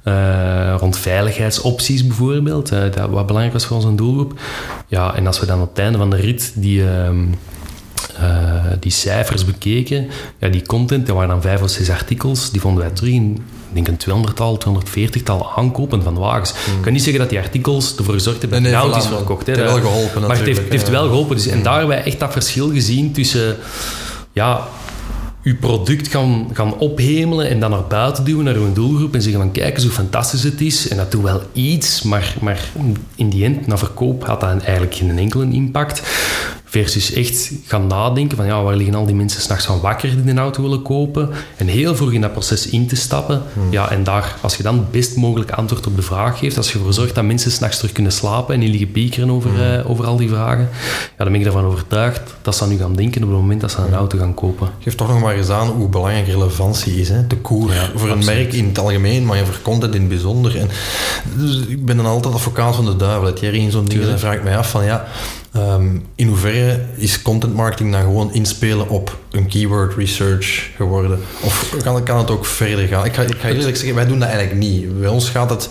Uh, 0.05 0.75
rond 0.79 0.99
veiligheidsopties 0.99 2.07
bijvoorbeeld, 2.07 2.73
uh, 2.73 2.81
dat 2.81 3.11
wat 3.11 3.27
belangrijk 3.27 3.53
was 3.53 3.65
voor 3.65 3.77
onze 3.77 3.95
doelgroep. 3.95 4.41
Ja, 4.87 5.15
en 5.15 5.27
als 5.27 5.41
we 5.41 5.47
dan 5.47 5.61
op 5.61 5.69
het 5.69 5.79
einde 5.79 5.99
van 5.99 6.11
de 6.11 6.17
rit 6.17 6.53
die, 6.55 6.81
uh, 6.81 7.11
die 8.81 8.93
cijfers 8.93 9.45
bekeken, 9.45 10.09
ja, 10.39 10.49
die 10.49 10.67
content, 10.67 11.07
dat 11.07 11.15
waren 11.15 11.31
dan 11.31 11.43
vijf 11.43 11.63
of 11.63 11.71
zes 11.71 11.91
artikels, 11.91 12.51
die 12.51 12.61
vonden 12.61 12.83
wij 12.83 12.93
terug 12.93 13.13
in 13.13 13.43
ik 13.73 13.85
denk 13.85 13.89
een 13.89 14.25
200-tal, 14.27 14.59
240-tal 14.59 15.53
aankopen 15.57 16.03
van 16.03 16.15
wagens. 16.15 16.53
Hmm. 16.65 16.77
Ik 16.77 16.83
kan 16.83 16.93
niet 16.93 17.03
zeggen 17.03 17.21
dat 17.21 17.31
die 17.31 17.39
artikels 17.39 17.97
ervoor 17.97 18.15
gezorgd 18.15 18.41
hebben 18.41 18.63
dat 18.63 18.73
nee, 18.73 18.91
nee, 18.91 18.99
is 18.99 19.07
verkocht. 19.07 19.47
Het 19.47 19.57
heeft 19.57 19.71
wel 19.71 19.81
geholpen 19.81 20.21
Maar 20.21 20.37
het 20.37 20.47
heeft, 20.47 20.59
het 20.59 20.73
heeft 20.73 20.89
wel 20.89 21.07
geholpen. 21.07 21.37
Dus, 21.37 21.47
en 21.47 21.63
daar 21.63 21.79
hebben 21.79 21.97
wij 21.97 22.05
echt 22.05 22.21
dat 22.21 22.33
verschil 22.33 22.71
gezien 22.71 23.13
tussen... 23.13 23.57
Ja, 24.33 24.69
je 25.43 25.55
product 25.55 26.09
gaan, 26.09 26.49
gaan 26.53 26.79
ophemelen 26.79 27.49
en 27.49 27.61
dan 27.61 27.71
naar 27.71 27.87
buiten 27.87 28.25
duwen, 28.25 28.45
naar 28.45 28.55
uw 28.55 28.73
doelgroep 28.73 29.15
en 29.15 29.23
zeggen 29.23 29.41
van 29.41 29.53
kijk 29.53 29.75
eens 29.75 29.83
hoe 29.83 29.93
fantastisch 29.93 30.43
het 30.43 30.61
is. 30.61 30.89
En 30.89 30.97
dat 30.97 31.11
doet 31.11 31.23
wel 31.23 31.43
iets, 31.53 32.03
maar, 32.03 32.35
maar 32.41 32.71
in 33.15 33.29
die 33.29 33.45
end, 33.45 33.67
na 33.67 33.79
verkoop, 33.79 34.25
had 34.25 34.41
dat 34.41 34.63
eigenlijk 34.63 34.95
geen 34.95 35.19
enkele 35.19 35.51
impact. 35.51 36.03
Versus 36.69 37.13
echt 37.13 37.53
gaan 37.67 37.87
nadenken 37.87 38.37
van 38.37 38.47
ja, 38.47 38.63
waar 38.63 38.77
liggen 38.77 38.95
al 38.95 39.07
die 39.07 39.15
mensen 39.15 39.41
s'nachts 39.41 39.67
van 39.67 39.81
wakker 39.81 40.23
die 40.23 40.31
een 40.31 40.39
auto 40.39 40.63
willen 40.63 40.83
kopen. 40.83 41.31
En 41.57 41.67
heel 41.67 41.97
vroeg 41.97 42.13
in 42.13 42.21
dat 42.21 42.33
proces 42.33 42.69
in 42.69 42.87
te 42.87 42.97
stappen. 42.97 43.43
Hmm. 43.53 43.63
Ja, 43.71 43.91
en 43.91 44.05
daar, 44.05 44.37
als 44.41 44.57
je 44.57 44.63
dan 44.63 44.77
het 44.77 44.91
best 44.91 45.17
mogelijk 45.17 45.51
antwoord 45.51 45.87
op 45.87 45.97
de 45.97 46.03
vraag 46.03 46.39
geeft, 46.39 46.57
als 46.57 46.73
je 46.73 46.79
ervoor 46.79 46.93
zorgt 46.93 47.15
dat 47.15 47.25
mensen 47.25 47.51
s'nachts 47.51 47.77
terug 47.77 47.93
kunnen 47.93 48.13
slapen 48.13 48.55
en 48.55 48.61
niet 48.61 48.71
liggen 48.71 48.91
piekeren 48.91 49.31
over, 49.31 49.51
hmm. 49.51 49.61
uh, 49.61 49.91
over 49.91 50.07
al 50.07 50.17
die 50.17 50.29
vragen, 50.29 50.69
ja, 51.19 51.25
dan 51.25 51.33
ben 51.33 51.41
ik 51.41 51.47
ervan 51.47 51.65
overtuigd 51.65 52.35
dat 52.43 52.57
ze 52.57 52.63
aan 52.63 52.69
nu 52.69 52.79
gaan 52.79 52.95
denken 52.95 53.23
op 53.23 53.29
het 53.29 53.39
moment 53.39 53.61
dat 53.61 53.71
ze 53.71 53.79
een 53.79 53.85
hmm. 53.85 53.95
auto 53.95 54.19
gaan 54.19 54.35
kopen. 54.35 54.69
Geef 54.79 54.95
toch 54.95 55.09
nog 55.09 55.21
maar 55.21 55.35
eens 55.35 55.49
aan 55.49 55.69
hoe 55.69 55.89
belangrijk 55.89 56.27
relevantie 56.27 57.01
is. 57.01 57.09
Hè? 57.09 57.27
De 57.27 57.37
koer 57.37 57.71
voor 57.95 58.09
een 58.09 58.25
merk 58.25 58.53
in 58.53 58.67
het 58.67 58.79
algemeen, 58.79 59.25
maar 59.25 59.45
voor 59.45 59.59
content 59.63 59.95
in 59.95 60.01
het 60.01 60.09
bijzonder. 60.09 60.57
En, 60.57 60.69
dus 61.37 61.57
ik 61.67 61.85
ben 61.85 61.97
dan 61.97 62.07
altijd 62.07 62.35
advocaat 62.35 62.75
van 62.75 62.85
de 62.85 62.97
duivel. 62.97 63.33
Thierry 63.33 63.59
in 63.59 63.71
zo'n 63.71 63.85
ding, 63.85 64.05
dan 64.05 64.19
vraag 64.19 64.35
ik 64.35 64.43
mij 64.43 64.59
af 64.59 64.71
van 64.71 64.85
ja, 64.85 65.07
Um, 65.57 66.07
in 66.15 66.27
hoeverre 66.27 66.81
is 66.97 67.23
content 67.23 67.55
marketing 67.55 67.93
dan 67.93 68.03
gewoon 68.03 68.33
inspelen 68.33 68.89
op 68.89 69.19
een 69.31 69.47
keyword 69.47 69.95
research 69.95 70.71
geworden? 70.77 71.21
Of 71.41 71.77
kan, 71.83 72.03
kan 72.03 72.19
het 72.19 72.31
ook 72.31 72.47
verder 72.47 72.87
gaan? 72.87 73.05
Ik 73.05 73.15
ga, 73.15 73.23
ik 73.23 73.37
ga 73.39 73.49
eerlijk 73.49 73.77
zeggen, 73.77 73.95
wij 73.95 74.07
doen 74.07 74.19
dat 74.19 74.29
eigenlijk 74.29 74.59
niet. 74.59 75.01
Bij 75.01 75.09
ons 75.09 75.31
gaat 75.31 75.51
het 75.51 75.69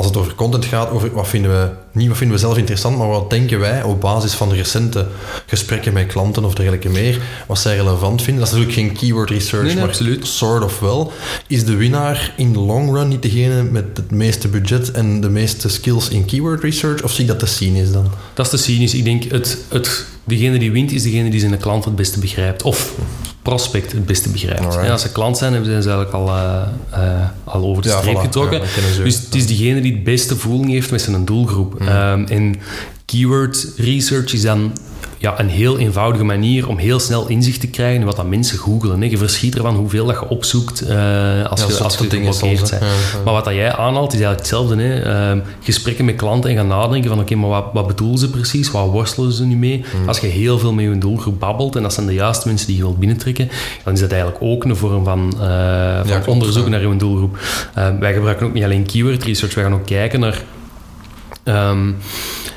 als 0.00 0.08
het 0.08 0.18
over 0.18 0.34
content 0.34 0.64
gaat, 0.64 0.90
over 0.90 1.12
wat 1.12 1.28
vinden 1.28 1.50
we, 1.50 1.70
niet 1.92 2.08
wat 2.08 2.16
vinden 2.16 2.36
we 2.36 2.42
zelf 2.42 2.56
interessant, 2.56 2.98
maar 2.98 3.08
wat 3.08 3.30
denken 3.30 3.58
wij 3.58 3.82
op 3.82 4.00
basis 4.00 4.34
van 4.34 4.52
recente 4.52 5.06
gesprekken 5.46 5.92
met 5.92 6.06
klanten 6.06 6.44
of 6.44 6.54
dergelijke 6.54 6.88
meer, 6.88 7.20
wat 7.46 7.58
zij 7.58 7.76
relevant 7.76 8.22
vinden. 8.22 8.44
Dat 8.44 8.52
is 8.52 8.58
natuurlijk 8.58 8.78
geen 8.78 8.98
keyword 8.98 9.30
research, 9.30 9.74
maar 9.74 9.84
absoluut. 9.84 10.26
sort 10.26 10.64
of 10.64 10.80
wel. 10.80 11.12
Is 11.46 11.64
de 11.64 11.74
winnaar 11.74 12.34
in 12.36 12.52
de 12.52 12.58
long 12.58 12.92
run 12.92 13.08
niet 13.08 13.22
degene 13.22 13.62
met 13.62 13.84
het 13.94 14.10
meeste 14.10 14.48
budget 14.48 14.90
en 14.90 15.20
de 15.20 15.30
meeste 15.30 15.68
skills 15.68 16.08
in 16.08 16.24
keyword 16.24 16.62
research, 16.62 17.02
of 17.02 17.12
zie 17.12 17.22
ik 17.24 17.30
dat 17.30 17.38
te 17.38 17.46
cynisch 17.46 17.92
dan? 17.92 18.10
Dat 18.34 18.44
is 18.44 18.50
te 18.50 18.58
cynisch. 18.58 18.94
Ik 18.94 19.04
denk, 19.04 19.24
het, 19.24 19.58
het, 19.68 20.06
degene 20.24 20.58
die 20.58 20.72
wint, 20.72 20.92
is 20.92 21.02
degene 21.02 21.30
die 21.30 21.40
zijn 21.40 21.58
klant 21.58 21.84
het 21.84 21.96
beste 21.96 22.18
begrijpt. 22.18 22.62
Of 22.62 22.94
prospect 23.50 23.92
het 23.92 24.06
beste 24.06 24.28
begrijpt. 24.28 24.60
Alright. 24.60 24.84
En 24.84 24.90
als 24.90 25.02
ze 25.02 25.12
klant 25.12 25.38
zijn, 25.38 25.52
hebben 25.52 25.82
ze 25.82 25.90
eigenlijk 25.90 26.12
al, 26.12 26.28
eh, 26.28 26.62
eh, 26.90 27.28
al 27.44 27.64
over 27.64 27.82
de 27.82 27.88
Ja, 27.88 27.98
streep 27.98 28.16
voilà. 28.16 28.20
getrokken. 28.20 28.58
Ja, 28.58 29.02
dus 29.04 29.20
het 29.20 29.34
is 29.34 29.46
diegene 29.46 29.80
die 29.80 29.92
het 29.92 30.04
beste 30.04 30.36
voeling 30.36 30.70
heeft 30.70 30.90
met 30.90 31.00
zijn 31.00 31.24
doelgroep. 31.24 31.80
Mm. 31.80 31.88
En 32.28 32.54
keyword 33.04 33.66
research 33.76 34.32
is 34.32 34.42
dan 34.42 34.72
ja, 35.20 35.40
een 35.40 35.48
heel 35.48 35.78
eenvoudige 35.78 36.24
manier 36.24 36.68
om 36.68 36.78
heel 36.78 36.98
snel 36.98 37.28
inzicht 37.28 37.60
te 37.60 37.66
krijgen 37.66 38.00
in 38.00 38.06
wat 38.06 38.16
dat 38.16 38.28
mensen 38.28 38.58
googelen. 38.58 39.00
Hè. 39.00 39.08
Je 39.08 39.18
verschiet 39.18 39.56
ervan 39.56 39.74
hoeveel 39.74 40.06
dat 40.06 40.18
je 40.20 40.28
opzoekt 40.28 40.80
eh, 40.80 40.88
als 41.46 41.60
Ja, 41.60 41.66
je, 41.66 41.82
als 41.82 41.96
je 41.96 42.10
geblokkeerd 42.10 42.70
bent. 42.70 42.82
Ja. 42.82 42.88
Maar 43.24 43.34
wat 43.34 43.44
dat 43.44 43.54
jij 43.54 43.72
aanhaalt 43.72 44.12
is 44.12 44.20
eigenlijk 44.20 44.38
hetzelfde. 44.38 44.82
Hè. 44.82 45.00
Ehm, 45.02 45.40
gesprekken 45.62 46.04
met 46.04 46.16
klanten 46.16 46.50
en 46.50 46.56
gaan 46.56 46.66
nadenken 46.66 47.10
van 47.10 47.20
oké, 47.20 47.34
maar 47.34 47.48
wat, 47.48 47.64
wat 47.72 47.86
bedoelen 47.86 48.18
ze 48.18 48.30
precies? 48.30 48.70
Wat 48.70 48.90
worstelen 48.90 49.32
ze 49.32 49.44
nu 49.44 49.56
mee? 49.56 49.84
Mm. 50.00 50.08
Als 50.08 50.18
je 50.18 50.26
heel 50.26 50.58
veel 50.58 50.72
met 50.72 50.84
je 50.84 50.98
doelgroep 50.98 51.40
babbelt 51.40 51.76
en 51.76 51.82
dat 51.82 51.92
zijn 51.92 52.06
de 52.06 52.14
juiste 52.14 52.48
mensen 52.48 52.66
die 52.66 52.76
je 52.76 52.82
wilt 52.82 52.98
binnentrekken, 52.98 53.48
dan 53.84 53.92
is 53.92 54.00
dat 54.00 54.10
eigenlijk 54.10 54.42
ook 54.42 54.64
een 54.64 54.76
vorm 54.76 55.04
van, 55.04 55.34
eh, 55.40 55.96
van 55.96 56.06
klopt, 56.06 56.28
onderzoek 56.28 56.68
naar 56.68 56.80
je 56.80 56.96
doelgroep. 56.96 57.38
Ehm, 57.74 57.98
wij 57.98 58.12
gebruiken 58.12 58.46
ook 58.46 58.52
niet 58.52 58.64
alleen 58.64 58.86
keyword 58.86 59.24
research, 59.24 59.54
wij 59.54 59.64
gaan 59.64 59.74
ook 59.74 59.86
kijken 59.86 60.20
naar 60.20 60.42
Ehm, 61.42 61.92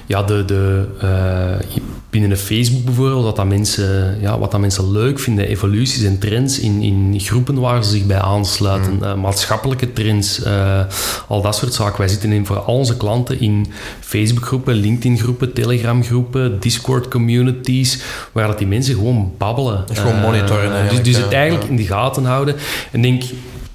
ja, 0.06 0.24
de, 0.24 0.46
de, 0.46 0.86
eh, 1.00 1.82
binnen 2.14 2.30
de 2.30 2.38
Facebook 2.38 2.86
bijvoorbeeld, 2.86 3.24
wat 3.24 3.36
dat 3.36 3.46
mensen, 3.48 4.18
ja, 4.22 4.40
wat 4.40 4.52
dat 4.52 4.60
mensen 4.60 4.92
leuk 4.92 5.20
vinden, 5.20 5.48
evoluties 5.48 6.04
en 6.04 6.20
trends 6.20 6.60
in, 6.60 6.82
in 6.82 7.20
groepen 7.20 7.60
waar 7.60 7.84
ze 7.84 7.90
zich 7.90 8.06
bij 8.06 8.20
aansluiten, 8.20 8.94
Mm. 8.94 9.04
eh, 9.04 9.14
maatschappelijke 9.16 9.94
trends, 9.94 10.44
eh, 10.44 10.80
al 11.28 11.42
dat 11.42 11.56
soort 11.56 11.74
zaken. 11.74 11.98
Wij 11.98 12.08
zitten 12.08 12.32
in, 12.32 12.46
voor 12.46 12.60
al 12.60 12.76
onze 12.78 12.98
klanten 12.98 13.40
in 13.40 13.66
Facebookgroepen, 14.00 14.74
LinkedIn-groepen, 14.76 15.54
Telegram-groepen, 15.54 16.60
Discord-communities, 16.60 18.00
waar 18.32 18.48
dat 18.48 18.58
die 18.58 18.68
mensen 18.68 18.96
gewoon 18.96 19.32
babbelen. 19.38 19.84
Echt 19.90 20.00
gewoon 20.00 20.16
Eh, 20.16 20.22
monitoren 20.22 20.64
dus, 20.70 20.74
eigenlijk, 20.74 21.06
dus 21.06 21.18
het 21.18 21.32
eigenlijk 21.32 21.64
Ja. 21.64 21.70
in 21.70 21.76
de 21.76 21.86
gaten 21.86 22.26
houden. 22.26 22.56
En 22.92 23.02
denk, 23.02 23.24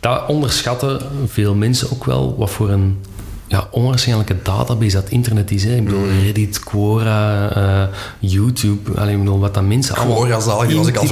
dat 0.01 0.27
onderschatten 0.29 1.01
veel 1.27 1.55
mensen 1.55 1.90
ook 1.92 2.05
wel, 2.05 2.35
wat 2.38 2.51
voor 2.51 2.70
een 2.70 2.96
ja, 3.48 3.68
onwaarschijnlijke 3.70 4.37
database 4.42 4.94
dat 4.96 5.08
internet 5.08 5.50
is. 5.50 5.64
Hè. 5.64 5.74
Ik 5.74 5.84
bedoel, 5.84 6.00
Mm. 6.00 6.22
Reddit, 6.24 6.61
Quora, 6.64 7.50
eh, 7.54 7.94
YouTube. 8.18 9.00
Allee, 9.00 9.12
ik 9.12 9.18
bedoel, 9.18 9.38
wat 9.38 9.54
dat 9.54 9.62
mensen 9.62 9.94
allemaal 9.96 10.16
Quora, 10.16 10.40
zalig, 10.40 10.76
was 10.76 10.87
ik 10.87 10.96
al. 10.96 11.06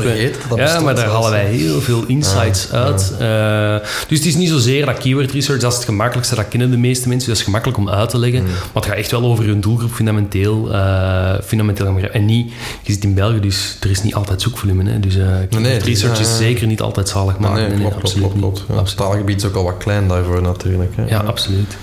Dat 0.48 0.58
ja, 0.58 0.80
maar 0.80 0.94
daar 0.94 1.08
halen 1.08 1.30
wij 1.30 1.44
heel 1.44 1.80
veel 1.80 2.04
insights 2.06 2.68
Ja, 2.72 2.78
uit. 2.82 3.12
Eh, 3.18 3.88
dus 4.08 4.18
het 4.18 4.26
is 4.26 4.36
niet 4.36 4.48
zozeer 4.48 4.86
dat 4.86 4.98
keyword 4.98 5.32
research, 5.32 5.60
dat 5.60 5.70
is 5.70 5.76
het 5.76 5.86
gemakkelijkste, 5.86 6.34
dat 6.34 6.48
kennen 6.48 6.70
de 6.70 6.76
meeste 6.76 7.08
mensen, 7.08 7.28
dat 7.28 7.38
is 7.38 7.44
gemakkelijk 7.44 7.78
om 7.78 7.88
uit 7.88 8.08
te 8.08 8.18
leggen. 8.18 8.40
Mm. 8.42 8.46
Maar 8.48 8.58
het 8.82 8.84
gaat 8.86 8.96
echt 8.96 9.10
wel 9.10 9.22
over 9.24 9.44
hun 9.44 9.60
doelgroep 9.60 9.92
fundamenteel, 9.92 10.72
eh 10.72 11.34
fundamenteel. 11.44 11.96
En 12.12 12.24
niet, 12.24 12.52
je 12.82 12.92
zit 12.92 13.04
in 13.04 13.14
België, 13.14 13.40
dus 13.40 13.76
er 13.80 13.90
is 13.90 14.02
niet 14.02 14.14
altijd 14.14 14.42
zoekvolume. 14.42 14.90
Hè. 14.90 15.00
Dus 15.00 15.14
keyword 15.14 15.58
nee, 15.60 15.76
is, 15.76 15.84
research 15.84 16.20
is 16.20 16.36
zeker 16.36 16.66
niet 16.66 16.80
altijd 16.80 17.08
zalig 17.08 17.38
Nee, 17.38 17.50
maken. 17.50 17.68
nee, 17.68 17.78
klopt, 17.78 17.90
klopt, 17.90 18.02
absoluut 18.04 18.28
klopt. 18.28 18.40
klopt. 18.40 18.58
niet. 18.68 18.76
Ja, 18.78 18.82
het 18.82 18.96
taalgebied 18.96 19.36
is 19.42 19.48
ook 19.48 19.54
al 19.56 19.64
wat 19.64 19.76
klein 19.78 20.08
daarvoor 20.08 20.42
natuurlijk. 20.42 20.92
Hè. 20.96 21.04
Ja, 21.08 21.18
absoluut. 21.18 21.76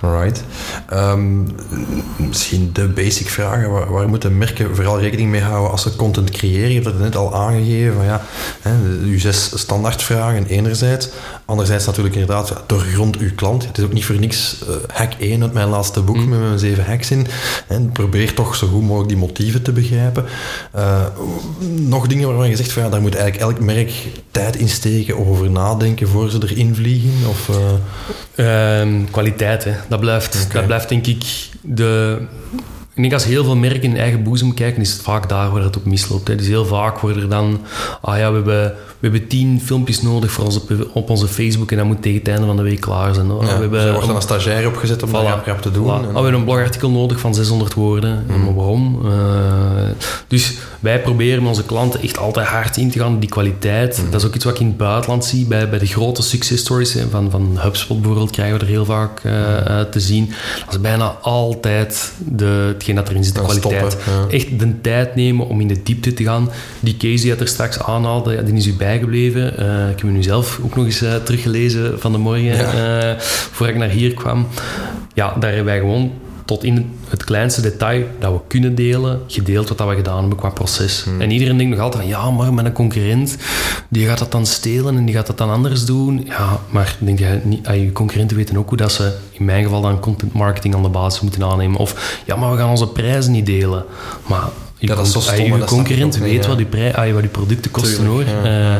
Alright. 0.00 0.44
Ehm, 0.88 1.42
misschien 2.16 2.70
de 2.72 2.88
basic 2.88 3.28
vragen. 3.28 3.70
Waar, 3.70 3.92
waar 3.92 4.08
moeten 4.08 4.38
merken 4.38 4.74
vooral 4.74 5.00
rekening 5.00 5.30
mee 5.30 5.40
houden 5.40 5.70
als 5.70 5.82
ze 5.82 5.96
content 5.96 6.30
creëren? 6.30 6.68
Je 6.68 6.74
hebt 6.74 6.84
dat 6.84 6.98
net 6.98 7.16
al 7.16 7.34
aangegeven. 7.34 7.94
Van 7.94 8.04
ja, 8.04 8.22
hè, 8.60 8.72
uw 9.02 9.18
zes 9.18 9.58
standaardvragen 9.58 10.46
enerzijds. 10.46 11.08
Anderzijds 11.44 11.86
natuurlijk 11.86 12.14
inderdaad, 12.14 12.62
doorgrond 12.66 13.16
uw 13.16 13.34
klant. 13.34 13.66
Het 13.66 13.78
is 13.78 13.84
ook 13.84 13.92
niet 13.92 14.04
voor 14.04 14.18
niks 14.18 14.56
eh, 14.68 14.96
hack 14.96 15.12
1 15.18 15.42
uit 15.42 15.52
mijn 15.52 15.68
laatste 15.68 16.00
boek 16.00 16.16
met 16.16 16.38
mijn 16.38 16.58
zeven 16.58 16.84
hacks 16.84 17.10
in. 17.10 17.26
En 17.66 17.92
probeer 17.92 18.34
toch 18.34 18.56
zo 18.56 18.66
goed 18.66 18.82
mogelijk 18.82 19.08
die 19.08 19.18
motieven 19.18 19.62
te 19.62 19.72
begrijpen. 19.72 20.24
Eh, 20.72 21.02
nog 21.76 22.06
dingen 22.06 22.28
waarvan 22.28 22.48
je 22.48 22.56
zegt 22.56 22.72
van 22.72 22.82
ja, 22.82 22.88
daar 22.88 23.00
moet 23.00 23.14
eigenlijk 23.14 23.50
elk 23.50 23.60
merk 23.60 23.92
tijd 24.30 24.56
in 24.56 24.68
steken, 24.68 25.26
over 25.26 25.50
nadenken 25.50 26.08
voor 26.08 26.30
ze 26.30 26.38
erin 26.42 26.74
vliegen? 26.74 27.28
Of, 27.28 27.50
Ehm, 28.38 29.04
kwaliteit, 29.10 29.64
hè. 29.64 29.72
Dat, 29.88 30.00
blijft, 30.00 30.52
dat 30.52 30.66
blijft 30.66 30.88
denk 30.88 31.06
ik 31.06 31.24
de... 31.60 32.22
Ik 32.98 33.04
denk 33.04 33.12
als 33.22 33.24
heel 33.24 33.44
veel 33.44 33.56
merken 33.56 33.82
in 33.82 33.96
eigen 33.96 34.22
boezem 34.22 34.54
kijken, 34.54 34.80
is 34.82 34.92
het 34.92 35.02
vaak 35.02 35.28
daar 35.28 35.50
waar 35.50 35.62
het 35.62 35.76
op 35.76 35.84
misloopt. 35.84 36.28
Hè. 36.28 36.34
Dus 36.36 36.46
heel 36.46 36.64
vaak 36.66 36.98
worden 36.98 37.22
er 37.22 37.28
dan... 37.28 37.60
Ah 38.00 38.18
ja, 38.18 38.28
we 38.30 38.34
hebben, 38.36 38.74
we 38.98 39.08
hebben 39.08 39.26
tien 39.26 39.60
filmpjes 39.64 40.02
nodig 40.02 40.30
voor 40.30 40.44
onze, 40.44 40.60
op 40.92 41.10
onze 41.10 41.26
Facebook 41.28 41.70
en 41.70 41.76
dat 41.76 41.86
moet 41.86 42.02
tegen 42.02 42.18
het 42.18 42.28
einde 42.28 42.46
van 42.46 42.56
de 42.56 42.62
week 42.62 42.80
klaar 42.80 43.14
zijn. 43.14 43.30
Oh, 43.30 43.42
ja, 43.42 43.54
we 43.54 43.60
hebben 43.60 43.80
er 43.80 43.90
wordt 43.92 44.06
dan 44.06 44.16
een 44.16 44.22
stagiair 44.22 44.66
opgezet 44.66 45.02
om 45.02 45.12
dat 45.12 45.22
Voilà. 45.22 45.44
rap 45.44 45.60
te 45.62 45.70
doen. 45.70 45.84
Voilà. 45.86 45.88
En- 45.88 46.06
Oh, 46.06 46.12
we 46.14 46.20
hebben 46.20 46.34
een 46.34 46.44
blogartikel 46.44 46.90
nodig 46.90 47.20
van 47.20 47.34
600 47.34 47.74
woorden. 47.74 48.24
Mm. 48.28 48.44
Maar 48.44 48.54
waarom? 48.54 49.00
Eh, 49.04 49.12
dus 50.28 50.54
wij 50.80 51.00
proberen 51.00 51.38
met 51.40 51.48
onze 51.48 51.64
klanten 51.64 52.02
echt 52.02 52.18
altijd 52.18 52.46
hard 52.46 52.76
in 52.76 52.90
te 52.90 52.98
gaan 52.98 53.18
die 53.18 53.28
kwaliteit. 53.28 53.98
Mm. 54.04 54.10
Dat 54.10 54.20
is 54.20 54.26
ook 54.26 54.34
iets 54.34 54.44
wat 54.44 54.54
ik 54.54 54.60
in 54.60 54.66
het 54.66 54.76
buitenland 54.76 55.24
zie. 55.24 55.46
Bij, 55.46 55.68
bij 55.68 55.78
de 55.78 55.86
grote 55.86 56.22
success 56.22 56.62
stories 56.62 56.92
hè, 56.92 57.08
van, 57.10 57.30
van 57.30 57.58
HubSpot 57.60 57.96
bijvoorbeeld 58.00 58.30
krijgen 58.30 58.58
we 58.58 58.64
er 58.64 58.70
heel 58.70 58.84
vaak 58.84 59.20
eh, 59.22 59.32
Mm. 59.32 59.38
eh, 59.66 59.80
te 59.80 60.00
zien. 60.00 60.26
Dat 60.64 60.74
is 60.74 60.80
bijna 60.80 61.16
altijd 61.22 62.12
de, 62.18 62.74
hetgeen 62.96 63.04
dat 63.04 63.08
erin 63.08 63.24
zit, 63.24 63.34
de 63.34 63.40
kwaliteit. 63.40 63.92
stoppen, 63.92 64.12
ja. 64.12 64.36
Echt 64.36 64.58
de 64.58 64.80
tijd 64.80 65.14
nemen 65.14 65.46
om 65.48 65.60
in 65.60 65.68
de 65.68 65.82
diepte 65.82 66.14
te 66.14 66.24
gaan. 66.24 66.50
Die 66.80 66.96
case 66.96 67.22
die 67.22 67.26
je 67.26 67.40
er 67.40 67.48
straks 67.48 67.82
aanhaalde, 67.82 68.32
ja, 68.32 68.42
die 68.42 68.54
is 68.54 68.66
u 68.66 68.72
bijgebleven. 68.74 69.58
Eh, 69.58 69.82
ik 69.82 69.88
heb 69.88 70.00
hem 70.02 70.12
nu 70.12 70.22
zelf 70.22 70.60
ook 70.64 70.76
nog 70.76 70.84
eens 70.84 71.02
eh, 71.02 71.14
teruggelezen 71.14 72.00
van 72.00 72.12
de 72.12 72.18
morgen, 72.18 72.42
Ja. 72.56 73.10
eh, 73.12 73.20
voor 73.20 73.68
ik 73.68 73.76
naar 73.76 73.88
hier 73.88 74.14
kwam. 74.14 74.46
Ja, 75.14 75.34
daar 75.40 75.48
hebben 75.48 75.64
wij 75.64 75.78
gewoon 75.78 76.12
tot 76.44 76.64
in 76.64 76.90
kleinste 77.28 77.60
detail 77.60 78.04
dat 78.18 78.32
we 78.32 78.38
kunnen 78.46 78.74
delen, 78.74 79.20
gedeeld 79.26 79.68
wat 79.68 79.78
dat 79.78 79.88
we 79.88 79.94
gedaan 79.94 80.18
hebben 80.18 80.38
qua 80.38 80.48
proces. 80.50 81.02
Hmm. 81.02 81.20
En 81.20 81.30
iedereen 81.30 81.56
denkt 81.56 81.76
nog 81.76 81.84
altijd 81.84 82.02
van, 82.02 82.10
ja, 82.12 82.30
maar 82.30 82.54
met 82.54 82.64
een 82.64 82.72
concurrent, 82.72 83.36
die 83.88 84.06
gaat 84.06 84.18
dat 84.18 84.32
dan 84.32 84.46
stelen 84.46 84.96
en 84.96 85.04
die 85.04 85.14
gaat 85.14 85.26
dat 85.26 85.38
dan 85.38 85.50
anders 85.50 85.84
doen. 85.84 86.24
Ja, 86.26 86.60
maar 86.70 86.96
denk 86.98 87.18
je 87.18 87.40
niet, 87.44 87.66
ah, 87.66 87.76
je 87.76 87.92
concurrenten 87.92 88.36
weten 88.36 88.56
ook 88.56 88.68
hoe 88.68 88.78
dat 88.78 88.92
ze, 88.92 89.16
in 89.30 89.44
mijn 89.44 89.62
geval 89.62 89.80
dan 89.80 90.00
content 90.00 90.32
marketing 90.32 90.74
aan 90.74 90.82
de 90.82 90.88
basis 90.88 91.20
moeten 91.20 91.42
aannemen. 91.42 91.80
Of, 91.80 92.22
ja, 92.26 92.36
maar 92.36 92.50
we 92.50 92.56
gaan 92.56 92.70
onze 92.70 92.88
prijzen 92.88 93.32
niet 93.32 93.46
delen. 93.46 93.84
Maar 94.26 94.48
je, 94.78 94.86
Ja, 94.86 94.94
dat 94.94 95.06
is 95.06 95.12
zo 95.12 95.18
con- 95.18 95.28
stom, 95.28 95.36
je 95.44 95.52
hè, 95.52 95.58
dat 95.58 95.68
snap 95.68 95.80
ik 95.80 95.84
concurrent 95.86 96.14
niet, 96.20 96.30
weet 96.30 96.46
wat 96.46 96.56
die, 96.56 96.66
prij, 96.66 96.94
ah, 96.94 97.12
wat 97.12 97.20
die 97.20 97.30
producten 97.30 97.70
kosten 97.70 98.04
Tuurlijk, 98.04 98.28
hoor. 98.28 98.36
ja. 98.44 98.74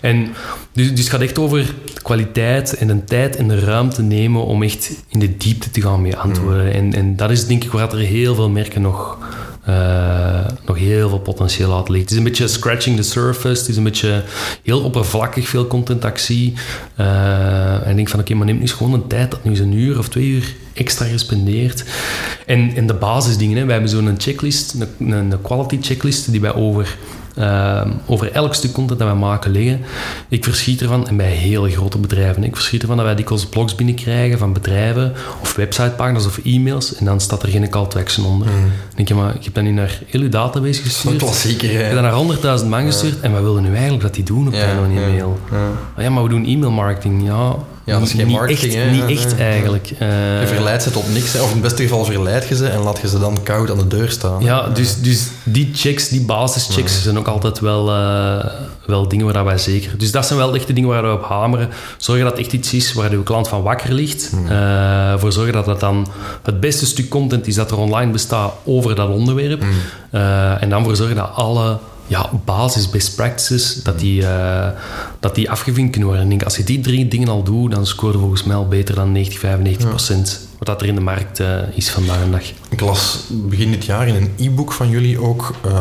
Eh, 0.00 0.10
en 0.10 0.28
dus, 0.72 0.88
dus 0.90 0.98
het 0.98 1.08
gaat 1.08 1.20
echt 1.20 1.38
over 1.38 1.74
kwaliteit 2.02 2.76
en 2.76 2.86
de 2.86 3.04
tijd 3.04 3.36
en 3.36 3.48
de 3.48 3.58
ruimte 3.58 4.02
nemen 4.02 4.44
om 4.44 4.62
echt 4.62 4.90
in 5.08 5.18
de 5.18 5.36
diepte 5.36 5.70
te 5.70 5.80
gaan 5.82 6.02
mee 6.02 6.16
antwoorden. 6.16 6.64
Mm. 6.64 6.72
En, 6.72 6.94
en 6.94 7.16
dat 7.16 7.30
is 7.30 7.46
denk 7.46 7.64
ik 7.64 7.70
waar 7.70 7.92
er 7.92 7.98
heel 7.98 8.34
veel 8.34 8.48
merken 8.50 8.82
nog, 8.82 9.18
eh, 9.68 10.46
nog 10.66 10.78
heel 10.78 11.08
veel 11.08 11.18
potentieel 11.18 11.76
uit 11.76 11.88
ligt. 11.88 12.02
Het 12.02 12.10
is 12.10 12.16
een 12.16 12.24
beetje 12.24 12.48
scratching 12.48 12.96
the 12.96 13.02
surface, 13.02 13.60
het 13.60 13.68
is 13.68 13.76
een 13.76 13.82
beetje 13.82 14.24
heel 14.62 14.80
oppervlakkig 14.80 15.48
veel 15.48 15.66
contentactie. 15.66 16.54
Eh, 16.94 17.86
en 17.86 17.90
ik 17.90 17.96
denk 17.96 18.08
van 18.08 18.20
oké, 18.20 18.34
maar 18.34 18.46
neem 18.46 18.54
nu 18.54 18.60
eens 18.60 18.72
gewoon 18.72 18.92
een 18.92 19.06
tijd 19.06 19.30
dat 19.30 19.44
nu 19.44 19.50
eens 19.50 19.60
een 19.60 19.72
uur 19.72 19.98
of 19.98 20.08
twee 20.08 20.26
uur 20.26 20.54
extra 20.72 21.06
gespendeerd. 21.06 21.84
En, 22.46 22.72
en 22.76 22.86
de 22.86 22.94
basisdingen, 22.94 23.56
hè. 23.56 23.64
wij 23.64 23.72
hebben 23.72 23.90
zo'n 23.90 24.14
checklist, 24.18 24.74
een, 24.98 25.10
een 25.10 25.40
quality 25.42 25.78
checklist 25.80 26.30
die 26.30 26.40
wij 26.40 26.54
over 26.54 26.96
Ehm, 27.38 27.90
over 28.06 28.32
elk 28.32 28.54
stuk 28.54 28.72
content 28.72 28.98
dat 28.98 29.08
wij 29.08 29.16
maken 29.16 29.50
liggen. 29.50 29.80
Ik 30.28 30.44
verschiet 30.44 30.80
ervan, 30.80 31.08
en 31.08 31.16
bij 31.16 31.30
hele 31.30 31.70
grote 31.70 31.98
bedrijven, 31.98 32.44
ik 32.44 32.54
verschiet 32.54 32.80
ervan 32.80 32.96
dat 32.96 33.06
wij 33.06 33.14
dikwijls 33.14 33.46
blogs 33.46 33.74
binnenkrijgen 33.74 34.38
van 34.38 34.52
bedrijven 34.52 35.12
of 35.42 35.54
websitepagina's 35.54 36.26
of 36.26 36.38
e-mails 36.44 36.94
en 36.94 37.04
dan 37.04 37.20
staat 37.20 37.42
er 37.42 37.48
geen 37.48 37.70
call 37.70 37.86
to 37.86 37.98
action 38.00 38.26
onder. 38.26 38.46
Dan 38.46 38.70
denk 38.94 39.08
je, 39.08 39.14
maar 39.14 39.32
je 39.32 39.42
hebt 39.42 39.54
dat 39.54 39.64
nu 39.64 39.70
naar 39.70 40.00
heel 40.06 40.22
je 40.22 40.28
database 40.28 40.62
Dat 40.62 40.70
is 40.70 40.76
een 40.76 40.90
gestuurd. 40.90 41.16
klassieker. 41.16 41.70
Je 41.70 41.76
hè. 41.76 41.82
hebt 41.82 41.94
dat 41.94 42.38
naar 42.40 42.58
100.000 42.60 42.66
man 42.66 42.84
gestuurd 42.84 43.20
en 43.20 43.32
wat 43.32 43.40
wilden 43.40 43.62
nu 43.62 43.72
eigenlijk 43.72 44.02
dat 44.02 44.14
die 44.14 44.24
doen 44.24 44.46
op 44.46 44.54
van 44.54 44.88
die 44.88 45.00
ja, 45.00 45.08
mail? 45.08 45.38
ja. 45.50 45.70
Ah 45.96 46.02
ja, 46.02 46.10
maar 46.10 46.22
we 46.22 46.28
doen 46.28 46.44
e-mail 46.46 46.70
marketing. 46.70 47.26
Ja, 47.26 47.54
Ja, 47.88 47.98
dat 47.98 48.08
is 48.08 48.14
geen 48.14 48.26
niet 48.26 48.36
marketing, 48.36 48.74
echt, 48.74 48.84
hè. 48.84 48.90
Niet 48.90 49.18
echt 49.18 49.36
eigenlijk. 49.36 49.90
Eh, 49.98 50.40
Je 50.40 50.46
verleidt 50.46 50.82
ze 50.82 50.90
tot 50.90 51.12
niks, 51.12 51.32
hè. 51.32 51.38
of 51.40 51.46
in 51.46 51.52
het 51.52 51.62
beste 51.62 51.82
geval 51.82 52.04
verleid 52.04 52.48
je 52.48 52.56
ze 52.56 52.66
en 52.66 52.80
laat 52.80 52.98
je 53.00 53.08
ze 53.08 53.18
dan 53.18 53.38
koud 53.42 53.70
aan 53.70 53.78
de 53.78 53.86
deur 53.86 54.10
staan. 54.10 54.42
Ja, 54.42 54.68
dus, 54.68 55.00
dus 55.00 55.26
die 55.42 55.70
checks, 55.74 56.08
die 56.08 56.20
basischecks, 56.24 57.02
zijn 57.02 57.18
ook 57.18 57.26
altijd 57.28 57.60
wel, 57.60 57.90
eh, 57.90 58.44
wel 58.86 59.08
dingen 59.08 59.32
waar 59.32 59.44
wij 59.44 59.58
zeker... 59.58 59.98
Dus 59.98 60.10
dat 60.10 60.26
zijn 60.26 60.38
wel 60.38 60.54
echt 60.54 60.66
de 60.66 60.72
dingen 60.72 60.88
waar 60.90 61.02
we 61.02 61.12
op 61.12 61.24
hameren. 61.24 61.68
Zorgen 61.96 62.24
dat 62.24 62.32
het 62.36 62.42
echt 62.44 62.52
iets 62.54 62.72
is 62.72 62.92
waar 62.92 63.10
de 63.10 63.22
klant 63.22 63.48
van 63.48 63.62
wakker 63.62 63.92
ligt. 63.92 64.30
Eh, 64.48 65.14
voor 65.16 65.32
zorgen 65.32 65.52
dat 65.52 65.66
het 65.66 65.80
dan 65.80 66.06
het 66.42 66.60
beste 66.60 66.86
stuk 66.86 67.08
content 67.08 67.46
is 67.46 67.54
dat 67.54 67.70
er 67.70 67.76
online 67.78 68.12
bestaat 68.12 68.52
over 68.64 68.94
dat 68.94 69.08
onderwerp. 69.08 69.64
Eh, 70.10 70.62
en 70.62 70.68
dan 70.70 70.84
voor 70.84 70.96
zorgen 70.96 71.16
dat 71.16 71.30
alle 71.34 71.78
ja, 72.08 72.30
basis 72.44 72.90
best 72.90 73.16
practices, 73.16 73.82
dat 73.82 73.98
die, 73.98 74.26
eh, 74.26 74.68
dat 75.20 75.34
die 75.34 75.50
afgevinkt 75.50 75.90
kunnen 75.90 76.08
worden. 76.08 76.26
En 76.26 76.32
ik 76.32 76.38
denk, 76.38 76.50
als 76.50 76.56
je 76.56 76.64
die 76.64 76.80
drie 76.80 77.08
dingen 77.08 77.28
al 77.28 77.42
doet, 77.42 77.70
dan 77.70 77.86
scoor 77.86 78.12
je 78.12 78.18
volgens 78.18 78.44
mij 78.44 78.56
al 78.56 78.68
beter 78.68 78.94
dan 78.94 79.12
90, 79.12 79.38
95 79.38 79.88
procent. 79.88 80.46
Wat 80.58 80.66
dat 80.66 80.80
er 80.80 80.86
in 80.86 80.94
de 80.94 81.00
markt 81.00 81.40
eh, 81.40 81.58
is 81.74 81.90
vandaag 81.90 82.24
de 82.24 82.30
dag. 82.30 82.52
Ik 82.68 82.80
las 82.80 83.24
begin 83.30 83.70
dit 83.70 83.84
jaar 83.84 84.08
in 84.08 84.14
een 84.14 84.30
e-book 84.36 84.72
van 84.72 84.88
jullie 84.88 85.20
ook 85.20 85.54
eh, 85.64 85.80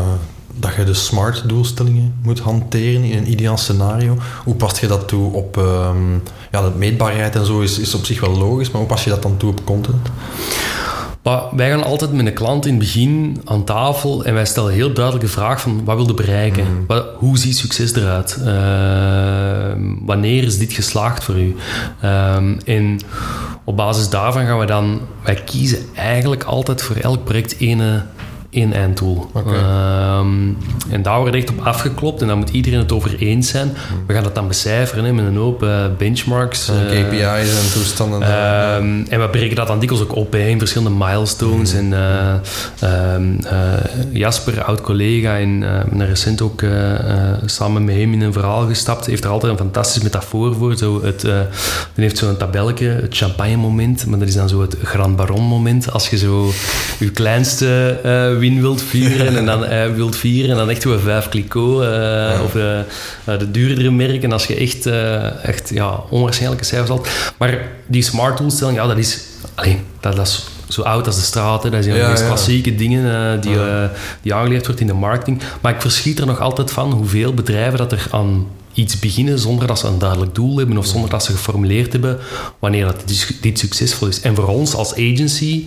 dat 0.60 0.76
je 0.76 0.84
de 0.84 0.94
SMART-doelstellingen 0.94 2.16
moet 2.22 2.40
hanteren 2.40 3.04
in 3.04 3.18
een 3.18 3.32
ideaal 3.32 3.58
scenario. 3.58 4.18
Hoe 4.44 4.56
past 4.56 4.78
je 4.78 4.88
dat 4.88 5.08
toe 5.08 5.34
op... 5.34 5.58
ehm, 5.58 6.14
ja, 6.52 6.62
de 6.62 6.72
meetbaarheid 6.78 7.36
en 7.36 7.46
zo 7.46 7.60
is, 7.60 7.80
is 7.80 7.94
op 7.94 8.06
zich 8.06 8.20
wel 8.20 8.38
logisch, 8.38 8.72
maar 8.72 8.82
hoe 8.82 8.90
pas 8.90 9.04
je 9.04 9.10
dat 9.10 9.22
dan 9.22 9.38
toe 9.38 9.50
op 9.50 9.66
content? 9.66 10.10
Maar 11.28 11.42
wij 11.52 11.70
gaan 11.70 11.84
altijd 11.84 12.12
met 12.12 12.26
een 12.26 12.34
klant 12.34 12.66
in 12.66 12.72
het 12.72 12.80
begin 12.80 13.42
aan 13.46 13.64
tafel 13.64 14.26
en 14.26 14.34
wij 14.34 14.46
stellen 14.46 14.74
heel 14.74 14.94
duidelijk 14.94 15.26
de 15.26 15.32
vraag 15.32 15.62
van 15.62 15.84
wat 15.84 15.96
wil 15.96 16.08
je 16.08 16.14
bereiken? 16.14 16.64
Mm. 16.64 16.84
Wat, 16.88 17.06
hoe 17.16 17.38
ziet 17.38 17.58
succes 17.58 17.96
eruit? 17.96 18.38
Uh, 18.40 18.46
wanneer 20.06 20.44
is 20.44 20.58
dit 20.58 20.74
geslaagd 20.74 21.24
voor 21.24 21.36
u? 21.36 21.56
Um, 22.04 22.58
en 22.66 23.00
op 23.64 23.78
basis 23.78 24.10
daarvan 24.10 24.46
gaan 24.46 24.60
we 24.60 24.66
dan, 24.66 25.02
wij 25.24 25.36
kiezen 25.36 25.80
eigenlijk 25.96 26.44
altijd 26.44 26.82
voor 26.82 26.96
elk 26.96 27.24
project 27.24 27.60
ene 27.60 28.04
één 28.50 28.74
eindtool. 28.74 29.30
Okay. 29.34 30.20
Um, 30.20 30.58
en 30.90 31.02
daar 31.02 31.20
wordt 31.20 31.36
echt 31.36 31.50
op 31.50 31.60
afgeklopt 31.64 32.22
en 32.22 32.28
dan 32.28 32.38
moet 32.38 32.50
iedereen 32.50 32.80
het 32.80 32.92
over 32.92 33.16
eens 33.20 33.50
zijn. 33.50 33.74
We 34.08 34.14
gaan 34.14 34.24
dat 34.24 34.36
dan 34.36 34.48
becijferen 34.48 35.04
hè, 35.04 35.14
met 35.14 35.26
een 35.26 35.36
hoop 35.36 35.64
uh, 35.64 35.86
benchmarks. 35.98 36.70
Uh, 36.70 36.76
KPI's 36.76 37.66
en 37.66 37.72
toestanden. 37.74 38.22
Um, 38.22 39.06
en 39.10 39.22
we 39.22 39.30
breken 39.32 39.56
dat 39.56 39.68
dan 39.68 39.80
dikwijls 39.80 40.04
ook 40.04 40.16
op 40.16 40.32
hè, 40.34 40.48
in 40.48 40.60
verschillende 40.60 41.06
milestones. 41.06 41.74
Mm. 41.74 41.94
En 41.94 42.42
uh, 42.84 43.14
um, 43.14 43.40
Jasper, 44.12 44.64
oud-collega, 44.64 45.38
en 45.38 45.66
recent 45.98 46.42
ook 46.42 46.64
samen 47.46 47.86
met 47.86 47.96
hem 47.96 48.14
in 48.14 48.22
een 48.22 48.34
verhaal 48.34 48.68
gestapt, 48.68 49.06
heeft 49.06 49.24
er 49.24 49.30
altijd 49.30 49.52
een 49.52 49.58
fantastische 49.58 50.04
metafoor 50.04 50.56
voor. 50.56 50.76
Zo 50.76 51.04
het, 51.04 51.22
dan 51.22 51.46
heeft 51.96 52.18
zo'n 52.18 52.38
tabelletje, 52.38 52.88
het 52.88 53.18
champagne 53.18 53.56
moment, 53.56 54.06
maar 54.06 54.20
dat 54.20 54.28
is 54.28 54.36
dan 54.36 54.50
zo 54.50 54.62
het 54.62 54.76
Grand 54.84 55.16
Baron 55.16 55.44
moment. 55.44 55.92
Als 55.92 56.10
je 56.10 56.18
zo 56.18 56.52
je 57.00 57.12
kleinste 57.12 58.36
win 58.38 58.62
wilt 58.62 58.82
vieren 58.82 59.38
en 59.38 59.46
dan 59.46 59.64
uh, 59.74 59.86
wilt 59.96 60.16
vieren 60.16 60.52
en 60.52 60.58
dan 60.58 60.70
echt 60.70 60.84
weer 60.84 61.00
vijf 61.00 61.30
Clicquot 61.30 61.82
uh, 61.82 61.90
ja. 61.90 62.44
of 62.44 62.52
de, 62.52 62.84
uh, 63.30 63.40
de 63.40 63.52
duurdere 63.52 63.92
merken 63.92 64.32
als 64.32 64.46
je 64.46 64.56
echt, 64.56 64.86
echt 65.42 65.70
ja, 65.70 66.04
onwaarschijnlijke 66.10 66.66
cijfers 66.66 66.90
had. 66.90 67.10
Maar 67.38 67.68
die 67.86 68.02
smart 68.02 68.38
toolstelling, 68.38 68.78
ja, 68.78 68.88
dat 68.88 68.98
is, 68.98 69.22
allee, 69.56 69.82
dat, 70.00 70.16
dat 70.16 70.28
is 70.28 70.48
zo 70.68 70.82
oud 70.82 71.06
als 71.06 71.16
de 71.16 71.22
straten. 71.22 71.72
Dat 71.72 71.84
zijn 71.84 71.96
ja, 71.96 72.02
de 72.02 72.10
meest 72.10 72.22
ja. 72.22 72.28
klassieke 72.28 72.76
dingen 72.76 73.42
die, 73.42 73.58
die 74.22 74.34
aangeleerd 74.34 74.66
wordt 74.66 74.82
in 74.82 74.88
de 74.88 74.94
marketing. 74.94 75.42
Maar 75.62 75.74
ik 75.74 75.82
verschiet 75.82 76.20
er 76.20 76.26
nog 76.26 76.40
altijd 76.40 76.72
van 76.72 76.92
hoeveel 76.92 77.34
bedrijven 77.34 77.78
dat 77.78 77.92
er 77.92 78.08
aan 78.12 78.48
iets 78.78 79.00
beginnen 79.00 79.40
zonder 79.40 79.68
dat 79.68 79.80
ze 79.80 79.88
een 79.88 80.00
duidelijk 80.00 80.36
doel 80.36 80.58
hebben 80.58 80.78
of 80.78 80.86
zonder 80.86 81.10
dat 81.10 81.24
ze 81.24 81.32
geformuleerd 81.32 81.92
hebben 81.92 82.18
wanneer 82.60 82.86
dat 82.86 83.04
dit 83.42 83.60
succesvol 83.60 84.08
is. 84.08 84.22
En 84.22 84.36
voor 84.36 84.48
ons 84.48 84.74
als 84.74 84.92
agency 84.92 85.66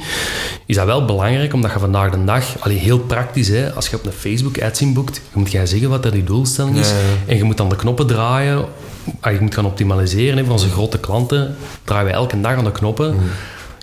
is 0.66 0.76
dat 0.76 0.86
wel 0.86 1.04
belangrijk, 1.04 1.52
omdat 1.52 1.72
je 1.72 1.78
vandaag 1.78 2.10
de 2.10 2.24
dag, 2.24 2.44
allee, 2.60 2.76
heel 2.76 2.98
praktisch, 2.98 3.48
hè, 3.48 3.72
als 3.72 3.88
je 3.88 3.96
op 3.96 4.06
een 4.06 4.12
Facebook 4.12 4.62
ads 4.62 4.80
inboekt, 4.80 5.20
moet 5.32 5.50
jij 5.50 5.66
zeggen 5.66 5.88
wat 5.88 6.02
dat 6.02 6.12
die 6.12 6.24
doelstelling 6.24 6.76
is. 6.76 6.88
Ja, 6.88 6.94
ja. 6.94 7.02
En 7.26 7.36
je 7.36 7.44
moet 7.44 7.56
dan 7.56 7.68
de 7.68 7.76
knoppen 7.76 8.06
draaien. 8.06 8.64
Je 9.22 9.38
moet 9.40 9.54
gaan 9.54 9.66
optimaliseren. 9.66 10.36
Hè. 10.36 10.44
Voor 10.44 10.52
onze 10.52 10.68
grote 10.68 10.98
klanten 10.98 11.56
draaien 11.84 12.06
we 12.06 12.12
elke 12.12 12.40
dag 12.40 12.56
aan 12.56 12.64
de 12.64 12.72
knoppen. 12.72 13.14
Mm. 13.14 13.20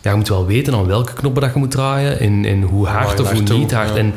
Ja, 0.01 0.11
je 0.11 0.17
moet 0.17 0.29
wel 0.29 0.45
weten 0.45 0.73
aan 0.73 0.85
welke 0.85 1.13
knoppen 1.13 1.41
dat 1.41 1.53
je 1.53 1.59
moet 1.59 1.71
draaien 1.71 2.19
en, 2.19 2.45
en 2.45 2.61
hoe 2.61 2.87
hard 2.87 3.19
of 3.19 3.31
hoe 3.31 3.57
niet 3.57 3.71
hard. 3.71 3.95
En 3.95 4.13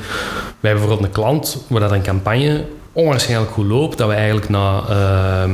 wij 0.60 0.70
hebben 0.70 0.88
bijvoorbeeld 0.88 1.02
een 1.02 1.10
klant 1.10 1.64
waar 1.68 1.80
dat 1.80 1.92
een 1.92 2.02
campagne 2.02 2.64
onwaarschijnlijk 3.00 3.52
goed 3.52 3.66
loopt, 3.66 3.98
dat 3.98 4.08
we 4.08 4.14
eigenlijk 4.14 4.48
na, 4.48 4.82
uh, 4.90 5.50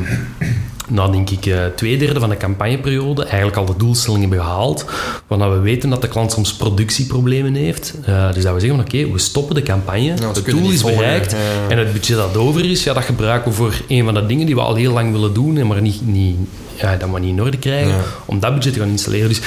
na 0.88 1.08
denk 1.08 1.30
ik, 1.30 1.46
uh, 1.46 1.58
twee 1.76 1.98
derde 1.98 2.20
van 2.20 2.28
de 2.28 2.36
campagneperiode 2.36 3.22
eigenlijk 3.22 3.56
al 3.56 3.64
de 3.64 3.76
doelstelling 3.76 4.20
hebben 4.20 4.40
gehaald, 4.40 4.84
waarna 5.26 5.50
we 5.50 5.58
weten 5.58 5.90
dat 5.90 6.02
de 6.02 6.08
klant 6.08 6.32
soms 6.32 6.54
productieproblemen 6.54 7.54
heeft. 7.54 7.94
Uh, 8.08 8.32
dus 8.32 8.42
dat 8.42 8.54
we 8.54 8.60
zeggen, 8.60 8.80
oké, 8.80 8.96
okay, 8.96 9.12
we 9.12 9.18
stoppen 9.18 9.54
de 9.54 9.62
campagne, 9.62 10.10
het 10.10 10.44
doel 10.44 10.70
is 10.70 10.82
bereikt 10.82 11.30
ja. 11.30 11.38
en 11.68 11.78
het 11.78 11.92
budget 11.92 12.16
dat 12.16 12.36
over 12.36 12.70
is, 12.70 12.84
ja, 12.84 12.92
dat 12.92 13.04
gebruiken 13.04 13.50
we 13.50 13.56
voor 13.56 13.74
een 13.88 14.04
van 14.04 14.14
de 14.14 14.26
dingen 14.26 14.46
die 14.46 14.54
we 14.54 14.60
al 14.60 14.74
heel 14.74 14.92
lang 14.92 15.12
willen 15.12 15.34
doen, 15.34 15.66
maar 15.66 15.80
niet, 15.80 16.06
niet, 16.06 16.36
ja, 16.74 16.96
dat 16.96 17.08
maar 17.08 17.20
niet 17.20 17.30
in 17.30 17.42
orde 17.42 17.58
krijgen, 17.58 17.92
ja. 17.92 18.02
om 18.24 18.40
dat 18.40 18.54
budget 18.54 18.72
te 18.72 18.78
gaan 18.78 18.88
installeren. 18.88 19.28
Dus, 19.28 19.40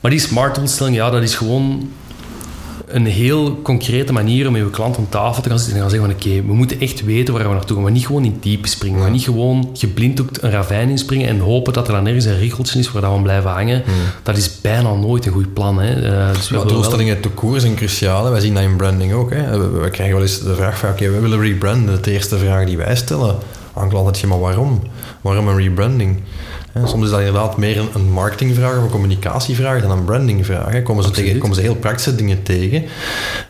maar 0.00 0.10
die 0.10 0.20
smart 0.20 0.54
doelstelling, 0.54 0.96
ja, 0.96 1.10
dat 1.10 1.22
is 1.22 1.34
gewoon 1.34 1.90
een 2.90 3.06
heel 3.06 3.62
concrete 3.62 4.12
manier 4.12 4.46
om 4.46 4.52
met 4.52 4.62
je 4.62 4.70
klant 4.70 4.96
aan 4.96 5.08
tafel 5.08 5.42
te 5.42 5.48
gaan 5.48 5.58
zitten 5.58 5.76
en 5.76 5.80
gaan 5.80 5.90
zeggen 5.90 6.10
van 6.10 6.18
oké, 6.18 6.28
okay, 6.28 6.46
we 6.46 6.54
moeten 6.54 6.80
echt 6.80 7.04
weten 7.04 7.34
waar 7.34 7.48
we 7.48 7.54
naartoe 7.54 7.74
gaan. 7.74 7.84
Maar 7.84 7.92
niet 7.92 8.06
gewoon 8.06 8.24
in 8.24 8.36
diepe 8.40 8.68
springen. 8.68 8.98
We 8.98 9.04
gaan 9.04 9.12
niet 9.12 9.24
gewoon 9.24 9.70
geblinddoekt 9.74 10.42
een 10.42 10.50
ravijn 10.50 10.88
inspringen 10.88 11.28
en 11.28 11.38
hopen 11.38 11.72
dat 11.72 11.88
er 11.88 11.94
dan 11.94 12.06
ergens 12.06 12.24
een 12.24 12.38
richeltje 12.38 12.78
is 12.78 12.92
waar 12.92 13.02
we 13.02 13.08
aan 13.08 13.22
blijven 13.22 13.50
hangen. 13.50 13.82
Hmm. 13.84 13.94
Dat 14.22 14.36
is 14.36 14.60
bijna 14.60 14.94
nooit 14.94 15.26
een 15.26 15.32
goed 15.32 15.54
plan. 15.54 15.80
Hè. 15.80 16.12
Uh, 16.12 16.34
dus 16.34 16.48
ja, 16.48 16.64
doelstellingen 16.64 17.12
wel... 17.12 17.22
te 17.22 17.28
koers 17.28 17.62
zijn 17.62 17.74
cruciaal. 17.74 18.24
Hè. 18.24 18.30
Wij 18.30 18.40
zien 18.40 18.54
dat 18.54 18.62
in 18.62 18.76
branding 18.76 19.12
ook. 19.12 19.30
Hè. 19.30 19.58
We, 19.58 19.68
we, 19.80 19.90
krijgen 19.90 20.14
wel 20.14 20.24
eens 20.24 20.40
de 20.40 20.54
vraag 20.54 20.78
van 20.78 20.88
oké, 20.88 21.02
okay, 21.02 21.14
we 21.14 21.20
willen 21.20 21.40
rebranden. 21.40 22.02
De 22.02 22.10
eerste 22.10 22.38
vraag 22.38 22.66
die 22.66 22.76
wij 22.76 22.96
stellen 22.96 23.36
aan 23.74 23.88
klanten 23.88 24.12
is 24.12 24.24
maar 24.24 24.40
waarom? 24.40 24.82
Waarom 25.20 25.48
een 25.48 25.56
rebranding? 25.56 26.20
Soms 26.84 27.04
is 27.04 27.10
dat 27.10 27.18
inderdaad 27.18 27.56
meer 27.56 27.78
een, 27.78 27.88
een 27.94 28.10
marketingvraag 28.10 28.76
of 28.76 28.82
een 28.82 28.90
communicatievraag 28.90 29.82
dan 29.82 29.90
een 29.90 30.04
brandingvraag. 30.04 30.72
Hè. 30.72 30.82
Komen, 30.82 31.04
ze 31.04 31.10
tegen, 31.10 31.38
komen 31.38 31.56
ze 31.56 31.62
heel 31.62 31.74
praktische 31.74 32.14
dingen 32.14 32.42
tegen 32.42 32.84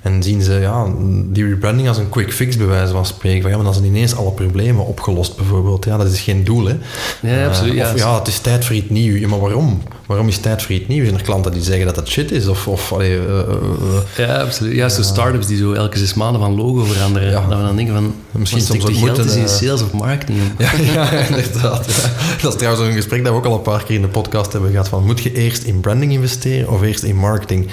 en 0.02 0.22
zien 0.22 0.42
ze 0.42 0.52
ja, 0.52 0.86
die 1.24 1.48
rebranding 1.48 1.88
als 1.88 1.98
een 1.98 2.08
quick 2.08 2.32
fix 2.32 2.56
bij 2.56 2.66
wijze 2.66 2.92
van 2.92 3.06
spreken. 3.06 3.42
Van, 3.42 3.50
ja, 3.50 3.56
maar 3.56 3.64
dan 3.64 3.74
zijn 3.74 3.86
ineens 3.86 4.16
alle 4.16 4.32
problemen 4.32 4.86
opgelost 4.86 5.36
bijvoorbeeld. 5.36 5.84
Ja, 5.84 5.96
dat 5.96 6.12
is 6.12 6.20
geen 6.20 6.44
doel. 6.44 6.66
Hè. 6.66 6.76
Ja, 7.20 7.46
absoluut. 7.46 7.74
Uh, 7.74 7.80
of 7.80 7.98
ja, 7.98 8.18
het 8.18 8.28
is 8.28 8.38
tijd 8.38 8.64
voor 8.64 8.76
iets 8.76 8.88
nieuws. 8.88 9.20
Ja, 9.20 9.28
maar 9.28 9.40
waarom? 9.40 9.82
Waarom 10.06 10.28
is 10.28 10.38
tijd 10.38 10.62
voor 10.62 10.74
iets 10.74 10.88
nieuws? 10.88 11.06
Zijn 11.06 11.18
er 11.18 11.24
klanten 11.24 11.52
die 11.52 11.62
zeggen 11.62 11.86
dat 11.86 11.96
het 11.96 12.08
shit 12.08 12.30
is? 12.30 12.46
Of, 12.46 12.68
of 12.68 12.92
allee, 12.92 13.10
uh, 13.10 13.26
uh, 13.26 14.26
ja, 14.26 14.42
absoluut. 14.42 14.74
Ja, 14.74 14.88
zo 14.88 15.02
start-ups 15.02 15.46
die 15.46 15.56
zo 15.56 15.72
elke 15.72 15.98
zes 15.98 16.14
maanden 16.14 16.40
van 16.40 16.54
logo 16.54 16.84
veranderen. 16.84 17.30
Ja. 17.30 17.46
Dat 17.48 17.58
we 17.58 17.64
dan 17.64 17.76
denken 17.76 17.94
van, 17.94 18.14
misschien 18.32 18.62
soms 18.62 18.84
ook 18.84 18.94
moeten... 18.94 19.24
is 19.24 19.34
in 19.34 19.48
sales 19.48 19.82
of 19.82 19.92
marketing. 19.92 20.38
Ja, 20.58 20.70
ja 20.92 21.10
inderdaad. 21.10 21.86
Dat 22.42 22.52
is 22.52 22.58
trouwens 22.58 22.86
een 22.86 22.92
gesprek 22.92 23.09
dat 23.18 23.32
we 23.32 23.38
ook 23.38 23.46
al 23.46 23.54
een 23.54 23.62
paar 23.62 23.84
keer 23.84 23.96
in 23.96 24.02
de 24.02 24.08
podcast 24.08 24.52
hebben 24.52 24.70
gehad. 24.70 24.88
Van, 24.88 25.04
moet 25.04 25.20
je 25.20 25.32
eerst 25.32 25.62
in 25.62 25.80
branding 25.80 26.12
investeren 26.12 26.68
of 26.68 26.82
eerst 26.82 27.02
in 27.02 27.16
marketing? 27.16 27.70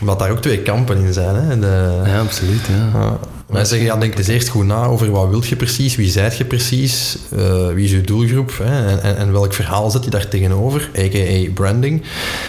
Omdat 0.00 0.18
daar 0.18 0.30
ook 0.30 0.40
twee 0.40 0.62
kampen 0.62 0.96
in 0.98 1.12
zijn. 1.12 1.34
Hè? 1.34 1.58
De, 1.58 2.02
ja, 2.06 2.20
absoluut. 2.20 2.60
Ja. 2.92 3.18
Wij 3.54 3.64
zeggen, 3.64 3.86
ja, 3.86 3.96
denk 3.96 4.16
dus 4.16 4.26
eerst 4.26 4.48
goed 4.48 4.66
na 4.66 4.84
over 4.84 5.10
wat 5.10 5.28
wil 5.28 5.42
je 5.48 5.56
precies, 5.56 5.96
wie 5.96 6.10
zijt 6.10 6.36
je 6.36 6.44
precies, 6.44 7.16
uh, 7.36 7.68
wie 7.68 7.84
is 7.84 7.90
je 7.90 8.00
doelgroep 8.00 8.58
hè, 8.62 8.88
en, 8.88 9.02
en, 9.02 9.16
en, 9.16 9.32
welk 9.32 9.54
verhaal 9.54 9.90
zet 9.90 10.04
je 10.04 10.10
daar 10.10 10.28
tegenover, 10.28 10.90
a.k.a. 10.98 11.52
branding. 11.52 12.02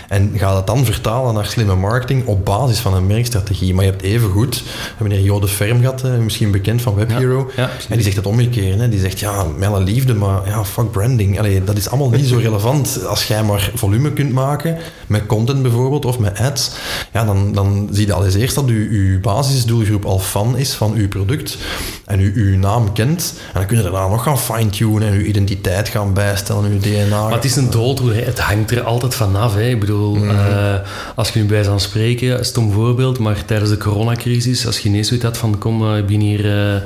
En 0.08 0.32
ga 0.36 0.54
dat 0.54 0.68
dan 0.68 0.86
vertalen 0.86 1.34
naar 1.34 1.46
slimme 1.46 1.76
marketing 1.76 2.26
op 2.26 2.46
basis 2.46 2.80
van 2.80 2.94
een 2.94 3.08
merkstrategie. 3.08 3.74
Maar 3.74 3.86
je 3.86 3.92
hebt 3.92 4.04
even 4.04 4.30
goed, 4.30 4.64
hier 5.08 5.20
Jode 5.20 5.48
Ferm 5.48 5.80
gehad, 5.80 6.04
uh, 6.06 6.18
misschien 6.18 6.52
bekend 6.52 6.82
van 6.82 6.96
WebHero, 6.96 7.52
ja, 7.56 7.64
ja, 7.64 7.70
en 7.90 7.96
die 7.96 8.04
zegt 8.04 8.16
het 8.16 8.26
omgekeerd. 8.26 8.80
Hè. 8.80 8.90
Die 8.90 9.00
zegt, 9.00 9.20
ja, 9.20 9.46
alle 9.62 9.82
liefde, 9.82 10.14
maar 10.14 10.48
ja, 10.48 10.66
fuck 10.66 10.92
branding. 10.92 11.40
Allee, 11.40 11.64
dat 11.64 11.78
is 11.78 11.90
allemaal 11.90 12.10
niet 12.10 12.28
zo 12.28 12.38
relevant. 12.38 13.06
Als 13.06 13.24
jij 13.24 13.44
maar 13.44 13.72
volume 13.74 14.14
kunt 14.14 14.32
maken, 14.32 14.78
met 15.08 15.26
content 15.26 15.62
bijvoorbeeld, 15.62 16.06
of 16.06 16.20
met 16.20 16.40
ads, 16.40 16.72
ja, 17.14 17.26
dan, 17.26 17.54
dan 17.54 17.90
zie 17.92 18.06
je 18.06 18.14
al 18.14 18.26
eens 18.26 18.36
eerst 18.36 18.56
dat 18.56 18.68
je, 18.68 19.12
je 19.12 19.20
basisdoelgroep 19.20 20.06
al 20.06 20.20
fan 20.20 20.58
is 20.58 20.74
van 20.74 20.95
uw 20.96 21.08
product 21.08 21.58
en 22.06 22.20
u 22.20 22.34
uw 22.36 22.58
naam 22.58 22.94
kent. 22.94 23.34
En 23.54 23.60
dan 23.60 23.66
kun 23.66 23.78
je 23.78 23.84
daarna 23.84 24.08
nog 24.08 24.24
gaan 24.24 24.40
fine-tunen 24.40 25.08
en 25.08 25.14
uw 25.14 25.24
identiteit 25.24 25.90
gaan 25.90 26.14
bijstellen, 26.14 26.72
uw 26.72 26.80
DNA. 26.80 27.24
Maar 27.24 27.34
het 27.34 27.46
is 27.46 27.56
een 27.56 27.70
dooddoel, 27.70 28.14
het 28.14 28.40
hangt 28.40 28.72
er 28.72 28.82
altijd 28.82 29.16
vanaf. 29.16 29.54
Hè. 29.54 29.70
Ik 29.70 29.80
bedoel, 29.80 30.16
mm. 30.16 30.30
uh, 30.30 30.76
als 31.16 31.30
je 31.30 31.40
nu 31.40 31.46
bij 31.46 31.64
zou 31.64 31.80
spreken, 31.80 32.38
een 32.38 32.46
stom 32.46 32.72
voorbeeld, 32.72 33.20
maar 33.20 33.46
tijdens 33.46 33.70
de 33.70 33.78
coronacrisis, 33.78 34.66
als 34.66 34.80
je 34.80 34.90
ineens 34.90 35.08
zoiets 35.08 35.26
had 35.26 35.38
van 35.38 35.58
kom, 35.58 35.92
uh, 35.92 35.98
ik 35.98 36.06
ben 36.06 36.20
hier... 36.20 36.46
Uh, 36.46 36.82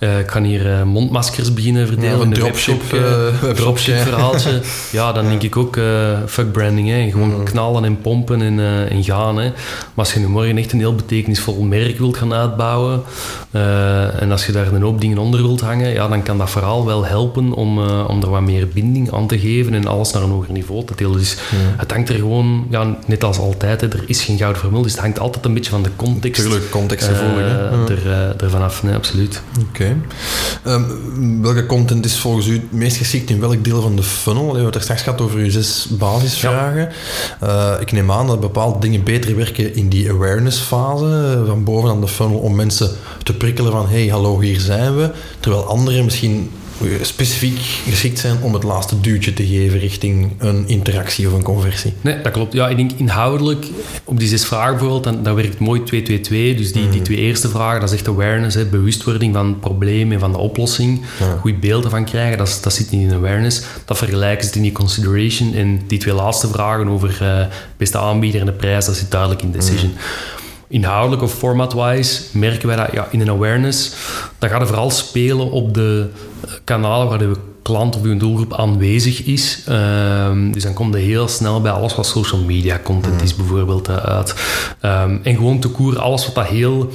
uh, 0.00 0.18
ik 0.18 0.26
kan 0.26 0.44
hier 0.44 0.66
uh, 0.66 0.82
mondmaskers 0.82 1.54
beginnen 1.54 1.86
verdelen. 1.86 2.18
Ja, 2.18 2.24
een 2.24 2.32
dropship, 2.32 2.82
webshop, 2.90 3.00
uh, 3.42 3.50
dropship 3.50 3.96
verhaaltje. 3.96 4.60
ja, 4.92 5.12
dan 5.12 5.28
denk 5.28 5.42
ik 5.42 5.56
ook 5.56 5.78
fuck 6.26 6.52
branding. 6.52 6.88
Hè. 6.88 7.10
Gewoon 7.10 7.34
mm. 7.34 7.44
knallen 7.44 7.84
en 7.84 8.00
pompen 8.00 8.42
en, 8.42 8.60
en 8.88 9.04
gaan. 9.04 9.36
Hè. 9.38 9.44
Maar 9.44 9.52
als 9.94 10.12
je 10.12 10.20
nu 10.20 10.28
morgen 10.28 10.58
echt 10.58 10.72
een 10.72 10.78
heel 10.78 10.94
betekenisvol 10.94 11.62
merk 11.62 11.98
wilt 11.98 12.16
gaan 12.16 12.34
uitbouwen 12.34 13.02
en 14.20 14.30
als 14.30 14.46
je 14.46 14.52
daar 14.52 14.72
een 14.72 14.82
hoop 14.82 15.00
dingen 15.00 15.18
onder 15.18 15.42
wilt 15.42 15.60
hangen, 15.60 15.92
ja, 15.92 16.08
dan 16.08 16.22
kan 16.22 16.38
dat 16.38 16.50
verhaal 16.50 16.86
wel 16.86 17.04
helpen 17.04 17.52
om, 17.52 17.78
om 17.88 18.22
er 18.22 18.30
wat 18.30 18.40
meer 18.40 18.68
binding 18.68 19.12
aan 19.12 19.26
te 19.26 19.38
geven 19.38 19.74
en 19.74 19.86
alles 19.86 20.12
naar 20.12 20.22
een 20.22 20.30
hoger 20.30 20.52
niveau 20.52 20.84
te 20.84 20.94
tillen. 20.94 21.18
Dus 21.18 21.34
mm. 21.34 21.58
het 21.76 21.90
hangt 21.92 22.08
er 22.08 22.14
gewoon, 22.14 22.66
ja, 22.70 22.96
net 23.06 23.24
als 23.24 23.38
altijd, 23.38 23.80
hè, 23.80 23.88
er 23.88 24.04
is 24.06 24.22
geen 24.22 24.38
gouden 24.38 24.60
formule, 24.60 24.82
dus 24.82 24.92
het 24.92 25.00
hangt 25.00 25.20
altijd 25.20 25.44
een 25.44 25.54
beetje 25.54 25.70
van 25.70 25.82
de 25.82 25.90
context. 25.96 26.42
Tuurlijk, 26.42 26.70
context 26.70 27.08
ervoor. 27.08 27.38
er, 27.88 28.34
er 28.42 28.50
vanaf, 28.50 28.82
nee, 28.82 28.94
absoluut. 28.94 29.42
Oké. 29.58 29.66
Okay. 29.68 29.89
Um, 30.66 31.42
welke 31.42 31.66
content 31.66 32.04
is 32.04 32.18
volgens 32.18 32.46
u 32.46 32.52
het 32.52 32.72
meest 32.72 32.96
geschikt 32.96 33.30
in 33.30 33.40
welk 33.40 33.64
deel 33.64 33.82
van 33.82 33.96
de 33.96 34.02
funnel? 34.02 34.42
We 34.42 34.48
hebben 34.48 34.66
het 34.66 34.74
er 34.74 34.82
straks 34.82 35.02
gehad 35.02 35.20
over 35.20 35.38
uw 35.38 35.50
zes 35.50 35.86
basisvragen. 35.90 36.88
Ja. 37.40 37.74
Uh, 37.74 37.80
ik 37.80 37.92
neem 37.92 38.12
aan 38.12 38.26
dat 38.26 38.40
bepaalde 38.40 38.78
dingen 38.78 39.04
beter 39.04 39.36
werken 39.36 39.74
in 39.74 39.88
die 39.88 40.10
awareness 40.10 40.58
fase, 40.58 41.42
van 41.46 41.64
bovenaan 41.64 42.00
de 42.00 42.08
funnel, 42.08 42.38
om 42.38 42.54
mensen 42.54 42.90
te 43.22 43.34
prikkelen 43.34 43.72
van 43.72 43.88
hey, 43.88 44.06
hallo, 44.06 44.40
hier 44.40 44.60
zijn 44.60 44.96
we. 44.96 45.10
Terwijl 45.40 45.64
andere 45.64 46.02
misschien 46.02 46.50
specifiek 47.02 47.58
geschikt 47.88 48.18
zijn 48.18 48.36
om 48.42 48.54
het 48.54 48.62
laatste 48.62 49.00
duwtje 49.00 49.32
te 49.32 49.46
geven 49.46 49.78
richting 49.78 50.32
een 50.38 50.68
interactie 50.68 51.26
of 51.26 51.32
een 51.32 51.42
conversie. 51.42 51.92
Nee, 52.00 52.20
dat 52.22 52.32
klopt. 52.32 52.52
Ja, 52.52 52.68
ik 52.68 52.76
denk 52.76 52.92
inhoudelijk, 52.96 53.66
op 54.04 54.18
die 54.18 54.28
zes 54.28 54.44
vragen 54.44 54.70
bijvoorbeeld, 54.70 55.04
dan, 55.04 55.22
dan 55.22 55.34
werkt 55.34 55.58
mooi 55.58 55.80
2-2-2. 55.80 55.84
Dus 55.86 56.72
die, 56.72 56.88
die 56.88 56.98
mm. 56.98 57.02
twee 57.02 57.18
eerste 57.18 57.48
vragen, 57.48 57.80
dat 57.80 57.88
is 57.88 57.94
echt 57.94 58.08
awareness, 58.08 58.56
hè, 58.56 58.64
bewustwording 58.64 59.34
van 59.34 59.46
het 59.46 59.60
probleem 59.60 60.12
en 60.12 60.18
van 60.20 60.32
de 60.32 60.38
oplossing. 60.38 61.00
Ja. 61.18 61.36
Goed 61.40 61.60
beelden 61.60 61.90
van 61.90 62.04
krijgen, 62.04 62.38
dat, 62.38 62.58
dat 62.62 62.72
zit 62.72 62.90
niet 62.90 63.10
in 63.10 63.16
awareness. 63.16 63.62
Dat 63.84 63.98
vergelijken 63.98 64.46
ze 64.48 64.54
in 64.54 64.62
die 64.62 64.72
consideration. 64.72 65.54
En 65.54 65.80
die 65.86 65.98
twee 65.98 66.14
laatste 66.14 66.48
vragen 66.48 66.88
over 66.88 67.18
uh, 67.22 67.46
beste 67.76 67.98
aanbieder 67.98 68.40
en 68.40 68.46
de 68.46 68.52
prijs, 68.52 68.84
dat 68.84 68.96
zit 68.96 69.10
duidelijk 69.10 69.42
in 69.42 69.50
decision. 69.50 69.90
Mm 69.90 70.38
inhoudelijk 70.70 71.22
of 71.22 71.32
format-wise 71.32 72.22
merken 72.32 72.68
wij 72.68 72.76
dat 72.76 72.92
ja, 72.92 73.08
in 73.10 73.20
een 73.20 73.30
awareness, 73.30 73.92
dan 74.38 74.48
gaat 74.48 74.60
het 74.60 74.68
vooral 74.68 74.90
spelen 74.90 75.50
op 75.50 75.74
de 75.74 76.08
kanalen 76.64 77.08
waar 77.08 77.18
de 77.18 77.36
klant 77.62 77.96
of 77.96 78.02
uw 78.02 78.16
doelgroep 78.16 78.54
aanwezig 78.54 79.24
is. 79.24 79.62
Ehm, 79.66 80.50
dus 80.50 80.62
dan 80.62 80.74
komt 80.74 80.94
je 80.94 81.00
heel 81.00 81.28
snel 81.28 81.60
bij 81.60 81.72
alles 81.72 81.94
wat 81.94 82.06
social 82.06 82.40
media 82.40 82.80
content 82.84 83.22
is 83.22 83.36
bijvoorbeeld 83.36 83.88
uh, 83.88 83.96
uit. 83.96 84.34
Um, 84.84 85.20
en 85.22 85.34
gewoon 85.34 85.58
te 85.58 85.68
koer 85.68 85.98
alles 85.98 86.26
wat 86.26 86.34
dat 86.34 86.46
heel 86.46 86.90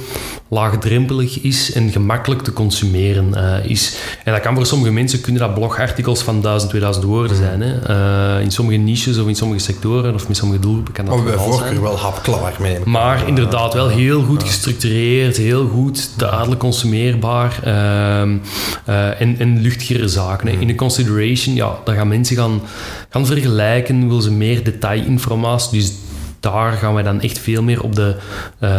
laagdrempelig 0.48 1.40
is 1.40 1.72
en 1.72 1.90
gemakkelijk 1.90 2.42
te 2.42 2.52
consumeren 2.52 3.32
uh, 3.34 3.70
is. 3.70 3.96
En 4.24 4.32
dat 4.32 4.42
kan 4.42 4.54
voor 4.54 4.66
sommige 4.66 4.92
mensen 4.92 5.20
kunnen 5.20 5.42
dat 5.42 5.54
blogartikels 5.54 6.22
van 6.22 6.40
1000, 6.40 6.70
2000 6.70 7.04
woorden 7.04 7.36
zijn. 7.36 7.60
Hè. 7.60 7.90
Uh, 8.36 8.42
in 8.42 8.50
sommige 8.50 8.78
niches 8.78 9.18
of 9.18 9.28
in 9.28 9.36
sommige 9.36 9.60
sectoren 9.60 10.14
of 10.14 10.28
met 10.28 10.36
sommige 10.36 10.60
doelgroepen 10.60 10.92
kan 10.92 11.04
dat 11.04 11.14
maar 11.14 11.24
bij 11.24 11.36
voorkeur 11.36 11.82
wel 11.82 11.98
hapklaar 11.98 12.56
mee. 12.60 12.78
Maar 12.84 13.28
inderdaad 13.28 13.74
wel 13.74 13.88
heel 13.88 14.22
goed 14.22 14.42
gestructureerd, 14.42 15.36
heel 15.36 15.68
goed, 15.68 16.10
duidelijk 16.16 16.60
consumeerbaar 16.60 17.60
uh, 17.64 18.20
en, 19.20 19.36
en 19.38 19.60
luchtigere 19.60 20.08
zaken. 20.08 20.48
Hè. 20.48 20.58
In 20.58 20.66
de 20.66 20.74
consideration, 20.74 21.54
ja, 21.54 21.78
dan 21.84 21.94
gaan 21.94 22.08
mensen 22.08 22.36
gaan, 22.36 22.60
gaan 23.08 23.26
vergelijken, 23.26 24.06
willen 24.08 24.22
ze 24.22 24.32
meer 24.32 24.64
detailinformatie. 24.64 25.78
Dus 25.78 25.92
daar 26.52 26.72
gaan 26.72 26.94
wij 26.94 27.02
dan 27.02 27.20
echt 27.20 27.38
veel 27.38 27.62
meer 27.62 27.82
op 27.82 27.94
de... 27.94 28.14
Uh, 28.60 28.70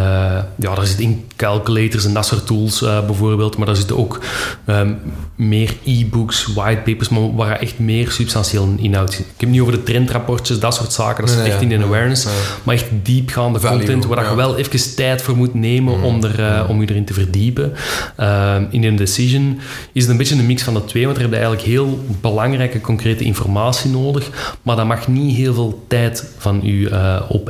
ja, 0.56 0.74
daar 0.74 0.86
zitten 0.86 1.04
in 1.04 1.24
calculators 1.36 2.04
en 2.04 2.12
dat 2.14 2.26
soort 2.26 2.46
tools 2.46 2.82
uh, 2.82 3.06
bijvoorbeeld, 3.06 3.56
maar 3.56 3.66
daar 3.66 3.76
zitten 3.76 3.98
ook 3.98 4.20
um, 4.66 4.98
meer 5.34 5.74
e-books, 5.84 6.46
whitepapers, 6.46 7.08
maar 7.08 7.34
waar 7.34 7.58
echt 7.58 7.78
meer 7.78 8.10
substantieel 8.10 8.74
inhoud 8.76 9.12
zit. 9.12 9.20
Ik 9.20 9.26
heb 9.26 9.40
het 9.40 9.48
niet 9.48 9.60
over 9.60 9.72
de 9.72 9.82
trendrapportjes, 9.82 10.58
dat 10.58 10.74
soort 10.74 10.92
zaken, 10.92 11.26
dat 11.26 11.34
is 11.34 11.42
echt 11.42 11.60
in 11.60 11.68
de 11.68 11.82
awareness, 11.82 12.26
maar 12.62 12.74
echt 12.74 12.86
diepgaande 13.02 13.60
content, 13.60 14.06
waar 14.06 14.24
ja. 14.24 14.30
je 14.30 14.36
wel 14.36 14.56
even 14.56 14.94
tijd 14.94 15.22
voor 15.22 15.36
moet 15.36 15.54
nemen 15.54 15.96
mm. 15.96 16.04
om, 16.04 16.24
er, 16.24 16.40
uh, 16.40 16.70
om 16.70 16.80
je 16.80 16.90
erin 16.90 17.04
te 17.04 17.14
verdiepen. 17.14 17.72
Ehm, 18.16 18.64
in 18.70 18.84
een 18.84 18.96
decision 18.96 19.60
is 19.92 20.02
het 20.02 20.10
een 20.10 20.16
beetje 20.16 20.34
een 20.34 20.46
mix 20.46 20.62
van 20.62 20.74
de 20.74 20.84
twee, 20.84 21.04
want 21.04 21.16
er 21.16 21.22
heb 21.22 21.32
je 21.32 21.38
eigenlijk 21.38 21.68
heel 21.68 22.04
belangrijke, 22.20 22.80
concrete 22.80 23.24
informatie 23.24 23.90
nodig, 23.90 24.56
maar 24.62 24.76
dat 24.76 24.86
mag 24.86 25.08
niet 25.08 25.36
heel 25.36 25.54
veel 25.54 25.84
tijd 25.88 26.24
van 26.38 26.60
u 26.64 26.88
op 27.28 27.48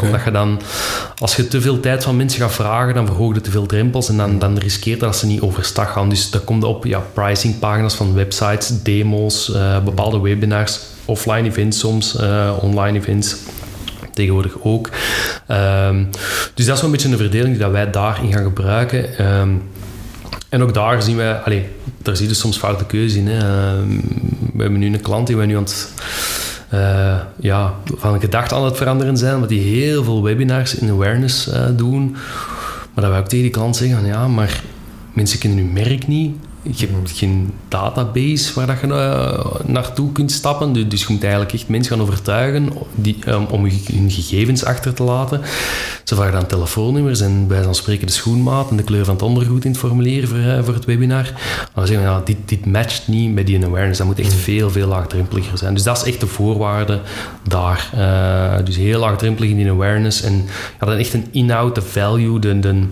omdat 0.00 0.24
je 0.24 0.30
dan, 0.30 0.60
als 1.18 1.36
je 1.36 1.48
te 1.48 1.60
veel 1.60 1.80
tijd 1.80 2.04
van 2.04 2.16
mensen 2.16 2.40
gaat 2.40 2.52
vragen, 2.52 2.94
dan 2.94 3.06
verhoog 3.06 3.34
je 3.34 3.40
te 3.40 3.50
veel 3.50 3.66
drempels 3.66 4.08
en 4.08 4.16
dan, 4.16 4.38
dan 4.38 4.58
riskeert 4.58 5.00
dat 5.00 5.16
ze 5.16 5.26
niet 5.26 5.40
overstag 5.40 5.92
gaan. 5.92 6.08
Dus 6.08 6.30
dat 6.30 6.44
komt 6.44 6.64
op 6.64 6.84
ja, 6.84 7.02
pricingpagina's 7.12 7.94
van 7.94 8.14
websites, 8.14 8.82
demo's, 8.82 9.48
uh, 9.48 9.78
bepaalde 9.84 10.20
webinars, 10.20 10.80
offline 11.04 11.48
events 11.48 11.78
soms, 11.78 12.16
uh, 12.20 12.52
online 12.60 12.98
events 12.98 13.36
tegenwoordig 14.12 14.56
ook. 14.62 14.90
Um, 15.50 16.08
dus 16.54 16.66
dat 16.66 16.74
is 16.74 16.82
wel 16.82 16.84
een 16.84 16.90
beetje 16.90 17.08
een 17.08 17.16
verdeling 17.16 17.50
die 17.50 17.58
dat 17.58 17.70
wij 17.70 17.90
daarin 17.90 18.32
gaan 18.32 18.44
gebruiken. 18.44 19.26
Um, 19.40 19.62
en 20.48 20.62
ook 20.62 20.74
daar 20.74 21.02
zien 21.02 21.16
wij, 21.16 21.34
allee, 21.34 21.66
daar 22.02 22.16
zie 22.16 22.28
je 22.28 22.34
soms 22.34 22.56
foute 22.56 22.84
keuze 22.84 23.18
in. 23.18 23.28
Hè. 23.28 23.72
Um, 23.78 24.02
we 24.54 24.62
hebben 24.62 24.80
nu 24.80 24.86
een 24.86 25.00
klant 25.00 25.26
die 25.26 25.36
wij 25.36 25.46
nu 25.46 25.56
aan 25.56 25.62
het 25.62 25.88
uh, 26.76 27.16
ja, 27.36 27.74
van 27.96 28.20
gedacht 28.20 28.52
aan 28.52 28.64
het 28.64 28.76
veranderen 28.76 29.16
zijn, 29.16 29.36
want 29.36 29.48
die 29.48 29.60
heel 29.60 30.04
veel 30.04 30.22
webinars 30.22 30.74
in 30.74 30.90
awareness 30.90 31.48
uh, 31.48 31.64
doen. 31.76 32.10
Maar 32.94 33.04
dat 33.04 33.10
wij 33.10 33.18
ook 33.18 33.28
tegen 33.28 33.44
die 33.44 33.52
klant 33.52 33.76
zeggen, 33.76 34.06
ja, 34.06 34.28
maar 34.28 34.62
mensen 35.12 35.38
kennen 35.38 35.58
uw 35.58 35.72
merk 35.72 36.06
niet. 36.06 36.36
Je 36.70 36.86
hebt 36.86 37.10
geen 37.10 37.52
database 37.68 38.54
waar 38.54 38.66
dat 38.66 38.80
je 38.80 38.86
uh, 38.86 39.66
naartoe 39.66 40.12
kunt 40.12 40.32
stappen. 40.32 40.72
Dus, 40.72 40.88
dus 40.88 41.00
je 41.00 41.06
moet 41.08 41.22
eigenlijk 41.22 41.52
echt 41.52 41.68
mensen 41.68 41.92
gaan 41.92 42.02
overtuigen 42.02 42.72
die, 42.94 43.16
um, 43.28 43.44
om 43.44 43.64
hun 43.64 44.10
gegevens 44.10 44.64
achter 44.64 44.94
te 44.94 45.02
laten. 45.02 45.40
Ze 46.04 46.14
vragen 46.14 46.32
dan 46.32 46.46
telefoonnummers 46.46 47.20
en 47.20 47.46
bij 47.46 47.62
dan 47.62 47.74
spreken 47.74 48.06
de 48.06 48.12
schoenmaat 48.12 48.70
en 48.70 48.76
de 48.76 48.82
kleur 48.82 49.04
van 49.04 49.14
het 49.14 49.22
ondergoed 49.22 49.64
in 49.64 49.70
het 49.70 49.80
formulier 49.80 50.28
voor, 50.28 50.38
uh, 50.38 50.62
voor 50.62 50.74
het 50.74 50.84
webinar. 50.84 51.32
Dan 51.74 51.86
zeggen 51.86 52.06
we, 52.06 52.12
ja, 52.12 52.20
dit, 52.24 52.36
dit 52.44 52.66
matcht 52.66 53.08
niet 53.08 53.34
met 53.34 53.46
die 53.46 53.64
awareness. 53.64 53.98
Dat 53.98 54.06
moet 54.06 54.18
echt 54.18 54.32
mm. 54.32 54.38
veel, 54.38 54.70
veel 54.70 54.88
laagdrempeliger 54.88 55.58
zijn. 55.58 55.74
Dus 55.74 55.82
dat 55.82 55.96
is 55.96 56.02
echt 56.02 56.20
de 56.20 56.26
voorwaarde 56.26 57.00
daar. 57.48 57.90
Uh, 57.94 58.64
dus 58.64 58.76
heel 58.76 59.00
laagdrempelig 59.00 59.50
in 59.50 59.56
die 59.56 59.70
awareness. 59.70 60.22
En 60.22 60.44
ja, 60.80 60.86
dan 60.86 60.96
echt 60.96 61.14
een 61.14 61.26
inhoud, 61.30 61.74
de 61.74 61.82
value, 61.82 62.38
de, 62.38 62.58
de, 62.58 62.82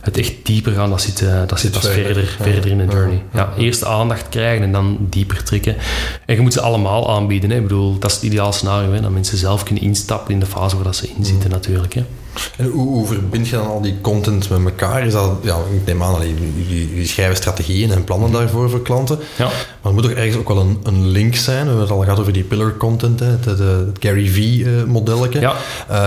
het 0.00 0.18
echt 0.18 0.32
dieper 0.42 0.72
gaan, 0.72 0.90
dat 0.90 1.02
zit, 1.02 1.24
dat 1.46 1.60
zit 1.60 1.72
pas 1.72 1.88
verder, 1.88 2.36
verder 2.40 2.70
in 2.70 2.78
de 2.78 2.84
journey. 2.84 3.09
Ja, 3.32 3.52
eerst 3.58 3.84
aandacht 3.84 4.28
krijgen 4.28 4.64
en 4.64 4.72
dan 4.72 4.96
dieper 5.00 5.44
trekken. 5.44 5.76
En 6.26 6.34
je 6.34 6.40
moet 6.40 6.52
ze 6.52 6.60
allemaal 6.60 7.10
aanbieden. 7.10 7.50
Hè. 7.50 7.56
Ik 7.56 7.62
bedoel, 7.62 7.98
dat 7.98 8.10
is 8.10 8.16
het 8.16 8.24
ideaal 8.24 8.52
scenario, 8.52 8.92
hè, 8.92 9.00
dat 9.00 9.10
mensen 9.10 9.38
zelf 9.38 9.62
kunnen 9.62 9.84
instappen 9.84 10.34
in 10.34 10.40
de 10.40 10.46
fase 10.46 10.74
waar 10.74 10.84
dat 10.84 10.96
ze 10.96 11.08
in 11.16 11.24
zitten 11.24 11.48
mm. 11.48 11.54
natuurlijk. 11.54 11.94
Hè. 11.94 12.04
En 12.56 12.66
hoe, 12.66 12.88
hoe, 12.88 13.06
verbind 13.06 13.48
je 13.48 13.56
dan 13.56 13.66
al 13.66 13.80
die 13.80 14.00
content 14.00 14.48
met 14.50 14.64
elkaar? 14.64 15.06
Is 15.06 15.12
dat, 15.12 15.30
ja, 15.42 15.56
ik 15.56 15.86
neem 15.86 16.02
aan, 16.02 16.14
jullie 16.68 17.06
schrijven 17.06 17.36
strategieën 17.36 17.90
en 17.90 18.04
plannen 18.04 18.30
daarvoor 18.30 18.70
voor 18.70 18.82
klanten. 18.82 19.18
Ja. 19.36 19.44
Maar 19.44 19.54
er 19.82 19.92
moet 19.92 20.02
toch 20.02 20.12
ergens 20.12 20.36
ook 20.36 20.48
wel 20.48 20.60
een, 20.60 20.78
een 20.82 21.08
link 21.08 21.34
zijn. 21.34 21.60
We 21.60 21.66
hebben 21.66 21.80
het 21.80 21.90
al 21.90 22.02
gehad 22.02 22.20
over 22.20 22.32
die 22.32 22.44
pillar 22.44 22.76
content, 22.76 23.20
hè, 23.20 23.26
het, 23.26 23.44
het, 23.44 23.58
Gary 23.98 24.28
V-modelletje. 24.28 25.40
Ja. 25.40 25.56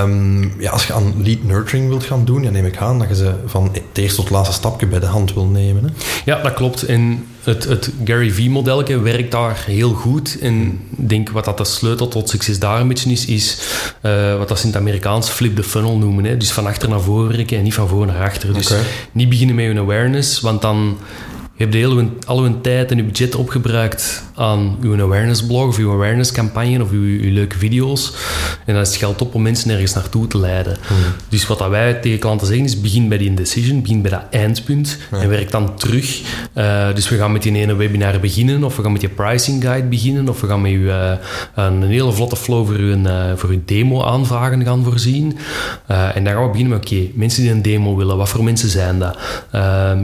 Um, 0.01 0.53
ja, 0.61 0.71
als 0.71 0.87
je 0.87 0.93
aan 0.93 1.13
lead 1.23 1.43
nurturing 1.43 1.87
wilt 1.87 2.03
gaan 2.03 2.25
doen, 2.25 2.43
ja, 2.43 2.49
neem 2.49 2.65
ik 2.65 2.77
aan 2.77 2.99
dat 2.99 3.07
je 3.07 3.15
ze 3.15 3.33
van 3.45 3.69
het 3.71 3.81
eerste 3.93 4.15
tot 4.15 4.25
het 4.25 4.33
laatste 4.33 4.55
stapje 4.55 4.87
bij 4.87 4.99
de 4.99 5.05
hand 5.05 5.33
wil 5.33 5.45
nemen. 5.45 5.83
Hè? 5.83 5.89
Ja, 6.25 6.41
dat 6.41 6.53
klopt. 6.53 6.83
En 6.83 7.25
het, 7.43 7.63
het 7.63 7.89
Gary 8.03 8.31
V-modelletje 8.31 8.99
werkt 8.99 9.31
daar 9.31 9.63
heel 9.65 9.93
goed. 9.93 10.37
En 10.39 10.79
ik 10.97 11.09
denk 11.09 11.29
wat 11.29 11.45
dat 11.45 11.57
de 11.57 11.65
sleutel 11.65 12.07
tot 12.07 12.29
succes 12.29 12.59
daar 12.59 12.81
een 12.81 12.87
beetje 12.87 13.11
is, 13.11 13.25
is 13.25 13.57
uh, 14.01 14.37
wat 14.37 14.47
dat 14.47 14.59
ze 14.59 14.65
in 14.65 14.71
het 14.71 14.81
Amerikaans 14.81 15.29
flip 15.29 15.55
the 15.55 15.63
funnel 15.63 15.97
noemen. 15.97 16.25
Hè? 16.25 16.37
Dus 16.37 16.51
van 16.51 16.65
achter 16.65 16.89
naar 16.89 17.01
voren 17.01 17.37
werken 17.37 17.57
en 17.57 17.63
niet 17.63 17.73
van 17.73 17.87
voor 17.87 18.05
naar 18.05 18.23
achter. 18.23 18.53
Dus 18.53 18.73
niet 19.11 19.29
beginnen 19.29 19.55
met 19.55 19.65
een 19.65 19.77
awareness, 19.77 20.39
want 20.39 20.61
dan 20.61 20.97
je 21.55 21.63
hebt 21.63 21.73
heel 21.73 22.09
al 22.27 22.39
uw 22.39 22.61
tijd 22.61 22.91
en 22.91 22.97
uw 22.97 23.05
budget 23.05 23.35
opgebruikt 23.35 24.23
aan 24.35 24.77
uw 24.81 25.01
awareness 25.01 25.45
blog 25.45 25.67
of 25.67 25.77
uw 25.77 25.91
awareness 25.91 26.31
campagne 26.31 26.81
of 26.81 26.91
uw, 26.91 27.19
uw 27.21 27.33
leuke 27.33 27.57
video's. 27.57 28.13
En 28.65 28.73
dan 28.73 28.81
is 28.81 28.87
het 28.87 28.97
geld 28.97 29.21
op 29.21 29.35
om 29.35 29.41
mensen 29.41 29.71
ergens 29.71 29.93
naartoe 29.93 30.27
te 30.27 30.37
leiden. 30.37 30.77
Hmm. 30.87 30.97
Dus 31.29 31.47
wat 31.47 31.57
dat 31.57 31.69
wij 31.69 31.93
tegen 31.93 32.19
klanten 32.19 32.47
zeggen 32.47 32.65
is, 32.65 32.81
begin 32.81 33.09
bij 33.09 33.17
die 33.17 33.27
indecision, 33.27 33.81
begin 33.81 34.01
bij 34.01 34.11
dat 34.11 34.23
eindpunt 34.31 34.97
en 35.11 35.29
werk 35.29 35.51
dan 35.51 35.75
terug. 35.75 36.21
Uh, 36.55 36.93
dus 36.93 37.09
we 37.09 37.17
gaan 37.17 37.31
met 37.31 37.43
die 37.43 37.55
ene 37.55 37.75
webinar 37.75 38.19
beginnen 38.19 38.63
of 38.63 38.75
we 38.75 38.81
gaan 38.81 38.91
met 38.91 39.01
je 39.01 39.09
pricing 39.09 39.63
guide 39.63 39.87
beginnen 39.87 40.29
of 40.29 40.41
we 40.41 40.47
gaan 40.47 40.61
met 40.61 40.71
u 40.71 40.79
uh, 40.79 41.11
een 41.55 41.83
hele 41.83 42.11
vlotte 42.11 42.35
flow 42.35 42.65
voor 42.65 42.75
uw, 42.75 42.97
uh, 42.97 43.31
voor 43.35 43.49
uw 43.49 43.61
demo 43.65 44.03
aanvragen 44.03 44.63
gaan 44.63 44.83
voorzien. 44.83 45.37
en 45.87 46.23
dan 46.23 46.33
gaan 46.33 46.43
we 46.43 46.49
beginnen 46.49 46.77
met, 46.77 46.85
oké, 46.85 47.07
mensen 47.13 47.41
die 47.41 47.51
een 47.51 47.61
demo 47.61 47.95
willen, 47.95 48.17
wat 48.17 48.29
voor 48.29 48.43
mensen 48.43 48.69
zijn 48.69 48.99
dat? 48.99 49.17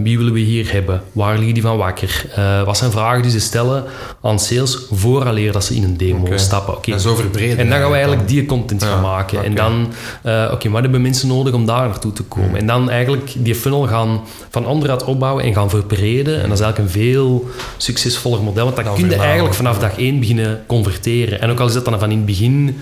wie 0.04 0.18
willen 0.18 0.34
we 0.34 0.40
hier 0.40 0.72
hebben? 0.72 1.02
Waar 1.12 1.39
liggen 1.40 1.54
die 1.54 1.64
van 1.64 1.78
wakker? 1.78 2.26
wat 2.66 2.78
zijn 2.78 2.92
vragen 2.92 3.22
die 3.22 3.32
ze 3.32 3.40
stellen 3.40 3.84
aan 4.22 4.40
sales 4.40 4.78
vooraleer 4.92 5.52
dat 5.52 5.64
ze 5.64 5.76
in 5.76 5.84
een 5.84 5.98
demo 5.98 6.38
stappen. 6.38 6.78
Okay. 6.78 6.94
En 6.94 7.00
zo 7.00 7.16
verbreden. 7.16 7.58
En 7.58 7.70
dan 7.70 7.80
gaan 7.80 7.88
we 7.88 7.94
eigenlijk 7.94 8.28
die 8.28 8.46
content 8.46 8.84
gaan 8.84 9.02
maken. 9.02 9.44
En 9.44 9.56
dan, 9.56 9.94
uh, 10.26 10.50
oké, 10.54 10.70
wat 10.70 10.82
hebben 10.82 11.02
mensen 11.02 11.28
nodig 11.28 11.54
om 11.54 11.66
daar 11.66 11.88
naartoe 11.88 12.14
te 12.14 12.24
komen? 12.24 12.60
En 12.60 12.68
dan 12.68 12.90
eigenlijk 12.90 13.32
die 13.38 13.56
funnel 13.56 13.88
gaan 13.88 14.22
van 14.50 14.66
onderuit 14.66 15.04
opbouwen 15.04 15.44
en 15.44 15.54
gaan 15.54 15.70
verbreden. 15.70 16.42
En 16.42 16.50
dat 16.50 16.60
is 16.60 16.64
eigenlijk 16.64 16.78
een 16.78 17.02
veel 17.02 17.50
succesvoller 17.78 18.44
model. 18.44 18.64
Want 18.64 18.76
dan 18.76 18.96
kun 18.96 19.10
je 19.10 19.16
eigenlijk 19.16 19.54
vanaf 19.54 19.80
dag 19.80 19.98
één 19.98 20.20
beginnen 20.20 20.64
converteren. 20.68 21.42
En 21.42 21.50
ook 21.50 21.60
al 21.60 21.68
is 21.68 21.74
dat 21.74 21.86
dan 21.86 22.00
van 22.00 22.12
in 22.12 22.18
het 22.18 22.26
begin 22.26 22.82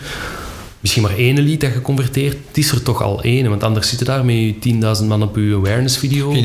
misschien 0.80 1.02
maar 1.02 1.18
één 1.18 1.44
lead 1.44 1.60
dat 1.60 1.74
je 1.74 1.82
converteert, 1.82 2.38
het 2.48 2.58
is 2.58 2.72
er 2.72 2.84
toch 2.84 3.02
al 3.02 3.22
één. 3.22 3.50
Want 3.50 3.64
anders 3.64 3.90
zitten 3.90 4.08
daar 4.08 4.26
met 4.26 4.54
10.000 5.02 5.08
man 5.08 5.24
op 5.24 5.36
je 5.36 5.56
awareness 5.56 5.98
video 5.98 6.32
en 6.32 6.44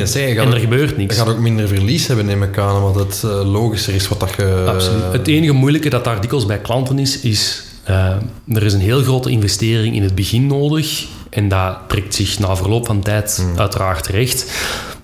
er 0.52 0.58
gebeurt 0.58 0.96
niks. 0.96 1.16
Je 1.16 1.22
gaat 1.22 1.30
ook 1.30 1.38
minder 1.38 1.68
verlies 1.68 2.06
hebben, 2.06 2.26
neem 2.26 2.42
ik 2.42 2.58
aan, 2.58 2.82
omdat 2.82 3.06
het 3.06 3.22
uh, 3.24 3.52
logischer 3.52 3.94
is 3.94 4.08
wat 4.08 4.20
dat 4.20 4.34
je... 4.36 4.64
Absoluut. 4.68 5.12
Het 5.12 5.28
enige 5.28 5.52
moeilijke 5.52 5.88
dat 5.88 6.04
daar 6.04 6.20
dikwijls 6.20 6.46
bij 6.46 6.58
klanten 6.58 6.98
is, 6.98 7.20
is 7.20 7.62
uh, 7.90 8.16
er 8.48 8.62
is 8.62 8.72
een 8.72 8.80
heel 8.80 9.02
grote 9.02 9.30
investering 9.30 9.94
in 9.94 10.02
het 10.02 10.14
begin 10.14 10.46
nodig 10.46 11.06
en 11.30 11.48
dat 11.48 11.76
trekt 11.88 12.14
zich 12.14 12.38
na 12.38 12.56
verloop 12.56 12.86
van 12.86 13.02
tijd 13.02 13.36
hmm. 13.36 13.58
uiteraard 13.58 14.06
recht. 14.06 14.52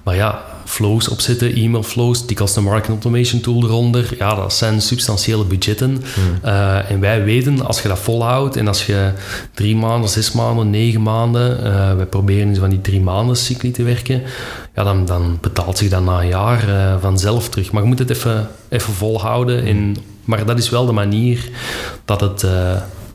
Maar 0.02 0.14
ja, 0.14 0.44
flows 0.68 1.08
opzetten, 1.08 1.54
e-mail 1.54 1.82
flows, 1.82 2.26
die 2.26 2.38
een 2.54 2.62
marketing 2.62 3.02
automation 3.02 3.40
tool 3.40 3.64
eronder. 3.64 4.14
Ja, 4.18 4.34
dat 4.34 4.54
zijn 4.54 4.82
substantiële 4.82 5.44
budgetten. 5.44 6.02
Hmm. 6.14 6.38
Eh, 6.42 6.90
en 6.90 7.00
wij 7.00 7.24
weten, 7.24 7.66
als 7.66 7.82
je 7.82 7.88
dat 7.88 7.98
volhoudt 7.98 8.56
en 8.56 8.68
als 8.68 8.86
je 8.86 9.12
drie 9.54 9.76
maanden, 9.76 10.10
zes 10.10 10.32
maanden, 10.32 10.70
negen 10.70 11.02
maanden, 11.02 11.58
uh, 11.66 11.94
wij 11.96 12.06
proberen 12.06 12.56
van 12.56 12.70
die 12.70 12.80
drie 12.80 13.00
maanden 13.00 13.36
cycli 13.36 13.70
te 13.70 13.82
werken, 13.82 14.22
ja, 14.74 14.84
dan, 14.84 15.06
dan 15.06 15.38
betaalt 15.40 15.78
zich 15.78 15.88
dat 15.88 16.04
na 16.04 16.20
een 16.20 16.28
jaar 16.28 16.68
uh, 16.68 16.94
vanzelf 17.00 17.48
terug. 17.48 17.72
Maar 17.72 17.82
je 17.82 17.88
moet 17.88 17.98
het 17.98 18.10
even, 18.10 18.48
even 18.68 18.92
volhouden. 18.92 19.64
En, 19.64 19.96
maar 20.24 20.46
dat 20.46 20.58
is 20.58 20.70
wel 20.70 20.86
de 20.86 20.92
manier 20.92 21.48
dat 22.04 22.20
het 22.20 22.44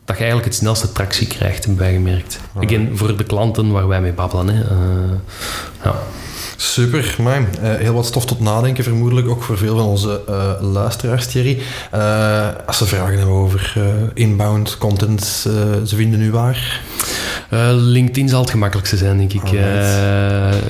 dat 0.06 0.18
je 0.18 0.24
eigenlijk 0.24 0.46
het 0.46 0.56
snelste 0.56 0.92
tractie 0.92 1.28
krijgt, 1.28 1.66
hebben 1.66 1.84
wij 1.84 1.94
gemerkt. 1.94 2.40
Again, 2.56 2.90
voor 2.94 3.18
de 3.18 3.24
klanten 3.24 3.72
waar 3.72 3.88
wij 3.88 4.02
mee 4.02 4.14
babbelen. 4.14 4.48
Hè. 4.48 4.64
Uh, 4.64 5.12
ja. 5.84 5.96
Super, 6.58 7.16
uh, 7.20 7.36
heel 7.62 7.94
wat 7.94 8.06
stof 8.06 8.26
tot 8.26 8.40
nadenken, 8.40 8.84
vermoedelijk 8.84 9.28
ook 9.28 9.44
voor 9.44 9.58
veel 9.58 9.78
van 9.78 9.86
onze 9.86 10.22
uh, 10.30 10.72
luisteraars, 10.74 11.26
Thierry. 11.26 11.60
Uh, 11.96 12.48
als 12.66 12.78
ze 12.78 12.86
vragen 12.86 13.18
hebben 13.18 13.36
over 13.36 13.74
inbound 14.14 14.78
content, 14.78 15.26
ze 15.86 15.96
vinden 15.96 16.22
u 16.22 16.32
waar? 16.32 16.82
LinkedIn 17.72 18.30
zal 18.30 18.42
het 18.42 18.50
gemakkelijkste 18.50 18.98
zijn, 18.98 19.18
denk 19.18 19.34
ik. 19.34 19.42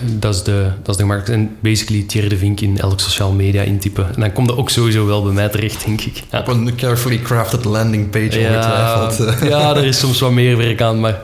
dat, 0.02 0.36
is 0.36 0.44
de, 0.44 0.68
dat 0.82 0.90
is 0.90 0.96
de 0.96 1.02
gemakkelijkste. 1.02 1.34
En 1.34 1.56
basically 1.60 2.04
Thierry 2.08 2.30
de 2.30 2.38
Vink 2.38 2.62
in 2.62 2.80
elk 2.80 3.00
social 3.00 3.32
media 3.32 3.62
intypen. 3.62 4.06
En 4.16 4.22
dan 4.22 4.34
komt 4.34 4.48
dat 4.48 4.58
ook 4.58 4.70
sowieso 4.70 5.06
wel 5.06 5.24
bij 5.24 5.34
mij 5.34 5.50
terecht, 5.50 5.86
denk 5.86 6.02
ik. 6.02 6.24
Ja. 6.32 6.40
Op 6.40 6.48
een 6.48 6.76
carefully 6.76 7.20
crafted 7.20 7.66
landing 7.66 8.10
page, 8.10 8.40
ja, 8.40 8.50
ongetwijfeld. 8.50 9.40
ja, 9.52 9.76
er 9.76 9.86
is 9.86 10.00
soms 10.00 10.20
wat 10.20 10.32
meer 10.32 10.58
werk 10.58 10.82
aan, 10.82 11.00
maar... 11.00 11.22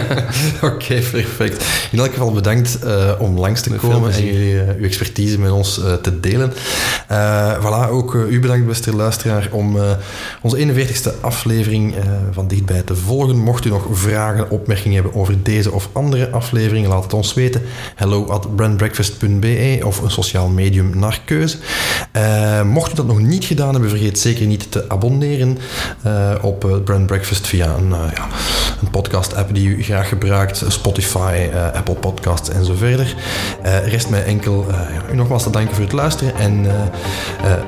Oké, 0.72 1.00
perfect. 1.10 1.64
In 1.90 1.98
elk 1.98 2.12
geval 2.12 2.32
bedankt 2.32 2.78
om 3.18 3.38
langs 3.38 3.60
te 3.60 3.70
komen 3.70 3.91
en 3.92 4.24
jullie, 4.24 4.54
uh, 4.54 4.68
uw 4.78 4.84
expertise 4.84 5.38
met 5.38 5.50
ons 5.50 5.78
uh, 5.78 5.92
te 5.92 6.20
delen. 6.20 6.52
Uh, 7.10 7.52
voilà, 7.58 7.90
ook 7.90 8.14
u 8.14 8.40
bedankt, 8.40 8.66
beste 8.66 8.96
luisteraar, 8.96 9.48
om 9.50 9.76
onze 10.42 10.56
41ste 10.56 11.20
aflevering 11.20 11.94
van 12.30 12.48
Dichtbij 12.48 12.82
te 12.82 12.96
volgen. 12.96 13.38
Mocht 13.38 13.64
u 13.64 13.68
nog 13.68 13.86
vragen, 13.90 14.50
opmerkingen 14.50 15.02
hebben 15.02 15.20
over 15.20 15.42
deze 15.42 15.72
of 15.72 15.88
andere 15.92 16.30
afleveringen, 16.30 16.90
laat 16.90 17.02
het 17.02 17.12
ons 17.12 17.34
weten. 17.34 17.62
Hello 17.94 18.26
at 18.26 18.56
brandbreakfast.be 18.56 19.80
of 19.84 20.00
een 20.00 20.10
sociaal 20.10 20.48
medium 20.48 20.98
naar 20.98 21.20
keuze. 21.24 21.56
mocht 22.64 22.92
u 22.92 22.94
dat 22.94 23.06
nog 23.06 23.20
niet 23.20 23.44
gedaan 23.44 23.72
hebben, 23.72 23.90
vergeet 23.90 24.18
zeker 24.18 24.46
niet 24.46 24.70
te 24.70 24.88
abonneren 24.88 25.58
op 26.42 26.80
Brand 26.84 27.06
Breakfast 27.06 27.46
via 27.46 27.74
een, 27.76 27.88
ja, 27.88 28.28
een 28.82 28.90
podcast-app 28.90 29.54
die 29.54 29.68
u 29.68 29.82
graag 29.82 30.08
gebruikt, 30.08 30.64
Spotify, 30.68 31.48
Apple 31.74 31.94
Podcasts 31.94 32.48
en 32.48 32.64
zo 32.64 32.74
verder 32.74 33.16
rest 33.84 34.08
mij 34.08 34.24
enkel 34.24 34.66
uh, 34.68 35.12
u 35.12 35.16
nogmaals 35.16 35.42
te 35.42 35.50
danken 35.50 35.74
voor 35.74 35.84
het 35.84 35.92
luisteren 35.92 36.34
en 36.34 36.64
uh, 36.64 36.72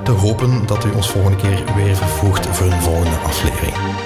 te 0.02 0.10
hopen 0.10 0.66
dat 0.66 0.84
u 0.84 0.90
ons 0.90 1.10
volgende 1.10 1.36
keer 1.36 1.64
weer 1.76 1.96
vervoegt 1.96 2.46
voor 2.46 2.66
een 2.66 2.82
volgende 2.82 3.16
aflevering. 3.16 4.03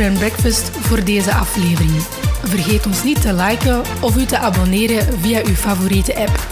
Brand 0.00 0.18
Breakfast 0.18 0.70
voor 0.70 1.04
deze 1.04 1.34
aflevering. 1.34 2.02
Vergeet 2.42 2.86
ons 2.86 3.04
niet 3.04 3.20
te 3.20 3.34
liken 3.34 3.82
of 4.00 4.16
u 4.16 4.24
te 4.24 4.38
abonneren 4.38 5.20
via 5.20 5.40
uw 5.44 5.54
favoriete 5.54 6.16
app. 6.16 6.46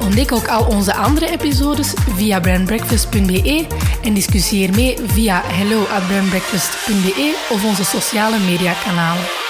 Ontdek 0.00 0.32
ook 0.32 0.48
al 0.48 0.64
onze 0.64 0.94
andere 0.94 1.30
episodes 1.30 1.92
via 2.16 2.40
brandbreakfast.be 2.40 3.66
en 4.02 4.14
discussieer 4.14 4.74
mee 4.74 4.98
via 5.06 5.42
hello@brandbreakfast.be 5.44 7.46
of 7.50 7.64
onze 7.64 7.84
sociale 7.84 8.38
mediakanalen. 8.38 9.41